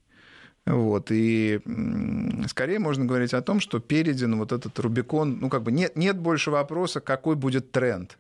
Вот, 0.69 1.11
и 1.11 1.61
скорее 2.47 2.79
можно 2.79 3.07
говорить 3.07 3.33
о 3.33 3.41
том, 3.41 3.59
что 3.59 3.79
перейден 3.79 4.37
вот 4.37 4.53
этот 4.53 4.79
Рубикон, 4.79 5.39
ну, 5.41 5.49
как 5.49 5.63
бы 5.63 5.73
нет, 5.73 5.97
нет 5.97 6.19
больше 6.19 6.51
вопроса, 6.51 7.01
какой 7.01 7.37
будет 7.37 7.73
тренд. 7.73 8.19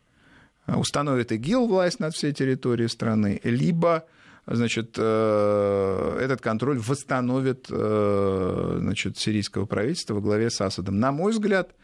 Установит 0.67 1.31
ИГИЛ 1.31 1.67
власть 1.67 2.01
над 2.01 2.15
всей 2.15 2.33
территорией 2.33 2.89
страны, 2.89 3.41
либо 3.45 4.07
значит, 4.47 4.95
э, 4.97 6.19
этот 6.23 6.41
контроль 6.41 6.79
восстановит 6.79 7.67
э, 7.71 8.77
значит, 8.81 9.19
сирийского 9.19 9.67
правительства 9.67 10.15
во 10.15 10.21
главе 10.23 10.49
с 10.49 10.59
Асадом. 10.63 10.99
На 10.99 11.13
мой 11.13 11.33
взгляд, 11.33 11.75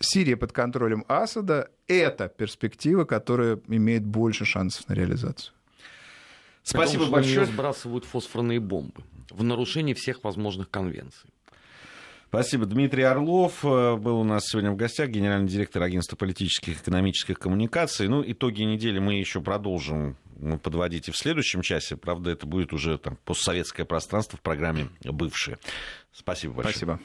Сирия 0.00 0.36
под 0.36 0.52
контролем 0.52 1.04
Асада– 1.08 1.68
это 1.88 2.28
перспектива, 2.28 3.04
которая 3.04 3.58
имеет 3.66 4.04
больше 4.04 4.44
шансов 4.44 4.88
на 4.88 4.94
реализацию. 4.94 5.52
Спасибо 6.70 7.04
Потому, 7.04 7.12
большое. 7.12 7.44
Что 7.44 7.52
сбрасывают 7.52 8.04
фосфорные 8.04 8.60
бомбы 8.60 9.02
в 9.28 9.42
нарушении 9.42 9.94
всех 9.94 10.22
возможных 10.22 10.70
конвенций. 10.70 11.30
Спасибо. 12.28 12.64
Дмитрий 12.64 13.02
Орлов 13.02 13.64
э, 13.64 13.96
был 13.96 14.20
у 14.20 14.24
нас 14.24 14.44
сегодня 14.46 14.70
в 14.70 14.76
гостях, 14.76 15.08
генеральный 15.08 15.48
директор 15.48 15.82
Агентства 15.82 16.14
политических 16.14 16.76
и 16.76 16.80
экономических 16.80 17.40
коммуникаций. 17.40 18.06
Ну, 18.06 18.22
итоги 18.24 18.62
недели 18.62 19.00
мы 19.00 19.14
еще 19.14 19.40
продолжим 19.40 20.16
подводить 20.62 21.08
и 21.08 21.10
в 21.10 21.16
следующем 21.16 21.62
часе. 21.62 21.96
Правда, 21.96 22.30
это 22.30 22.46
будет 22.46 22.72
уже 22.72 22.98
там 22.98 23.18
постсоветское 23.24 23.84
пространство 23.84 24.38
в 24.38 24.42
программе 24.42 24.88
«Бывшие». 25.02 25.58
Спасибо 26.12 26.54
большое. 26.54 26.72
Спасибо. 26.72 27.00